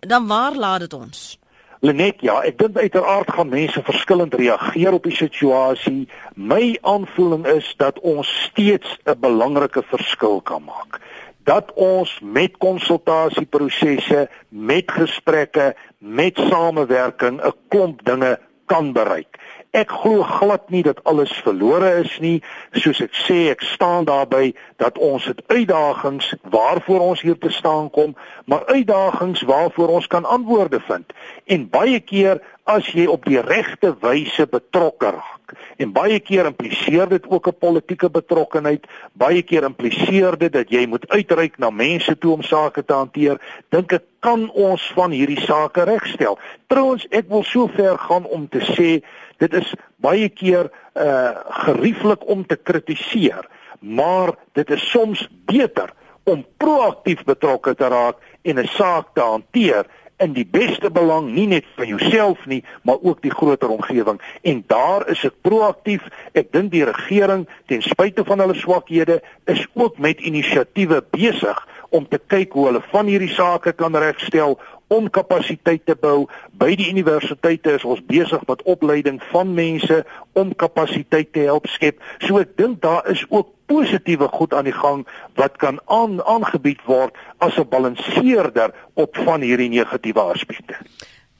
Dan 0.00 0.26
waar 0.26 0.54
laat 0.54 0.80
dit 0.80 0.92
ons? 0.92 1.38
Lenet 1.80 2.20
ja 2.20 2.40
ek 2.42 2.58
dink 2.58 2.76
uiteraard 2.76 3.30
gaan 3.30 3.48
mense 3.48 3.82
verskillend 3.82 4.34
reageer 4.34 4.92
op 4.92 5.02
die 5.02 5.16
situasie. 5.16 6.08
My 6.34 6.78
aanvoeling 6.82 7.46
is 7.46 7.74
dat 7.76 8.00
ons 8.00 8.42
steeds 8.50 8.98
'n 9.04 9.20
belangrike 9.20 9.82
verskil 9.82 10.40
kan 10.40 10.64
maak 10.64 11.00
dat 11.44 11.72
ons 11.74 12.20
met 12.22 12.56
konsultasieprosesse, 12.56 14.28
met 14.48 14.90
gesprekke, 14.90 15.74
met 15.98 16.38
samewerking 16.48 17.40
'n 17.40 17.54
klomp 17.68 18.04
dinge 18.04 18.38
kan 18.66 18.92
bereik. 18.92 19.38
Ek 19.74 19.90
glo 19.90 20.22
glad 20.22 20.68
nie 20.70 20.84
dat 20.86 21.00
alles 21.02 21.32
verlore 21.42 21.88
is 22.04 22.12
nie. 22.22 22.36
Soos 22.78 23.00
ek 23.02 23.16
sê, 23.24 23.38
ek 23.50 23.64
staan 23.66 24.06
daarby 24.06 24.52
dat 24.78 25.00
ons 25.02 25.26
het 25.26 25.42
uitdagings 25.50 26.28
waarvoor 26.54 27.02
ons 27.10 27.24
hier 27.26 27.38
te 27.42 27.50
staan 27.50 27.90
kom, 27.90 28.14
maar 28.46 28.62
uitdagings 28.70 29.42
waarvoor 29.42 29.96
ons 29.98 30.06
kan 30.06 30.24
antwoorde 30.24 30.78
vind. 30.86 31.10
En 31.50 31.66
baie 31.74 31.98
keer 32.00 32.38
as 32.70 32.86
jy 32.94 33.08
op 33.10 33.26
die 33.26 33.40
regte 33.42 33.90
wyse 34.00 34.46
betrokke 34.46 35.10
raak. 35.18 35.56
En 35.76 35.90
baie 35.92 36.20
keer 36.22 36.46
impliseer 36.48 37.10
dit 37.10 37.26
ook 37.28 37.48
'n 37.48 37.58
politieke 37.58 38.10
betrokkenheid. 38.10 38.86
Baie 39.12 39.42
keer 39.42 39.64
impliseer 39.64 40.38
dit 40.38 40.52
dat 40.52 40.70
jy 40.70 40.86
moet 40.86 41.08
uitreik 41.08 41.58
na 41.58 41.70
mense 41.70 42.18
toe 42.18 42.32
om 42.32 42.42
sake 42.42 42.84
te 42.84 42.94
hanteer. 42.94 43.40
Dink 43.68 43.92
ek 43.92 44.04
kan 44.20 44.50
ons 44.50 44.92
van 44.94 45.10
hierdie 45.10 45.40
sake 45.40 45.84
regstel. 45.84 46.38
Trouwens, 46.66 47.06
ek 47.10 47.28
wil 47.28 47.42
so 47.42 47.66
ver 47.66 47.98
gaan 47.98 48.24
om 48.24 48.48
te 48.48 48.60
sê 48.60 49.04
dit 49.38 49.52
is 49.54 49.74
baie 49.96 50.28
keer 50.28 50.70
uh 50.94 51.30
gerieflik 51.66 52.28
om 52.28 52.46
te 52.46 52.56
kritiseer, 52.56 53.48
maar 53.80 54.34
dit 54.52 54.70
is 54.70 54.90
soms 54.90 55.28
beter 55.46 55.92
om 56.24 56.44
proaktief 56.56 57.24
betrokke 57.24 57.74
te 57.74 57.88
raak 57.88 58.16
en 58.42 58.58
'n 58.58 58.66
saak 58.66 59.14
te 59.14 59.20
hanteer 59.20 59.86
in 60.16 60.34
die 60.34 60.46
beste 60.46 60.90
belang 60.90 61.32
nie 61.34 61.46
net 61.50 61.66
van 61.76 61.88
jouself 61.90 62.46
nie, 62.46 62.62
maar 62.82 63.02
ook 63.02 63.22
die 63.22 63.34
groter 63.34 63.68
omgewing. 63.68 64.20
En 64.42 64.64
daar 64.66 65.08
is 65.10 65.24
ek 65.26 65.34
proaktief. 65.42 66.06
Ek 66.32 66.52
dink 66.54 66.70
die 66.74 66.84
regering 66.86 67.46
ten 67.66 67.82
spyte 67.82 68.24
van 68.24 68.42
hulle 68.44 68.54
swakhede 68.54 69.20
is 69.50 69.66
ook 69.74 69.98
met 69.98 70.20
inisiatiewe 70.20 71.02
besig 71.10 71.58
om 71.94 72.06
te 72.08 72.18
kyk 72.18 72.52
hoe 72.52 72.66
hulle 72.70 72.82
van 72.90 73.10
hierdie 73.10 73.32
sake 73.34 73.72
kan 73.72 73.96
regstel 73.96 74.58
om 74.86 75.10
kapasiteit 75.10 75.86
te 75.86 75.96
bou. 76.00 76.26
By 76.52 76.74
die 76.76 76.90
universiteite 76.90 77.76
is 77.78 77.84
ons 77.84 78.02
besig 78.06 78.44
met 78.48 78.62
opleiding 78.62 79.22
van 79.32 79.54
mense 79.54 80.04
om 80.32 80.54
kapasiteit 80.54 81.32
te 81.32 81.46
help 81.48 81.66
skep. 81.72 82.02
So 82.26 82.38
ek 82.42 82.56
dink 82.60 82.82
daar 82.82 83.06
is 83.10 83.24
ook 83.30 83.52
positiewe 83.66 84.28
goed 84.28 84.54
aan 84.54 84.68
die 84.68 84.76
gang 84.76 85.06
wat 85.40 85.56
kan 85.56 85.80
aan, 85.86 86.20
aangebied 86.24 86.82
word 86.84 87.16
as 87.38 87.56
'n 87.58 87.68
balanseerder 87.68 88.74
op 88.94 89.16
van 89.16 89.40
hierdie 89.40 89.68
negatiewe 89.68 90.20
aspekte. 90.20 90.76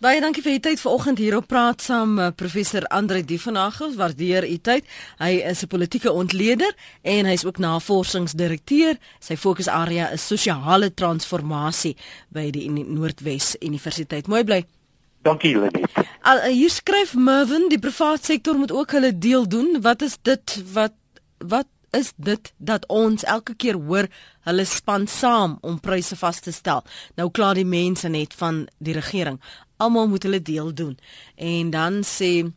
Baie 0.02 0.18
dankie 0.18 0.42
vir 0.42 0.56
u 0.56 0.58
tyd 0.58 0.80
vanoggend 0.82 1.20
hier 1.22 1.36
op 1.38 1.44
praat 1.46 1.82
saam 1.82 2.16
uh, 2.18 2.32
professor 2.34 2.82
Andre 2.90 3.20
Dievenagel. 3.24 3.92
Waardeer 3.94 4.42
u 4.42 4.56
tyd. 4.58 4.88
Hy 5.22 5.38
is 5.46 5.62
'n 5.62 5.70
politieke 5.70 6.12
ontleder 6.12 6.74
en 7.02 7.26
hy's 7.26 7.44
ook 7.44 7.58
navorsingsdirekteur. 7.58 8.98
Sy 9.20 9.36
fokusarea 9.36 10.10
is 10.10 10.26
sosiale 10.26 10.94
transformasie 10.94 11.96
by 12.28 12.50
die 12.50 12.68
Noordwes 12.70 13.56
Universiteit. 13.60 14.26
Mooi 14.26 14.44
bly. 14.44 14.64
Dankie 15.22 15.54
Lenet. 15.58 15.86
Al 16.22 16.36
uh, 16.36 16.50
hier 16.50 16.70
skryf 16.70 17.14
Mervin, 17.14 17.68
die 17.68 17.78
private 17.78 18.24
sektor 18.24 18.58
moet 18.58 18.72
ook 18.72 18.90
hulle 18.90 19.18
deel 19.18 19.48
doen. 19.48 19.78
Wat 19.80 20.02
is 20.02 20.18
dit 20.22 20.62
wat 20.72 20.92
wat 21.38 21.66
is 21.94 22.12
dit 22.16 22.52
dat 22.56 22.86
ons 22.90 23.24
elke 23.24 23.54
keer 23.54 23.78
hoor 23.78 24.08
hulle 24.48 24.64
span 24.68 25.06
saam 25.06 25.58
om 25.62 25.78
pryse 25.80 26.16
vas 26.16 26.40
te 26.40 26.52
stel. 26.52 26.82
Nou 27.16 27.30
klaar 27.30 27.54
die 27.54 27.68
mense 27.68 28.08
net 28.08 28.34
van 28.34 28.64
die 28.78 28.96
regering 28.96 29.38
almal 29.76 30.08
moet 30.08 30.22
hulle 30.22 30.42
deel 30.42 30.74
doen. 30.74 30.98
En 31.36 31.70
dan 31.70 32.02
sê 32.04 32.52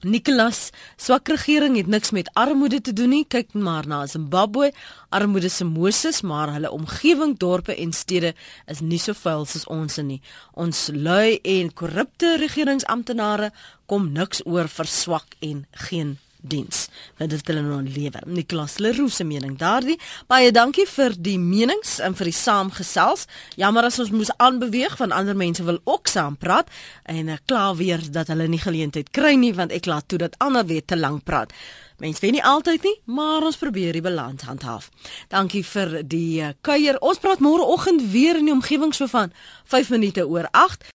Nicholas, 0.00 0.70
swak 0.96 1.28
regering 1.28 1.76
het 1.76 1.86
niks 1.86 2.10
met 2.10 2.30
armoede 2.32 2.80
te 2.80 2.92
doen 2.92 3.12
nie. 3.12 3.24
Kyk 3.28 3.52
maar 3.52 3.86
na 3.86 4.06
Zimbabwe. 4.06 4.72
Armoede 5.08 5.48
se 5.48 5.64
Moses, 5.64 6.20
maar 6.20 6.52
hulle 6.52 6.70
omgewing, 6.70 7.36
dorpe 7.38 7.76
en 7.76 7.92
stede 7.92 8.32
is 8.66 8.80
nie 8.80 8.98
so 8.98 9.12
vuil 9.12 9.44
soos 9.44 9.68
ons 9.68 10.00
nie. 10.00 10.22
Ons 10.56 10.88
lui 10.94 11.36
en 11.42 11.68
korrupte 11.72 12.38
regeringsamptenare 12.40 13.52
kom 13.86 14.08
niks 14.16 14.40
oor 14.46 14.72
vir 14.72 14.88
swak 14.88 15.36
en 15.44 15.66
geen 15.88 16.16
diens. 16.42 16.88
Dit 17.16 17.46
hulle 17.46 17.62
nou 17.62 17.82
lewer. 17.82 18.22
Nicolas 18.26 18.78
Leroux 18.78 19.14
se 19.14 19.24
mening 19.24 19.58
daardie. 19.58 19.98
Baie 20.26 20.52
dankie 20.52 20.86
vir 20.88 21.14
die 21.18 21.38
menings 21.38 21.98
en 21.98 22.16
vir 22.18 22.30
die 22.30 22.36
saamgesels. 22.36 23.26
Jammer 23.60 23.88
as 23.88 23.98
ons 24.02 24.12
moes 24.14 24.32
aanbeweeg 24.36 24.96
van 25.00 25.12
ander 25.12 25.36
mense 25.36 25.64
wil 25.64 25.80
ook 25.84 26.08
saam 26.08 26.36
praat 26.36 26.70
en 27.04 27.28
ek 27.28 27.46
kla 27.46 27.70
weer 27.76 28.02
dat 28.12 28.32
hulle 28.32 28.48
nie 28.48 28.62
geleentheid 28.62 29.10
kry 29.10 29.34
nie 29.34 29.54
want 29.54 29.72
ek 29.72 29.86
laat 29.86 30.08
toe 30.08 30.18
dat 30.18 30.38
ander 30.38 30.66
weer 30.66 30.84
te 30.84 30.98
lank 30.98 31.24
praat. 31.24 31.54
Mense 32.00 32.20
weet 32.20 32.32
nie 32.32 32.44
altyd 32.44 32.82
nie, 32.82 32.94
maar 33.12 33.44
ons 33.44 33.58
probeer 33.60 33.92
die 33.92 34.00
balans 34.00 34.46
handhaaf. 34.48 34.86
Dankie 35.28 35.60
vir 35.68 35.98
die 36.08 36.40
uh, 36.40 36.54
kuier. 36.64 36.96
Ons 37.04 37.20
praat 37.20 37.42
môre 37.44 37.66
oggend 37.68 38.06
weer 38.14 38.38
in 38.40 38.48
die 38.48 38.54
omgewing 38.54 38.94
so 38.96 39.04
van 39.12 39.34
5 39.68 39.90
minute 39.92 40.24
oor 40.24 40.48
8. 40.56 40.86